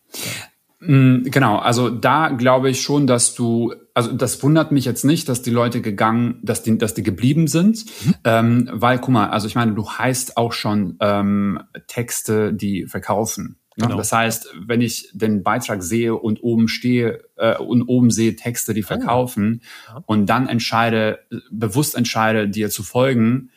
Mm, 0.85 1.23
genau, 1.23 1.57
also 1.57 1.89
da 1.89 2.29
glaube 2.29 2.69
ich 2.69 2.81
schon, 2.81 3.07
dass 3.07 3.35
du, 3.35 3.73
also 3.93 4.11
das 4.11 4.43
wundert 4.43 4.71
mich 4.71 4.83
jetzt 4.85 5.05
nicht, 5.05 5.29
dass 5.29 5.41
die 5.41 5.49
Leute 5.49 5.81
gegangen, 5.81 6.39
dass 6.43 6.61
die, 6.61 6.77
dass 6.77 6.93
die 6.93 7.03
geblieben 7.03 7.47
sind, 7.47 7.85
mhm. 8.05 8.15
ähm, 8.25 8.69
weil, 8.73 8.99
guck 8.99 9.09
mal, 9.09 9.29
also 9.29 9.47
ich 9.47 9.55
meine, 9.55 9.73
du 9.73 9.89
heißt 9.89 10.35
auch 10.35 10.51
schon 10.51 10.97
ähm, 10.99 11.59
Texte, 11.87 12.53
die 12.53 12.85
verkaufen. 12.85 13.59
Genau. 13.75 13.97
Das 13.97 14.11
heißt, 14.11 14.53
wenn 14.67 14.81
ich 14.81 15.09
den 15.13 15.43
Beitrag 15.43 15.81
sehe 15.81 16.15
und 16.15 16.43
oben 16.43 16.67
stehe 16.67 17.23
äh, 17.37 17.57
und 17.57 17.83
oben 17.83 18.11
sehe 18.11 18.35
Texte, 18.35 18.73
die 18.73 18.83
ah. 18.83 18.87
verkaufen 18.87 19.61
oh. 19.61 19.93
ja. 19.95 20.03
und 20.05 20.25
dann 20.27 20.47
entscheide, 20.47 21.19
bewusst 21.51 21.95
entscheide, 21.95 22.47
dir 22.47 22.69
zu 22.69 22.83
folgen, 22.83 23.49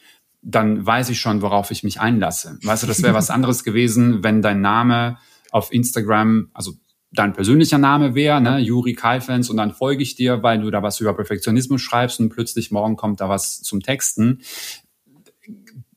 dann 0.43 0.87
weiß 0.87 1.11
ich 1.11 1.21
schon, 1.21 1.43
worauf 1.43 1.71
ich 1.71 1.83
mich 1.83 2.01
einlasse. 2.01 2.59
Weißt 2.63 2.83
du, 2.83 2.87
das 2.87 3.03
wäre 3.03 3.15
was 3.15 3.31
anderes 3.31 3.65
gewesen, 3.65 4.23
wenn 4.23 4.43
dein 4.43 4.61
Name 4.61 5.19
auf 5.51 5.73
Instagram, 5.73 6.51
also 6.55 6.75
dein 7.13 7.33
persönlicher 7.33 7.79
Name 7.79 8.15
wäre, 8.15 8.41
ne, 8.41 8.59
Juri 8.59 8.95
Kaifens, 8.95 9.51
und 9.51 9.57
dann 9.57 9.73
folge 9.73 10.03
ich 10.03 10.15
dir, 10.15 10.43
weil 10.43 10.61
du 10.61 10.71
da 10.71 10.83
was 10.83 11.01
über 11.01 11.15
Perfektionismus 11.15 11.81
schreibst 11.83 12.21
und 12.21 12.29
plötzlich 12.29 12.71
morgen 12.71 12.97
kommt 12.97 13.21
da 13.21 13.29
was 13.29 13.61
zum 13.63 13.81
Texten. 13.81 14.41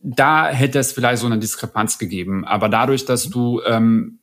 Da 0.02 0.48
hätte 0.48 0.80
es 0.80 0.94
vielleicht 0.94 1.22
so 1.22 1.26
eine 1.26 1.40
Diskrepanz 1.40 1.98
gegeben. 1.98 2.46
Aber 2.46 2.70
dadurch, 2.70 3.06
dass 3.06 3.30
du 3.30 3.62
ähm, 3.66 4.20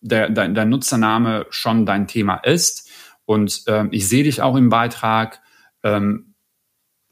der, 0.00 0.30
dein, 0.30 0.54
dein 0.54 0.68
Nutzername 0.68 1.46
schon 1.50 1.86
dein 1.86 2.06
Thema 2.06 2.36
ist 2.36 2.88
und 3.24 3.64
ähm, 3.66 3.88
ich 3.90 4.08
sehe 4.08 4.24
dich 4.24 4.42
auch 4.42 4.56
im 4.56 4.68
Beitrag, 4.68 5.40
ähm, 5.82 6.34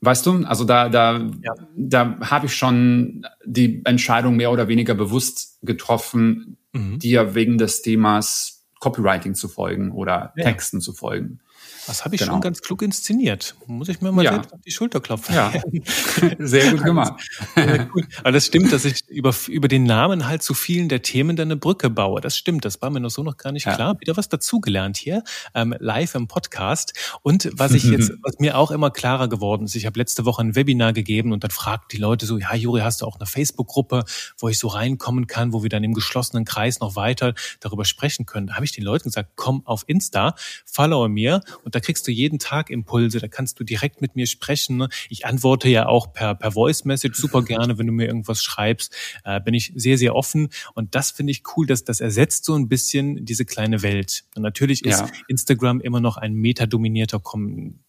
weißt 0.00 0.26
du, 0.26 0.44
also 0.44 0.64
da, 0.64 0.88
da, 0.88 1.18
ja. 1.42 1.54
da 1.76 2.18
habe 2.20 2.46
ich 2.46 2.54
schon 2.54 3.26
die 3.44 3.82
Entscheidung 3.84 4.36
mehr 4.36 4.50
oder 4.50 4.68
weniger 4.68 4.94
bewusst 4.94 5.58
getroffen, 5.62 6.58
mhm. 6.72 6.98
dir 6.98 7.34
wegen 7.34 7.58
des 7.58 7.82
Themas 7.82 8.66
Copywriting 8.80 9.34
zu 9.34 9.48
folgen 9.48 9.92
oder 9.92 10.32
ja. 10.36 10.44
Texten 10.44 10.80
zu 10.80 10.92
folgen. 10.92 11.40
Das 11.86 12.04
habe 12.04 12.14
ich 12.14 12.20
genau. 12.20 12.32
schon 12.32 12.40
ganz 12.40 12.60
klug 12.60 12.82
inszeniert. 12.82 13.54
Muss 13.66 13.88
ich 13.88 14.00
mir 14.00 14.10
mal 14.10 14.24
ja. 14.24 14.32
selbst 14.32 14.52
auf 14.52 14.60
die 14.60 14.70
Schulter 14.70 15.00
klopfen. 15.00 15.34
Ja, 15.34 15.52
sehr 16.38 16.72
gut 16.72 16.82
gemacht. 16.82 17.14
Aber 17.54 18.32
das 18.32 18.46
stimmt, 18.46 18.72
dass 18.72 18.84
ich 18.84 19.08
über, 19.08 19.34
über 19.48 19.68
den 19.68 19.84
Namen 19.84 20.26
halt 20.26 20.42
zu 20.42 20.54
vielen 20.54 20.88
der 20.88 21.02
Themen 21.02 21.36
dann 21.36 21.48
eine 21.48 21.56
Brücke 21.56 21.88
baue. 21.88 22.20
Das 22.20 22.36
stimmt, 22.36 22.64
das 22.64 22.82
war 22.82 22.90
mir 22.90 23.00
noch 23.00 23.10
so 23.10 23.22
noch 23.22 23.36
gar 23.36 23.52
nicht 23.52 23.66
ja. 23.66 23.74
klar. 23.74 24.00
Wieder 24.00 24.16
was 24.16 24.28
dazugelernt 24.28 24.96
hier, 24.96 25.22
ähm, 25.54 25.74
live 25.78 26.14
im 26.16 26.26
Podcast. 26.26 26.92
Und 27.22 27.50
was 27.52 27.72
ich 27.72 27.84
jetzt, 27.84 28.12
was 28.22 28.38
mir 28.38 28.58
auch 28.58 28.70
immer 28.70 28.90
klarer 28.90 29.28
geworden 29.28 29.66
ist, 29.66 29.76
ich 29.76 29.86
habe 29.86 29.98
letzte 29.98 30.24
Woche 30.24 30.42
ein 30.42 30.56
Webinar 30.56 30.92
gegeben 30.92 31.32
und 31.32 31.44
dann 31.44 31.52
fragt 31.52 31.92
die 31.92 31.98
Leute 31.98 32.26
so, 32.26 32.38
ja 32.38 32.54
Juri, 32.54 32.80
hast 32.80 33.02
du 33.02 33.06
auch 33.06 33.16
eine 33.16 33.26
Facebook-Gruppe, 33.26 34.04
wo 34.38 34.48
ich 34.48 34.58
so 34.58 34.66
reinkommen 34.66 35.28
kann, 35.28 35.52
wo 35.52 35.62
wir 35.62 35.70
dann 35.70 35.84
im 35.84 35.94
geschlossenen 35.94 36.44
Kreis 36.44 36.80
noch 36.80 36.96
weiter 36.96 37.34
darüber 37.60 37.84
sprechen 37.84 38.26
können. 38.26 38.48
Da 38.48 38.54
habe 38.54 38.64
ich 38.64 38.72
den 38.72 38.84
Leuten 38.84 39.04
gesagt, 39.04 39.32
komm 39.36 39.64
auf 39.66 39.84
Insta, 39.86 40.34
follow 40.64 41.06
mir 41.08 41.42
und 41.62 41.75
da 41.76 41.80
kriegst 41.80 42.06
du 42.06 42.10
jeden 42.10 42.38
Tag 42.38 42.70
Impulse, 42.70 43.20
da 43.20 43.28
kannst 43.28 43.60
du 43.60 43.64
direkt 43.64 44.00
mit 44.00 44.16
mir 44.16 44.26
sprechen. 44.26 44.78
Ne? 44.78 44.88
Ich 45.10 45.26
antworte 45.26 45.68
ja 45.68 45.86
auch 45.86 46.10
per, 46.14 46.34
per 46.34 46.52
Voice 46.52 46.86
Message 46.86 47.18
super 47.18 47.42
gerne, 47.42 47.76
wenn 47.76 47.86
du 47.86 47.92
mir 47.92 48.06
irgendwas 48.06 48.42
schreibst, 48.42 48.96
äh, 49.24 49.42
bin 49.42 49.52
ich 49.52 49.74
sehr, 49.76 49.98
sehr 49.98 50.14
offen. 50.14 50.48
Und 50.72 50.94
das 50.94 51.10
finde 51.10 51.32
ich 51.32 51.42
cool, 51.54 51.66
dass 51.66 51.84
das 51.84 52.00
ersetzt 52.00 52.46
so 52.46 52.54
ein 52.54 52.68
bisschen 52.68 53.26
diese 53.26 53.44
kleine 53.44 53.82
Welt. 53.82 54.24
Und 54.34 54.42
natürlich 54.42 54.86
ist 54.86 55.00
ja. 55.00 55.10
Instagram 55.28 55.82
immer 55.82 56.00
noch 56.00 56.16
ein 56.16 56.32
metadominierter 56.32 57.20
Kom 57.20 57.80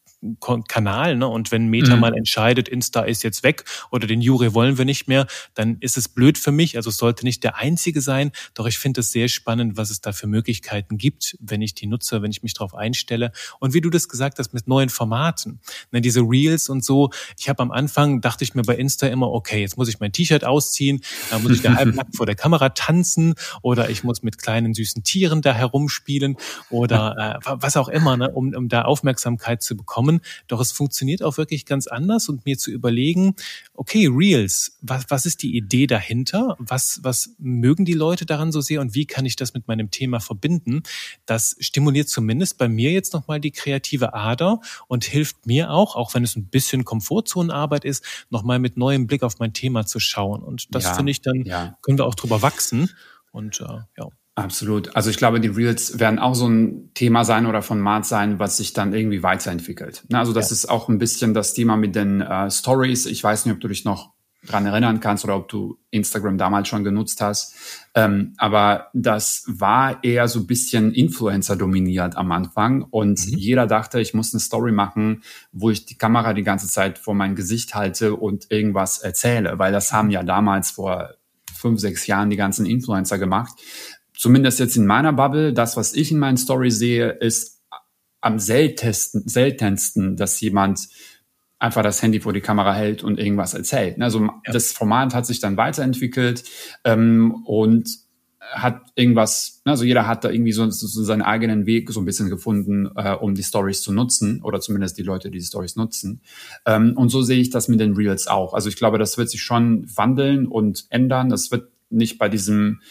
Kanal, 0.67 1.15
ne? 1.15 1.27
Und 1.27 1.51
wenn 1.51 1.67
Meta 1.67 1.95
mhm. 1.95 2.01
mal 2.01 2.15
entscheidet, 2.15 2.67
Insta 2.67 3.01
ist 3.01 3.23
jetzt 3.23 3.43
weg 3.43 3.65
oder 3.91 4.07
den 4.07 4.19
Jure 4.19 4.55
wollen 4.55 4.77
wir 4.77 4.85
nicht 4.85 5.07
mehr, 5.07 5.27
dann 5.53 5.77
ist 5.79 5.95
es 5.95 6.09
blöd 6.09 6.39
für 6.39 6.51
mich. 6.51 6.75
Also 6.75 6.89
es 6.89 6.97
sollte 6.97 7.23
nicht 7.23 7.43
der 7.43 7.57
einzige 7.57 8.01
sein. 8.01 8.31
Doch 8.55 8.65
ich 8.65 8.79
finde 8.79 9.01
es 9.01 9.11
sehr 9.11 9.27
spannend, 9.27 9.77
was 9.77 9.91
es 9.91 10.01
da 10.01 10.13
für 10.13 10.25
Möglichkeiten 10.25 10.97
gibt, 10.97 11.37
wenn 11.39 11.61
ich 11.61 11.75
die 11.75 11.85
nutze, 11.85 12.23
wenn 12.23 12.31
ich 12.31 12.41
mich 12.41 12.55
darauf 12.55 12.73
einstelle. 12.73 13.31
Und 13.59 13.75
wie 13.75 13.81
du 13.81 13.91
das 13.91 14.09
gesagt 14.09 14.39
hast, 14.39 14.53
mit 14.53 14.67
neuen 14.67 14.89
Formaten. 14.89 15.59
Ne, 15.91 16.01
diese 16.01 16.21
Reels 16.21 16.67
und 16.69 16.83
so. 16.83 17.11
Ich 17.37 17.47
habe 17.47 17.61
am 17.61 17.71
Anfang, 17.71 18.19
dachte 18.19 18.43
ich 18.43 18.55
mir 18.55 18.63
bei 18.63 18.75
Insta 18.75 19.07
immer, 19.07 19.31
okay, 19.31 19.61
jetzt 19.61 19.77
muss 19.77 19.87
ich 19.87 19.99
mein 19.99 20.11
T-Shirt 20.11 20.43
ausziehen, 20.43 21.01
da 21.29 21.37
muss 21.37 21.51
ich 21.51 21.61
da 21.61 21.75
halbnackt 21.75 22.15
vor 22.15 22.25
der 22.25 22.35
Kamera 22.35 22.69
tanzen 22.69 23.35
oder 23.61 23.89
ich 23.91 24.03
muss 24.03 24.23
mit 24.23 24.39
kleinen 24.39 24.73
süßen 24.73 25.03
Tieren 25.03 25.43
da 25.43 25.53
herumspielen 25.53 26.37
oder 26.71 27.39
äh, 27.45 27.49
was 27.59 27.77
auch 27.77 27.87
immer, 27.87 28.17
ne, 28.17 28.31
um, 28.31 28.53
um 28.55 28.67
da 28.67 28.81
Aufmerksamkeit 28.81 29.61
zu 29.61 29.77
bekommen 29.77 30.16
kommen. 30.17 30.21
Doch 30.47 30.59
es 30.59 30.71
funktioniert 30.71 31.23
auch 31.23 31.37
wirklich 31.37 31.65
ganz 31.65 31.87
anders 31.87 32.29
und 32.29 32.45
mir 32.45 32.57
zu 32.57 32.71
überlegen, 32.71 33.35
okay, 33.73 34.07
Reels, 34.07 34.77
was, 34.81 35.05
was 35.09 35.25
ist 35.25 35.43
die 35.43 35.55
Idee 35.55 35.87
dahinter? 35.87 36.55
Was, 36.59 36.99
was 37.03 37.31
mögen 37.37 37.85
die 37.85 37.93
Leute 37.93 38.25
daran 38.25 38.51
so 38.51 38.61
sehr 38.61 38.81
und 38.81 38.95
wie 38.95 39.05
kann 39.05 39.25
ich 39.25 39.35
das 39.35 39.53
mit 39.53 39.67
meinem 39.67 39.91
Thema 39.91 40.19
verbinden? 40.19 40.83
Das 41.25 41.55
stimuliert 41.59 42.09
zumindest 42.09 42.57
bei 42.57 42.67
mir 42.67 42.91
jetzt 42.91 43.13
nochmal 43.13 43.39
die 43.39 43.51
kreative 43.51 44.13
Ader 44.13 44.61
und 44.87 45.05
hilft 45.05 45.45
mir 45.45 45.71
auch, 45.71 45.95
auch 45.95 46.13
wenn 46.13 46.23
es 46.23 46.35
ein 46.35 46.47
bisschen 46.47 46.85
Komfortzonenarbeit 46.85 47.85
ist, 47.85 48.03
nochmal 48.29 48.59
mit 48.59 48.77
neuem 48.77 49.07
Blick 49.07 49.23
auf 49.23 49.39
mein 49.39 49.53
Thema 49.53 49.85
zu 49.85 49.99
schauen. 49.99 50.41
Und 50.43 50.73
das 50.73 50.85
ja, 50.85 50.93
finde 50.93 51.11
ich 51.11 51.21
dann, 51.21 51.43
ja. 51.43 51.77
können 51.81 51.97
wir 51.97 52.05
auch 52.05 52.15
drüber 52.15 52.41
wachsen. 52.41 52.89
Und 53.31 53.61
äh, 53.61 53.79
ja. 53.97 54.09
Absolut. 54.37 54.95
Also 54.95 55.09
ich 55.09 55.17
glaube, 55.17 55.39
die 55.39 55.47
Reels 55.47 55.97
werden 55.97 56.19
auch 56.19 56.35
so 56.35 56.47
ein 56.47 56.91
Thema 56.93 57.25
sein 57.25 57.47
oder 57.47 57.63
Format 57.63 58.05
sein, 58.05 58.37
was 58.37 58.57
sich 58.57 58.71
dann 58.71 58.93
irgendwie 58.93 59.23
weiterentwickelt. 59.23 60.03
Also 60.13 60.31
das 60.31 60.51
ja. 60.51 60.53
ist 60.53 60.69
auch 60.69 60.89
ein 60.89 60.99
bisschen 60.99 61.33
das 61.33 61.55
Thema 61.55 61.75
mit 61.75 61.95
den 61.95 62.21
äh, 62.21 62.51
Stories. 62.51 63.07
Ich 63.07 63.23
weiß 63.23 63.45
nicht, 63.45 63.55
ob 63.55 63.61
du 63.61 63.67
dich 63.67 63.83
noch 63.83 64.13
dran 64.45 64.67
erinnern 64.67 64.99
kannst 64.99 65.23
oder 65.23 65.35
ob 65.37 65.47
du 65.47 65.79
Instagram 65.89 66.37
damals 66.37 66.67
schon 66.67 66.83
genutzt 66.83 67.19
hast. 67.19 67.55
Ähm, 67.95 68.35
aber 68.37 68.89
das 68.93 69.43
war 69.47 70.03
eher 70.03 70.27
so 70.27 70.41
ein 70.41 70.45
bisschen 70.45 70.93
Influencer 70.93 71.55
dominiert 71.55 72.15
am 72.15 72.31
Anfang 72.31 72.83
und 72.83 73.19
mhm. 73.25 73.37
jeder 73.39 73.65
dachte, 73.65 73.99
ich 73.99 74.13
muss 74.13 74.35
eine 74.35 74.39
Story 74.39 74.71
machen, 74.71 75.23
wo 75.51 75.71
ich 75.71 75.87
die 75.87 75.97
Kamera 75.97 76.35
die 76.35 76.43
ganze 76.43 76.67
Zeit 76.67 76.99
vor 76.99 77.15
mein 77.15 77.33
Gesicht 77.33 77.73
halte 77.73 78.13
und 78.13 78.51
irgendwas 78.51 78.99
erzähle, 78.99 79.57
weil 79.57 79.71
das 79.71 79.91
haben 79.91 80.11
ja 80.11 80.21
damals 80.21 80.69
vor 80.69 81.15
fünf, 81.57 81.79
sechs 81.79 82.05
Jahren 82.05 82.29
die 82.29 82.37
ganzen 82.37 82.67
Influencer 82.67 83.17
gemacht 83.17 83.59
zumindest 84.17 84.59
jetzt 84.59 84.75
in 84.75 84.85
meiner 84.85 85.13
Bubble, 85.13 85.53
das, 85.53 85.77
was 85.77 85.93
ich 85.93 86.11
in 86.11 86.19
meinen 86.19 86.37
Stories 86.37 86.77
sehe, 86.77 87.09
ist 87.09 87.61
am 88.21 88.39
seltensten, 88.39 89.27
seltensten, 89.27 90.17
dass 90.17 90.41
jemand 90.41 90.87
einfach 91.59 91.83
das 91.83 92.01
Handy 92.01 92.19
vor 92.19 92.33
die 92.33 92.41
Kamera 92.41 92.73
hält 92.73 93.03
und 93.03 93.19
irgendwas 93.19 93.53
erzählt. 93.53 94.01
Also 94.01 94.21
ja. 94.21 94.31
das 94.45 94.71
Format 94.71 95.13
hat 95.13 95.25
sich 95.25 95.39
dann 95.39 95.57
weiterentwickelt 95.57 96.43
ähm, 96.83 97.43
und 97.45 97.89
hat 98.39 98.81
irgendwas, 98.95 99.61
also 99.65 99.83
jeder 99.83 100.07
hat 100.07 100.23
da 100.23 100.29
irgendwie 100.29 100.53
so, 100.53 100.69
so 100.69 101.03
seinen 101.03 101.21
eigenen 101.21 101.65
Weg 101.65 101.91
so 101.91 101.99
ein 101.99 102.05
bisschen 102.05 102.29
gefunden, 102.29 102.89
äh, 102.95 103.13
um 103.13 103.35
die 103.35 103.43
Stories 103.43 103.81
zu 103.81 103.91
nutzen 103.91 104.41
oder 104.41 104.61
zumindest 104.61 104.97
die 104.97 105.03
Leute, 105.03 105.29
die 105.29 105.39
die 105.39 105.43
Stories 105.43 105.75
nutzen. 105.75 106.21
Ähm, 106.65 106.93
und 106.95 107.09
so 107.09 107.21
sehe 107.21 107.39
ich 107.39 107.49
das 107.49 107.67
mit 107.67 107.79
den 107.79 107.93
Reels 107.93 108.27
auch. 108.27 108.53
Also 108.53 108.69
ich 108.69 108.77
glaube, 108.77 108.99
das 108.99 109.17
wird 109.17 109.29
sich 109.29 109.41
schon 109.41 109.85
wandeln 109.95 110.47
und 110.47 110.85
ändern. 110.89 111.29
Das 111.29 111.51
wird 111.51 111.71
nicht 111.89 112.19
bei 112.19 112.29
diesem 112.29 112.81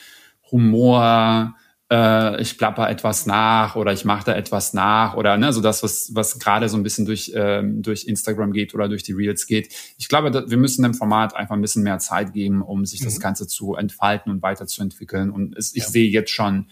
Humor, 0.50 1.54
äh, 1.90 2.40
ich 2.40 2.58
plapper 2.58 2.90
etwas 2.90 3.26
nach 3.26 3.76
oder 3.76 3.92
ich 3.92 4.04
mache 4.04 4.24
da 4.26 4.34
etwas 4.34 4.72
nach 4.72 5.14
oder 5.14 5.36
ne, 5.36 5.52
so 5.52 5.60
das, 5.60 5.82
was, 5.82 6.10
was 6.14 6.38
gerade 6.38 6.68
so 6.68 6.76
ein 6.76 6.82
bisschen 6.82 7.06
durch, 7.06 7.32
ähm, 7.34 7.82
durch 7.82 8.04
Instagram 8.04 8.52
geht 8.52 8.74
oder 8.74 8.88
durch 8.88 9.02
die 9.02 9.12
Reels 9.12 9.46
geht. 9.46 9.72
Ich 9.98 10.08
glaube, 10.08 10.48
wir 10.48 10.56
müssen 10.56 10.82
dem 10.82 10.94
Format 10.94 11.36
einfach 11.36 11.54
ein 11.54 11.60
bisschen 11.60 11.82
mehr 11.82 11.98
Zeit 11.98 12.32
geben, 12.32 12.62
um 12.62 12.84
sich 12.84 13.00
mhm. 13.00 13.04
das 13.06 13.20
Ganze 13.20 13.46
zu 13.46 13.74
entfalten 13.74 14.32
und 14.32 14.42
weiterzuentwickeln. 14.42 15.30
Und 15.30 15.56
es, 15.56 15.74
ich 15.74 15.84
ja. 15.84 15.88
sehe 15.88 16.08
jetzt 16.08 16.30
schon 16.30 16.66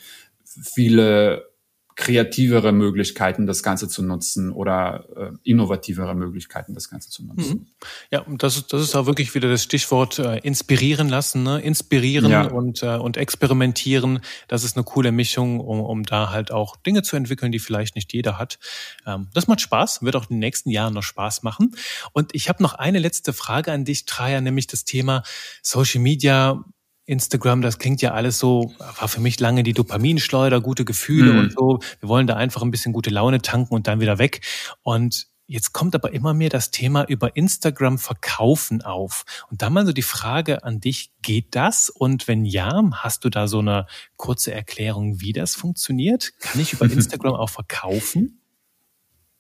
viele 0.45 1.54
kreativere 1.97 2.73
Möglichkeiten, 2.73 3.47
das 3.47 3.63
Ganze 3.63 3.89
zu 3.89 4.03
nutzen 4.03 4.51
oder 4.51 5.05
äh, 5.17 5.31
innovativere 5.45 6.15
Möglichkeiten, 6.15 6.75
das 6.75 6.91
Ganze 6.91 7.09
zu 7.09 7.25
nutzen. 7.25 7.53
Mhm. 7.53 7.67
Ja, 8.11 8.21
und 8.23 8.43
das 8.43 8.57
ist, 8.57 8.73
das 8.73 8.83
ist 8.83 8.97
auch 8.97 9.07
wirklich 9.07 9.35
wieder 9.35 9.49
das 9.49 9.63
Stichwort 9.63 10.19
äh, 10.19 10.39
inspirieren 10.39 11.09
lassen, 11.09 11.45
ne? 11.45 11.61
inspirieren 11.61 12.31
ja. 12.31 12.47
und, 12.47 12.83
äh, 12.83 12.97
und 12.97 13.17
experimentieren. 13.17 14.21
Das 14.49 14.65
ist 14.65 14.77
eine 14.77 14.85
coole 14.85 15.13
Mischung, 15.13 15.61
um, 15.61 15.81
um 15.81 16.03
da 16.03 16.31
halt 16.31 16.51
auch 16.51 16.77
Dinge 16.77 17.03
zu 17.03 17.15
entwickeln, 17.15 17.53
die 17.53 17.61
vielleicht 17.61 17.95
nicht 17.95 18.13
jeder 18.13 18.39
hat. 18.39 18.59
Ähm, 19.07 19.29
das 19.33 19.47
macht 19.47 19.61
Spaß, 19.61 20.03
wird 20.03 20.17
auch 20.17 20.25
in 20.25 20.37
den 20.37 20.41
nächsten 20.41 20.71
Jahren 20.71 20.95
noch 20.95 21.05
Spaß 21.05 21.45
machen. 21.45 21.77
Und 22.13 22.35
ich 22.35 22.49
habe 22.49 22.61
noch 22.63 22.75
eine 22.75 22.99
letzte 22.99 23.33
Frage 23.33 23.71
an 23.71 23.85
dich, 23.85 24.05
Traja, 24.05 24.41
nämlich 24.41 24.67
das 24.67 24.85
Thema 24.85 25.23
Social 25.63 26.01
Media 26.01 26.65
Instagram, 27.07 27.61
das 27.61 27.79
klingt 27.79 28.01
ja 28.03 28.13
alles 28.13 28.39
so, 28.39 28.73
war 28.79 29.09
für 29.09 29.21
mich 29.21 29.39
lange 29.39 29.63
die 29.63 29.75
Dopaminschleuder, 29.75 30.61
gute 30.61 30.85
Gefühle 30.85 31.33
mhm. 31.33 31.39
und 31.39 31.53
so. 31.53 31.79
Wir 32.01 32.09
wollen 32.09 32.27
da 32.27 32.37
einfach 32.37 32.63
ein 32.63 32.71
bisschen 32.71 32.93
gute 32.93 33.11
Laune 33.11 33.43
tanken 33.43 33.75
und 33.75 33.87
dann 33.87 34.01
wieder 34.01 34.19
weg. 34.19 34.41
Und 34.83 35.27
jetzt 35.47 35.73
kommt 35.73 35.95
aber 35.95 36.13
immer 36.13 36.33
mehr 36.33 36.49
das 36.49 36.71
Thema 36.71 37.05
über 37.05 37.37
Instagram 37.37 37.99
verkaufen 37.99 38.83
auf. 38.83 39.25
Und 39.51 39.61
da 39.61 39.69
mal 39.69 39.85
so 39.85 39.93
die 39.93 40.03
Frage 40.03 40.65
an 40.65 40.81
dich, 40.81 41.11
geht 41.21 41.55
das? 41.55 41.91
Und 41.91 42.27
wenn 42.27 42.47
ja, 42.47 42.83
hast 42.93 43.25
du 43.25 43.29
da 43.29 43.49
so 43.49 43.59
eine 43.59 43.87
kurze 44.17 44.53
Erklärung, 44.53 45.21
wie 45.21 45.35
das 45.35 45.55
funktioniert? 45.55 46.33
Kann 46.41 46.61
ich 46.61 46.73
über 46.73 46.85
Instagram 46.91 47.35
auch 47.35 47.51
verkaufen? 47.51 48.41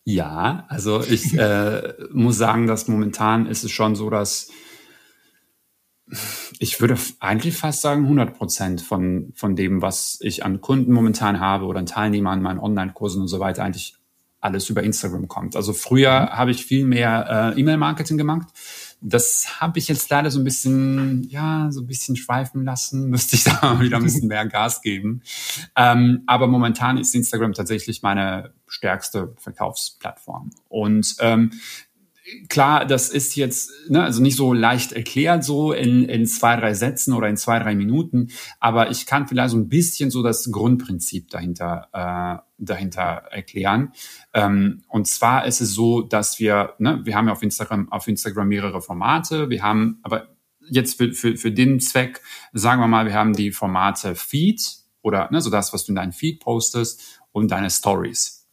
Ja, 0.05 0.67
also 0.69 1.03
ich 1.03 1.33
äh, 1.39 1.95
muss 2.12 2.37
sagen, 2.37 2.67
dass 2.67 2.89
momentan 2.89 3.47
ist 3.47 3.65
es 3.65 3.71
schon 3.71 3.97
so, 3.97 4.11
dass 4.11 4.51
ich 6.59 6.81
würde 6.81 6.97
eigentlich 7.21 7.57
fast 7.57 7.81
sagen 7.81 8.05
100 8.05 8.37
Prozent 8.37 8.81
von, 8.81 9.33
von 9.35 9.57
dem, 9.57 9.83
was 9.83 10.19
ich 10.21 10.45
an 10.45 10.61
Kunden 10.61 10.93
momentan 10.93 11.41
habe 11.41 11.67
oder 11.67 11.81
an 11.81 11.87
Teilnehmern 11.87 12.39
an 12.39 12.43
meinen 12.43 12.59
Online-Kursen 12.59 13.23
und 13.23 13.29
so 13.29 13.41
weiter, 13.41 13.65
eigentlich 13.65 13.97
alles 14.41 14.69
über 14.69 14.83
Instagram 14.83 15.27
kommt. 15.27 15.57
Also 15.57 15.73
früher 15.73 16.21
mhm. 16.21 16.29
habe 16.31 16.51
ich 16.51 16.67
viel 16.67 16.85
mehr 16.85 17.55
äh, 17.57 17.61
E-Mail-Marketing 17.61 18.19
gemacht. 18.19 18.49
Das 19.01 19.61
habe 19.61 19.79
ich 19.79 19.89
jetzt 19.89 20.09
leider 20.11 20.31
so 20.31 20.39
ein 20.39 20.45
bisschen, 20.45 21.25
ja, 21.29 21.69
so 21.71 21.81
ein 21.81 21.87
bisschen 21.87 22.17
schweifen 22.17 22.65
lassen. 22.65 23.09
Müsste 23.11 23.37
ich 23.37 23.45
da 23.45 23.81
wieder 23.81 23.97
ein 23.97 24.03
bisschen 24.03 24.29
mehr 24.29 24.47
Gas 24.47 24.83
geben. 24.83 25.23
Ähm, 25.77 26.23
aber 26.27 26.47
momentan 26.47 26.99
ist 26.99 27.15
Instagram 27.15 27.55
tatsächlich 27.55 28.03
meine 28.03 28.53
stärkste 28.67 29.35
Verkaufsplattform. 29.39 30.51
Und 30.69 31.17
ähm, 31.21 31.51
klar, 32.49 32.87
das 32.87 33.11
ist 33.11 33.37
jetzt 33.37 33.70
ne, 33.89 34.03
also 34.03 34.22
nicht 34.22 34.37
so 34.37 34.53
leicht 34.53 34.93
erklärt, 34.93 35.45
so 35.45 35.72
in, 35.72 36.05
in 36.09 36.27
zwei, 36.27 36.57
drei 36.57 36.75
Sätzen 36.75 37.12
oder 37.12 37.29
in 37.29 37.37
zwei, 37.37 37.59
drei 37.59 37.75
Minuten, 37.75 38.29
aber 38.61 38.91
ich 38.91 39.07
kann 39.07 39.29
vielleicht 39.29 39.51
so 39.51 39.59
ein 39.59 39.68
bisschen 39.68 40.11
so 40.11 40.22
das 40.22 40.51
Grundprinzip 40.51 41.29
dahinter, 41.31 41.89
äh, 41.93 42.43
dahinter 42.59 43.25
erklären. 43.31 43.93
Ähm, 44.33 44.83
und 44.89 45.07
zwar 45.07 45.47
ist 45.47 45.61
es 45.61 45.75
so, 45.75 46.01
dass 46.01 46.39
wir, 46.39 46.75
ne, 46.79 47.01
wir 47.05 47.14
haben 47.14 47.27
ja 47.27 47.33
auf 47.33 47.43
Instagram, 47.43 47.91
auf 47.93 48.09
Instagram 48.09 48.49
mehrere 48.49 48.81
Formate, 48.81 49.51
wir 49.51 49.62
haben 49.62 49.99
aber 50.03 50.29
jetzt 50.70 50.97
für, 50.97 51.12
für, 51.12 51.37
für 51.37 51.53
den 51.53 51.79
Zweck, 51.79 52.22
sagen 52.55 52.81
wir 52.81 52.89
mal, 52.89 53.05
wir 53.07 53.14
haben 53.14 53.35
die 53.35 53.53
Formate 53.53 54.14
Feed 54.14 54.62
oder 55.03 55.31
ne, 55.31 55.43
so 55.43 55.51
das, 55.51 55.75
was 55.75 55.85
du 55.85 55.93
in 55.93 55.97
deinen 55.97 56.12
Feed 56.12 56.41
postest 56.41 57.20
und 57.33 57.51
deine 57.51 57.70
Stories. 57.70 58.44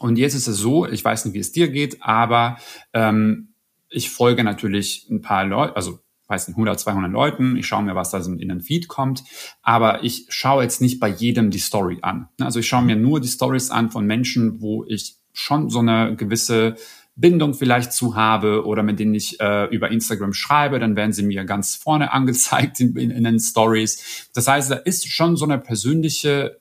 Und 0.00 0.18
jetzt 0.18 0.34
ist 0.34 0.46
es 0.46 0.58
so, 0.58 0.86
ich 0.86 1.04
weiß 1.04 1.24
nicht, 1.24 1.34
wie 1.34 1.40
es 1.40 1.52
dir 1.52 1.68
geht, 1.68 2.02
aber 2.02 2.58
ähm, 2.92 3.54
ich 3.88 4.10
folge 4.10 4.44
natürlich 4.44 5.06
ein 5.10 5.22
paar 5.22 5.44
Leute, 5.44 5.76
also 5.76 6.00
weiß 6.28 6.48
nicht, 6.48 6.56
100, 6.56 6.78
200 6.78 7.10
Leuten, 7.10 7.56
ich 7.56 7.66
schaue 7.66 7.82
mir, 7.82 7.94
was 7.94 8.10
da 8.10 8.18
in 8.18 8.48
den 8.48 8.60
Feed 8.60 8.86
kommt, 8.86 9.24
aber 9.62 10.04
ich 10.04 10.26
schaue 10.28 10.62
jetzt 10.62 10.80
nicht 10.80 11.00
bei 11.00 11.08
jedem 11.08 11.50
die 11.50 11.58
Story 11.58 11.98
an. 12.02 12.28
Also 12.38 12.60
ich 12.60 12.68
schaue 12.68 12.84
mir 12.84 12.96
nur 12.96 13.20
die 13.20 13.28
Stories 13.28 13.70
an 13.70 13.90
von 13.90 14.06
Menschen, 14.06 14.60
wo 14.60 14.84
ich 14.86 15.16
schon 15.32 15.70
so 15.70 15.78
eine 15.78 16.16
gewisse 16.16 16.76
Bindung 17.16 17.54
vielleicht 17.54 17.92
zu 17.92 18.14
habe 18.14 18.64
oder 18.64 18.82
mit 18.82 19.00
denen 19.00 19.14
ich 19.14 19.40
äh, 19.40 19.64
über 19.74 19.90
Instagram 19.90 20.32
schreibe, 20.32 20.78
dann 20.78 20.94
werden 20.96 21.12
sie 21.12 21.24
mir 21.24 21.44
ganz 21.44 21.74
vorne 21.74 22.12
angezeigt 22.12 22.78
in, 22.80 22.94
in, 22.96 23.10
in 23.10 23.24
den 23.24 23.40
Stories. 23.40 24.28
Das 24.34 24.46
heißt, 24.46 24.70
da 24.70 24.76
ist 24.76 25.08
schon 25.10 25.36
so 25.36 25.44
eine 25.44 25.58
persönliche 25.58 26.60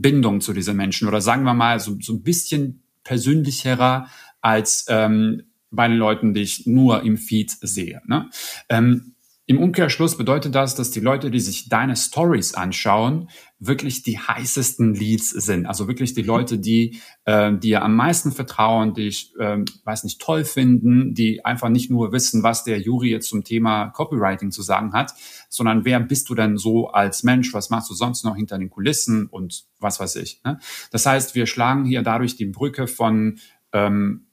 Bindung 0.00 0.40
zu 0.40 0.52
diesen 0.52 0.76
Menschen 0.76 1.08
oder 1.08 1.20
sagen 1.20 1.44
wir 1.44 1.54
mal 1.54 1.80
so, 1.80 1.96
so 2.00 2.14
ein 2.14 2.22
bisschen 2.22 2.82
persönlicherer 3.04 4.08
als 4.40 4.86
ähm, 4.88 5.42
bei 5.70 5.88
den 5.88 5.96
Leuten, 5.96 6.34
die 6.34 6.42
ich 6.42 6.66
nur 6.66 7.02
im 7.02 7.16
Feed 7.16 7.50
sehe. 7.60 8.02
Ne? 8.06 8.30
Ähm, 8.68 9.14
im 9.52 9.58
Umkehrschluss 9.58 10.16
bedeutet 10.16 10.54
das, 10.54 10.74
dass 10.74 10.90
die 10.90 11.00
Leute, 11.00 11.30
die 11.30 11.38
sich 11.38 11.68
deine 11.68 11.94
Stories 11.94 12.54
anschauen, 12.54 13.28
wirklich 13.58 14.02
die 14.02 14.18
heißesten 14.18 14.94
Leads 14.94 15.28
sind. 15.28 15.66
Also 15.66 15.88
wirklich 15.88 16.14
die 16.14 16.22
Leute, 16.22 16.58
die 16.58 17.00
äh, 17.26 17.52
dir 17.52 17.82
am 17.82 17.94
meisten 17.94 18.32
vertrauen, 18.32 18.94
die 18.94 19.08
ich, 19.08 19.34
äh, 19.38 19.58
weiß 19.84 20.04
nicht, 20.04 20.22
toll 20.22 20.46
finden, 20.46 21.12
die 21.12 21.44
einfach 21.44 21.68
nicht 21.68 21.90
nur 21.90 22.12
wissen, 22.12 22.42
was 22.42 22.64
der 22.64 22.80
Juri 22.80 23.10
jetzt 23.10 23.28
zum 23.28 23.44
Thema 23.44 23.90
Copywriting 23.90 24.52
zu 24.52 24.62
sagen 24.62 24.94
hat, 24.94 25.12
sondern 25.50 25.84
wer 25.84 26.00
bist 26.00 26.30
du 26.30 26.34
denn 26.34 26.56
so 26.56 26.88
als 26.88 27.22
Mensch? 27.22 27.52
Was 27.52 27.68
machst 27.68 27.90
du 27.90 27.94
sonst 27.94 28.24
noch 28.24 28.36
hinter 28.36 28.56
den 28.56 28.70
Kulissen 28.70 29.26
und 29.26 29.64
was 29.80 30.00
weiß 30.00 30.16
ich? 30.16 30.40
Ne? 30.44 30.58
Das 30.92 31.04
heißt, 31.04 31.34
wir 31.34 31.44
schlagen 31.44 31.84
hier 31.84 32.02
dadurch 32.02 32.36
die 32.36 32.46
Brücke 32.46 32.86
von 32.86 33.38
ähm, 33.74 34.28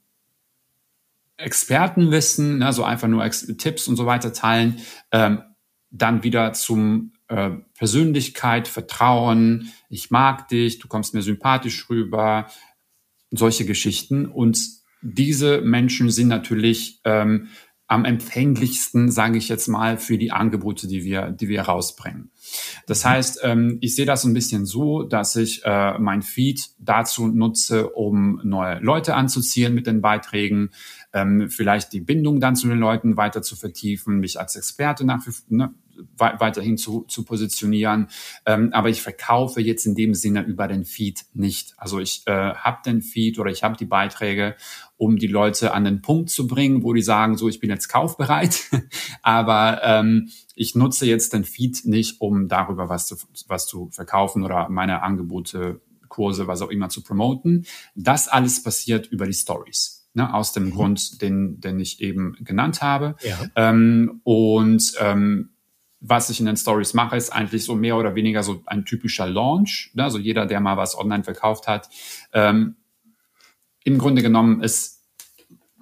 Expertenwissen, 1.40 2.58
ne, 2.58 2.72
so 2.72 2.84
einfach 2.84 3.08
nur 3.08 3.24
Ex 3.24 3.46
Tipps 3.58 3.88
und 3.88 3.96
so 3.96 4.06
weiter 4.06 4.32
teilen, 4.32 4.78
ähm, 5.10 5.42
dann 5.90 6.22
wieder 6.22 6.52
zum 6.52 7.12
äh, 7.28 7.50
Persönlichkeit, 7.76 8.68
Vertrauen, 8.68 9.72
ich 9.88 10.10
mag 10.10 10.48
dich, 10.48 10.78
du 10.78 10.88
kommst 10.88 11.14
mir 11.14 11.22
sympathisch 11.22 11.88
rüber, 11.90 12.48
solche 13.30 13.64
Geschichten. 13.64 14.26
Und 14.26 14.60
diese 15.02 15.60
Menschen 15.60 16.10
sind 16.10 16.28
natürlich 16.28 17.00
ähm, 17.04 17.48
am 17.90 18.04
empfänglichsten, 18.04 19.10
sage 19.10 19.36
ich 19.36 19.48
jetzt 19.48 19.66
mal, 19.66 19.98
für 19.98 20.16
die 20.16 20.30
Angebote, 20.30 20.86
die 20.86 21.02
wir, 21.02 21.32
die 21.32 21.48
wir 21.48 21.62
rausbringen. 21.62 22.30
Das 22.86 23.04
heißt, 23.04 23.40
ähm, 23.42 23.78
ich 23.80 23.96
sehe 23.96 24.06
das 24.06 24.24
ein 24.24 24.32
bisschen 24.32 24.64
so, 24.64 25.02
dass 25.02 25.34
ich 25.34 25.64
äh, 25.64 25.98
mein 25.98 26.22
Feed 26.22 26.70
dazu 26.78 27.26
nutze, 27.26 27.88
um 27.90 28.40
neue 28.44 28.78
Leute 28.78 29.16
anzuziehen 29.16 29.74
mit 29.74 29.88
den 29.88 30.02
Beiträgen, 30.02 30.70
ähm, 31.12 31.50
vielleicht 31.50 31.92
die 31.92 32.00
Bindung 32.00 32.40
dann 32.40 32.56
zu 32.56 32.68
den 32.68 32.78
Leuten 32.78 33.16
weiter 33.16 33.42
zu 33.42 33.56
vertiefen, 33.56 34.20
mich 34.20 34.38
als 34.38 34.56
Experte 34.56 35.04
nach, 35.04 35.26
ne, 35.48 35.74
weiterhin 36.16 36.78
zu, 36.78 37.04
zu 37.08 37.24
positionieren. 37.24 38.08
Ähm, 38.46 38.70
aber 38.72 38.88
ich 38.88 39.02
verkaufe 39.02 39.60
jetzt 39.60 39.86
in 39.86 39.94
dem 39.94 40.14
Sinne 40.14 40.42
über 40.42 40.68
den 40.68 40.84
Feed 40.84 41.26
nicht. 41.34 41.74
Also 41.76 41.98
ich 41.98 42.22
äh, 42.26 42.54
habe 42.54 42.78
den 42.84 43.02
Feed 43.02 43.38
oder 43.38 43.50
ich 43.50 43.62
habe 43.62 43.76
die 43.76 43.86
Beiträge, 43.86 44.56
um 44.96 45.16
die 45.16 45.26
Leute 45.26 45.72
an 45.72 45.84
den 45.84 46.02
Punkt 46.02 46.30
zu 46.30 46.46
bringen, 46.46 46.82
wo 46.82 46.92
die 46.92 47.02
sagen, 47.02 47.36
so 47.36 47.48
ich 47.48 47.60
bin 47.60 47.70
jetzt 47.70 47.88
kaufbereit. 47.88 48.60
aber 49.22 49.80
ähm, 49.82 50.30
ich 50.54 50.74
nutze 50.74 51.06
jetzt 51.06 51.32
den 51.32 51.44
Feed 51.44 51.84
nicht, 51.84 52.20
um 52.20 52.48
darüber 52.48 52.88
was 52.88 53.06
zu, 53.06 53.16
was 53.46 53.66
zu 53.66 53.90
verkaufen 53.90 54.44
oder 54.44 54.68
meine 54.68 55.02
Angebote, 55.02 55.80
Kurse, 56.08 56.48
was 56.48 56.60
auch 56.60 56.70
immer 56.70 56.88
zu 56.88 57.02
promoten. 57.02 57.66
Das 57.94 58.26
alles 58.26 58.62
passiert 58.62 59.06
über 59.06 59.26
die 59.26 59.32
Stories 59.32 59.99
ne, 60.14 60.32
aus 60.32 60.52
dem 60.52 60.66
mhm. 60.66 60.70
Grund, 60.70 61.22
den, 61.22 61.60
den 61.60 61.80
ich 61.80 62.00
eben 62.00 62.36
genannt 62.40 62.82
habe. 62.82 63.16
Ja. 63.22 63.38
Ähm, 63.56 64.20
und 64.24 64.92
ähm, 65.00 65.50
was 66.00 66.30
ich 66.30 66.40
in 66.40 66.46
den 66.46 66.56
Stories 66.56 66.94
mache, 66.94 67.16
ist 67.16 67.30
eigentlich 67.30 67.64
so 67.64 67.74
mehr 67.74 67.96
oder 67.96 68.14
weniger 68.14 68.42
so 68.42 68.62
ein 68.66 68.84
typischer 68.84 69.26
Launch. 69.26 69.90
Ne? 69.94 70.04
Also 70.04 70.18
jeder, 70.18 70.46
der 70.46 70.60
mal 70.60 70.76
was 70.76 70.96
online 70.96 71.24
verkauft 71.24 71.68
hat, 71.68 71.88
ähm, 72.32 72.76
im 73.84 73.98
Grunde 73.98 74.22
genommen 74.22 74.62
ist 74.62 75.04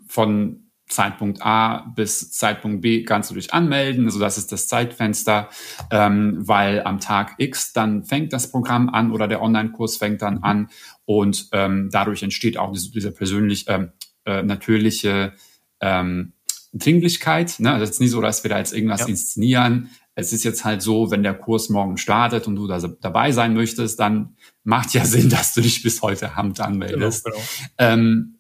von 0.07 0.68
Zeitpunkt 0.89 1.43
A 1.43 1.93
bis 1.95 2.33
Zeitpunkt 2.33 2.81
B 2.81 3.05
kannst 3.05 3.31
du 3.31 3.35
dich 3.35 3.53
anmelden. 3.53 4.07
Also 4.07 4.18
das 4.18 4.39
ist 4.39 4.51
das 4.53 4.68
Zeitfenster, 4.68 5.49
ähm, 5.91 6.39
weil 6.41 6.83
am 6.83 6.99
Tag 6.99 7.35
X 7.39 7.72
dann 7.72 8.05
fängt 8.05 8.33
das 8.33 8.51
Programm 8.51 8.89
an 8.89 9.12
oder 9.12 9.29
der 9.29 9.43
Online-Kurs 9.43 9.99
fängt 9.99 10.22
dann 10.22 10.37
mhm. 10.37 10.45
an 10.45 10.68
und 11.05 11.49
ähm, 11.53 11.91
dadurch 11.93 12.22
entsteht 12.22 12.57
auch 12.57 12.72
diese, 12.72 12.91
diese 12.91 13.12
persönlich, 13.12 13.66
ähm, 13.68 13.93
äh, 14.29 14.43
natürliche 14.43 15.33
ähm, 15.81 16.33
Dringlichkeit. 16.74 17.57
Ne? 17.59 17.79
Das 17.79 17.91
ist 17.91 18.01
nicht 18.01 18.11
so, 18.11 18.20
dass 18.20 18.45
wir 18.45 18.51
da 18.51 18.59
jetzt 18.59 18.74
irgendwas 18.74 19.01
ja. 19.01 19.09
inszenieren. 19.09 19.91
Es 20.14 20.33
ist 20.33 20.45
jetzt 20.45 20.64
halt 20.64 20.83
so, 20.83 21.11
wenn 21.11 21.22
der 21.22 21.35
Kurs 21.35 21.68
morgen 21.68 21.97
startet 21.97 22.47
und 22.47 22.57
du 22.57 22.66
da 22.66 22.79
dabei 22.79 23.33
sein 23.33 23.55
möchtest, 23.55 23.99
dann 24.01 24.37
macht 24.64 24.93
ja 24.93 25.05
Sinn, 25.07 25.31
dass 25.31 25.55
du 25.55 25.61
dich 25.61 25.83
bis 25.83 26.03
heute 26.03 26.37
Abend 26.37 26.61
anmeldest. 26.61 27.24
Genau, 27.24 27.37
genau. 27.37 27.47
Ähm, 27.79 28.35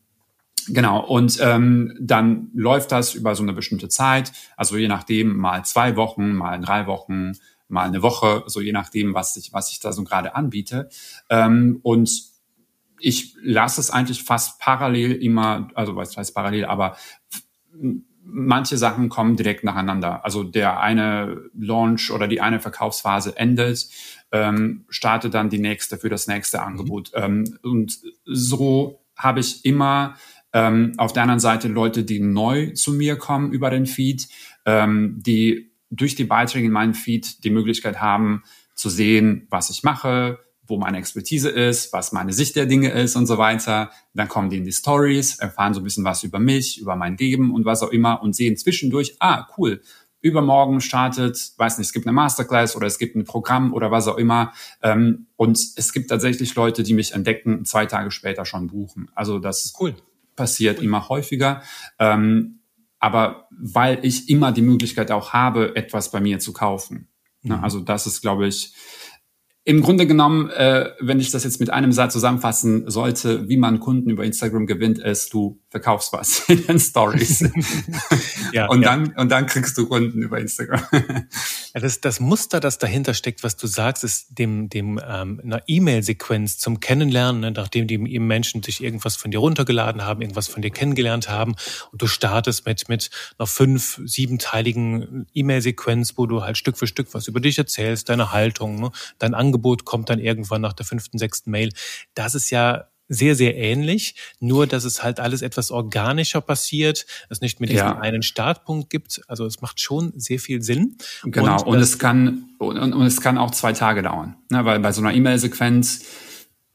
Genau, 0.70 1.02
und 1.02 1.38
ähm, 1.40 1.96
dann 1.98 2.50
läuft 2.52 2.92
das 2.92 3.14
über 3.14 3.34
so 3.34 3.42
eine 3.42 3.54
bestimmte 3.54 3.88
Zeit, 3.88 4.32
also 4.54 4.76
je 4.76 4.86
nachdem, 4.86 5.34
mal 5.34 5.64
zwei 5.64 5.96
Wochen, 5.96 6.34
mal 6.34 6.60
drei 6.60 6.86
Wochen, 6.86 7.32
mal 7.68 7.86
eine 7.86 8.02
Woche, 8.02 8.42
so 8.46 8.60
je 8.60 8.72
nachdem, 8.72 9.14
was 9.14 9.34
ich, 9.38 9.54
was 9.54 9.72
ich 9.72 9.80
da 9.80 9.92
so 9.92 10.04
gerade 10.04 10.34
anbiete. 10.34 10.90
Ähm, 11.30 11.80
und 11.82 12.10
ich 13.00 13.36
lasse 13.42 13.80
es 13.80 13.90
eigentlich 13.90 14.22
fast 14.22 14.58
parallel 14.60 15.12
immer, 15.12 15.68
also 15.74 15.96
was 15.96 16.16
heißt 16.16 16.34
parallel, 16.34 16.64
aber 16.64 16.96
manche 18.22 18.76
Sachen 18.76 19.08
kommen 19.08 19.36
direkt 19.36 19.64
nacheinander. 19.64 20.24
Also 20.24 20.44
der 20.44 20.80
eine 20.80 21.42
Launch 21.58 22.10
oder 22.10 22.28
die 22.28 22.40
eine 22.40 22.60
Verkaufsphase 22.60 23.36
endet, 23.36 23.88
ähm, 24.32 24.84
startet 24.88 25.34
dann 25.34 25.50
die 25.50 25.58
nächste 25.58 25.96
für 25.96 26.10
das 26.10 26.26
nächste 26.26 26.62
Angebot. 26.62 27.12
Mhm. 27.14 27.22
Ähm, 27.22 27.58
und 27.62 27.98
so 28.24 29.02
habe 29.16 29.40
ich 29.40 29.64
immer 29.64 30.16
ähm, 30.52 30.92
auf 30.98 31.12
der 31.12 31.22
anderen 31.22 31.40
Seite 31.40 31.68
Leute, 31.68 32.04
die 32.04 32.20
neu 32.20 32.72
zu 32.72 32.92
mir 32.92 33.16
kommen 33.16 33.52
über 33.52 33.70
den 33.70 33.86
Feed, 33.86 34.28
ähm, 34.64 35.16
die 35.18 35.72
durch 35.90 36.14
die 36.14 36.24
Beiträge 36.24 36.66
in 36.66 36.72
meinem 36.72 36.94
Feed 36.94 37.44
die 37.44 37.50
Möglichkeit 37.50 38.00
haben 38.00 38.42
zu 38.74 38.90
sehen, 38.90 39.46
was 39.50 39.70
ich 39.70 39.82
mache, 39.82 40.38
wo 40.68 40.76
meine 40.76 40.98
Expertise 40.98 41.48
ist, 41.48 41.92
was 41.92 42.12
meine 42.12 42.32
Sicht 42.32 42.54
der 42.54 42.66
Dinge 42.66 42.90
ist 42.90 43.16
und 43.16 43.26
so 43.26 43.38
weiter. 43.38 43.90
Dann 44.14 44.28
kommen 44.28 44.50
die 44.50 44.58
in 44.58 44.64
die 44.64 44.72
Stories, 44.72 45.38
erfahren 45.38 45.74
so 45.74 45.80
ein 45.80 45.84
bisschen 45.84 46.04
was 46.04 46.22
über 46.22 46.38
mich, 46.38 46.80
über 46.80 46.94
mein 46.94 47.16
Leben 47.16 47.52
und 47.52 47.64
was 47.64 47.82
auch 47.82 47.90
immer 47.90 48.22
und 48.22 48.36
sehen 48.36 48.56
zwischendurch, 48.56 49.16
ah, 49.18 49.46
cool, 49.56 49.80
übermorgen 50.20 50.80
startet, 50.80 51.52
weiß 51.56 51.78
nicht, 51.78 51.86
es 51.86 51.92
gibt 51.92 52.06
eine 52.06 52.12
Masterclass 52.12 52.76
oder 52.76 52.86
es 52.86 52.98
gibt 52.98 53.16
ein 53.16 53.24
Programm 53.24 53.72
oder 53.72 53.90
was 53.90 54.08
auch 54.08 54.16
immer. 54.16 54.52
Ähm, 54.82 55.26
und 55.36 55.58
es 55.76 55.92
gibt 55.92 56.10
tatsächlich 56.10 56.54
Leute, 56.54 56.82
die 56.82 56.94
mich 56.94 57.12
entdecken, 57.14 57.64
zwei 57.64 57.86
Tage 57.86 58.10
später 58.10 58.44
schon 58.44 58.66
buchen. 58.66 59.10
Also 59.14 59.38
das 59.38 59.72
cool. 59.80 59.94
passiert 60.36 60.78
cool. 60.78 60.84
immer 60.84 61.08
häufiger. 61.08 61.62
Ähm, 61.98 62.60
aber 62.98 63.48
weil 63.50 64.00
ich 64.02 64.28
immer 64.28 64.50
die 64.50 64.62
Möglichkeit 64.62 65.12
auch 65.12 65.32
habe, 65.32 65.76
etwas 65.76 66.10
bei 66.10 66.20
mir 66.20 66.40
zu 66.40 66.52
kaufen. 66.52 67.08
Mhm. 67.42 67.52
Also 67.62 67.80
das 67.80 68.06
ist, 68.06 68.20
glaube 68.20 68.48
ich, 68.48 68.74
im 69.68 69.82
Grunde 69.82 70.06
genommen, 70.06 70.48
äh, 70.48 70.92
wenn 70.98 71.20
ich 71.20 71.30
das 71.30 71.44
jetzt 71.44 71.60
mit 71.60 71.68
einem 71.68 71.92
Satz 71.92 72.14
zusammenfassen 72.14 72.88
sollte, 72.90 73.50
wie 73.50 73.58
man 73.58 73.80
Kunden 73.80 74.08
über 74.08 74.24
Instagram 74.24 74.66
gewinnt, 74.66 74.98
ist, 74.98 75.34
du 75.34 75.60
verkaufst 75.68 76.10
was 76.14 76.38
in 76.48 76.66
den 76.66 76.80
Stories. 76.80 77.46
ja, 78.54 78.66
und 78.68 78.80
ja. 78.80 78.96
dann 78.96 79.12
und 79.16 79.30
dann 79.30 79.44
kriegst 79.44 79.76
du 79.76 79.86
Kunden 79.86 80.22
über 80.22 80.38
Instagram. 80.40 80.80
ja, 80.92 81.80
das, 81.82 82.00
das 82.00 82.18
Muster, 82.18 82.60
das 82.60 82.78
dahinter 82.78 83.12
steckt, 83.12 83.42
was 83.42 83.58
du 83.58 83.66
sagst, 83.66 84.04
ist 84.04 84.38
dem 84.38 84.70
dem 84.70 84.98
ähm, 85.06 85.38
einer 85.44 85.60
E-Mail-Sequenz 85.66 86.56
zum 86.56 86.80
Kennenlernen, 86.80 87.42
ne, 87.42 87.50
nachdem 87.50 87.86
die 87.86 87.96
eben 87.96 88.26
Menschen 88.26 88.62
sich 88.62 88.82
irgendwas 88.82 89.16
von 89.16 89.30
dir 89.30 89.40
runtergeladen 89.40 90.02
haben, 90.02 90.22
irgendwas 90.22 90.48
von 90.48 90.62
dir 90.62 90.70
kennengelernt 90.70 91.28
haben 91.28 91.56
und 91.92 92.00
du 92.00 92.06
startest 92.06 92.64
mit 92.64 92.88
mit 92.88 93.10
einer 93.38 93.46
fünf 93.46 94.00
siebenteiligen 94.02 95.26
E-Mail-Sequenz, 95.34 96.14
wo 96.16 96.24
du 96.24 96.42
halt 96.42 96.56
Stück 96.56 96.78
für 96.78 96.86
Stück 96.86 97.08
was 97.12 97.28
über 97.28 97.40
dich 97.40 97.58
erzählst, 97.58 98.08
deine 98.08 98.32
Haltung, 98.32 98.80
ne, 98.80 98.90
dein 99.18 99.34
Angebot 99.34 99.57
kommt 99.84 100.10
dann 100.10 100.18
irgendwann 100.18 100.60
nach 100.60 100.72
der 100.72 100.86
fünften 100.86 101.18
sechsten 101.18 101.50
Mail. 101.50 101.70
Das 102.14 102.34
ist 102.34 102.50
ja 102.50 102.88
sehr, 103.08 103.34
sehr 103.34 103.56
ähnlich, 103.56 104.14
nur 104.38 104.66
dass 104.66 104.84
es 104.84 105.02
halt 105.02 105.18
alles 105.18 105.42
etwas 105.42 105.70
organischer 105.70 106.40
passiert, 106.40 107.06
es 107.30 107.40
nicht 107.40 107.58
mit 107.58 107.70
diesem 107.70 107.86
ja. 107.86 107.98
einen 107.98 108.22
Startpunkt 108.22 108.90
gibt. 108.90 109.22
Also 109.28 109.46
es 109.46 109.60
macht 109.60 109.80
schon 109.80 110.12
sehr 110.16 110.38
viel 110.38 110.62
Sinn. 110.62 110.98
Genau, 111.22 111.62
und, 111.62 111.74
und 111.74 111.78
es 111.78 111.98
kann 111.98 112.50
und, 112.58 112.78
und, 112.78 113.06
es 113.06 113.20
kann 113.20 113.38
auch 113.38 113.50
zwei 113.50 113.72
Tage 113.72 114.02
dauern, 114.02 114.36
ne? 114.50 114.64
weil 114.64 114.78
bei 114.80 114.92
so 114.92 115.00
einer 115.00 115.14
E-Mail-Sequenz 115.14 116.04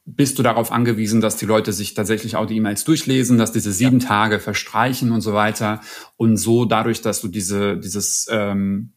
bist 0.05 0.37
du 0.37 0.43
darauf 0.43 0.71
angewiesen, 0.71 1.21
dass 1.21 1.37
die 1.37 1.45
Leute 1.45 1.71
sich 1.71 1.93
tatsächlich 1.93 2.35
auch 2.35 2.45
die 2.45 2.57
E-Mails 2.57 2.83
durchlesen, 2.83 3.37
dass 3.37 3.53
diese 3.53 3.71
sieben 3.71 3.99
ja. 3.99 4.07
Tage 4.07 4.39
verstreichen 4.39 5.11
und 5.11 5.21
so 5.21 5.33
weiter. 5.33 5.81
Und 6.17 6.35
so 6.37 6.65
dadurch, 6.65 7.01
dass 7.01 7.21
du 7.21 7.29
diese, 7.29 7.77
dieses 7.77 8.27
ähm, 8.29 8.93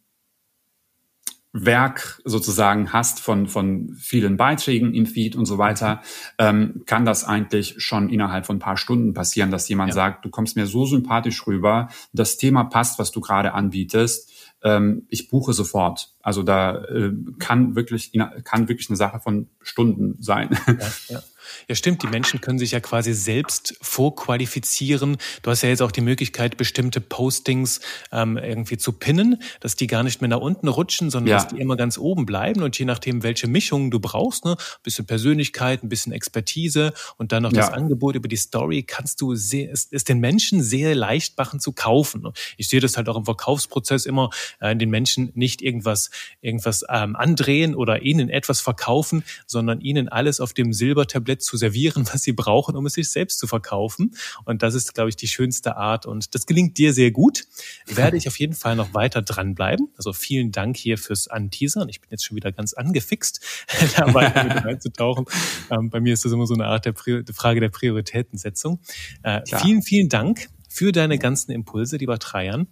Werk 1.64 2.20
sozusagen 2.24 2.92
hast 2.92 3.20
von, 3.20 3.46
von 3.46 3.96
vielen 3.98 4.36
Beiträgen 4.36 4.94
im 4.94 5.06
Feed 5.06 5.36
und 5.36 5.46
so 5.46 5.58
weiter, 5.58 6.02
ähm, 6.38 6.82
kann 6.86 7.04
das 7.04 7.24
eigentlich 7.24 7.76
schon 7.78 8.10
innerhalb 8.10 8.46
von 8.46 8.56
ein 8.56 8.60
paar 8.60 8.76
Stunden 8.76 9.14
passieren, 9.14 9.50
dass 9.50 9.68
jemand 9.68 9.90
ja. 9.90 9.94
sagt, 9.94 10.24
du 10.24 10.28
kommst 10.28 10.56
mir 10.56 10.66
so 10.66 10.84
sympathisch 10.84 11.46
rüber, 11.46 11.88
das 12.12 12.36
Thema 12.36 12.64
passt, 12.64 12.98
was 12.98 13.10
du 13.10 13.20
gerade 13.20 13.54
anbietest, 13.54 14.32
ähm, 14.62 15.06
ich 15.08 15.28
buche 15.28 15.52
sofort. 15.52 16.12
Also 16.20 16.42
da 16.42 16.84
äh, 16.84 17.12
kann 17.38 17.76
wirklich 17.76 18.12
kann 18.44 18.68
wirklich 18.68 18.90
eine 18.90 18.96
Sache 18.96 19.20
von 19.20 19.48
Stunden 19.60 20.16
sein. 20.20 20.50
Ja, 20.66 20.74
ja. 21.08 21.22
Ja, 21.68 21.74
stimmt. 21.74 22.02
Die 22.02 22.06
Menschen 22.06 22.40
können 22.40 22.58
sich 22.58 22.72
ja 22.72 22.80
quasi 22.80 23.12
selbst 23.12 23.76
vorqualifizieren. 23.80 25.16
Du 25.42 25.50
hast 25.50 25.62
ja 25.62 25.68
jetzt 25.68 25.82
auch 25.82 25.92
die 25.92 26.00
Möglichkeit, 26.00 26.56
bestimmte 26.56 27.00
Postings 27.00 27.80
ähm, 28.12 28.36
irgendwie 28.36 28.76
zu 28.76 28.92
pinnen, 28.92 29.42
dass 29.60 29.76
die 29.76 29.86
gar 29.86 30.02
nicht 30.02 30.20
mehr 30.20 30.28
nach 30.28 30.40
unten 30.40 30.68
rutschen, 30.68 31.10
sondern 31.10 31.30
ja. 31.30 31.36
dass 31.36 31.48
die 31.48 31.60
immer 31.60 31.76
ganz 31.76 31.98
oben 31.98 32.26
bleiben. 32.26 32.62
Und 32.62 32.78
je 32.78 32.84
nachdem, 32.84 33.22
welche 33.22 33.46
Mischung 33.48 33.90
du 33.90 34.00
brauchst, 34.00 34.44
ne, 34.44 34.52
ein 34.52 34.82
bisschen 34.82 35.06
Persönlichkeit, 35.06 35.82
ein 35.82 35.88
bisschen 35.88 36.12
Expertise 36.12 36.92
und 37.16 37.32
dann 37.32 37.42
noch 37.42 37.52
ja. 37.52 37.62
das 37.62 37.72
Angebot 37.72 38.16
über 38.16 38.28
die 38.28 38.36
Story, 38.36 38.82
kannst 38.82 39.20
du 39.20 39.34
sehr, 39.34 39.70
ist, 39.70 39.92
ist 39.92 40.08
den 40.08 40.20
Menschen 40.20 40.62
sehr 40.62 40.94
leicht 40.94 41.36
machen 41.38 41.60
zu 41.60 41.72
kaufen. 41.72 42.26
Ich 42.56 42.68
sehe 42.68 42.80
das 42.80 42.96
halt 42.96 43.08
auch 43.08 43.16
im 43.16 43.24
Verkaufsprozess 43.24 44.06
immer, 44.06 44.30
äh, 44.60 44.74
den 44.76 44.90
Menschen 44.90 45.32
nicht 45.34 45.62
irgendwas, 45.62 46.10
irgendwas 46.40 46.84
ähm, 46.88 47.16
andrehen 47.16 47.74
oder 47.74 48.02
ihnen 48.02 48.28
etwas 48.28 48.60
verkaufen, 48.60 49.24
sondern 49.46 49.80
ihnen 49.80 50.08
alles 50.08 50.40
auf 50.40 50.52
dem 50.52 50.72
Silbertablett 50.72 51.35
zu 51.38 51.56
servieren, 51.56 52.06
was 52.12 52.22
sie 52.22 52.32
brauchen, 52.32 52.76
um 52.76 52.86
es 52.86 52.94
sich 52.94 53.10
selbst 53.10 53.38
zu 53.38 53.46
verkaufen. 53.46 54.14
Und 54.44 54.62
das 54.62 54.74
ist, 54.74 54.94
glaube 54.94 55.10
ich, 55.10 55.16
die 55.16 55.28
schönste 55.28 55.76
Art. 55.76 56.06
Und 56.06 56.34
das 56.34 56.46
gelingt 56.46 56.78
dir 56.78 56.92
sehr 56.92 57.10
gut. 57.10 57.46
Werde 57.86 58.16
ich 58.16 58.28
auf 58.28 58.38
jeden 58.38 58.54
Fall 58.54 58.76
noch 58.76 58.94
weiter 58.94 59.22
dranbleiben. 59.22 59.88
Also 59.96 60.12
vielen 60.12 60.52
Dank 60.52 60.76
hier 60.76 60.98
fürs 60.98 61.28
Anteasern. 61.28 61.88
Ich 61.88 62.00
bin 62.00 62.08
jetzt 62.10 62.24
schon 62.24 62.36
wieder 62.36 62.52
ganz 62.52 62.72
angefixt, 62.72 63.40
da 63.96 64.12
weiter 64.14 64.44
mit 64.44 64.64
reinzutauchen. 64.64 65.26
Ähm, 65.70 65.90
bei 65.90 66.00
mir 66.00 66.12
ist 66.12 66.24
das 66.24 66.32
immer 66.32 66.46
so 66.46 66.54
eine 66.54 66.66
Art 66.66 66.84
der 66.84 66.94
Frage 66.94 67.60
der 67.60 67.68
Prioritätensetzung. 67.68 68.80
Äh, 69.22 69.42
vielen, 69.46 69.82
vielen 69.82 70.08
Dank 70.08 70.48
für 70.68 70.92
deine 70.92 71.18
ganzen 71.18 71.52
Impulse, 71.52 71.96
lieber 71.96 72.18
Trajan. 72.18 72.68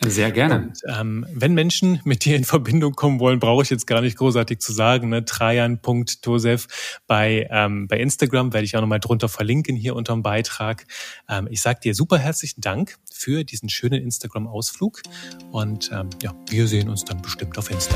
Sehr 0.00 0.32
gerne. 0.32 0.56
Und, 0.56 0.80
ähm, 0.88 1.26
wenn 1.32 1.54
Menschen 1.54 2.00
mit 2.04 2.24
dir 2.24 2.36
in 2.36 2.44
Verbindung 2.44 2.94
kommen 2.94 3.20
wollen, 3.20 3.38
brauche 3.38 3.62
ich 3.62 3.70
jetzt 3.70 3.86
gar 3.86 4.00
nicht 4.00 4.18
großartig 4.18 4.58
zu 4.58 4.72
sagen. 4.72 5.08
Ne? 5.08 5.24
Trajan.tosef 5.24 6.66
bei, 7.06 7.48
ähm, 7.50 7.86
bei 7.86 7.98
Instagram 7.98 8.52
werde 8.52 8.64
ich 8.64 8.76
auch 8.76 8.80
nochmal 8.80 9.00
drunter 9.00 9.28
verlinken 9.28 9.76
hier 9.76 9.94
unterm 9.94 10.22
Beitrag. 10.22 10.86
Ähm, 11.28 11.46
ich 11.50 11.60
sage 11.60 11.80
dir 11.80 11.94
super 11.94 12.18
herzlichen 12.18 12.60
Dank 12.60 12.96
für 13.12 13.44
diesen 13.44 13.68
schönen 13.68 14.02
Instagram-Ausflug 14.02 15.02
und 15.52 15.90
ähm, 15.92 16.10
ja, 16.22 16.34
wir 16.48 16.66
sehen 16.66 16.88
uns 16.88 17.04
dann 17.04 17.22
bestimmt 17.22 17.56
auf 17.56 17.70
Insta. 17.70 17.94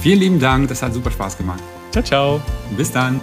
Vielen 0.00 0.18
lieben 0.18 0.40
Dank, 0.40 0.68
das 0.68 0.82
hat 0.82 0.94
super 0.94 1.10
Spaß 1.10 1.36
gemacht. 1.36 1.62
Ciao, 1.92 2.02
ciao. 2.02 2.42
Bis 2.76 2.90
dann. 2.90 3.20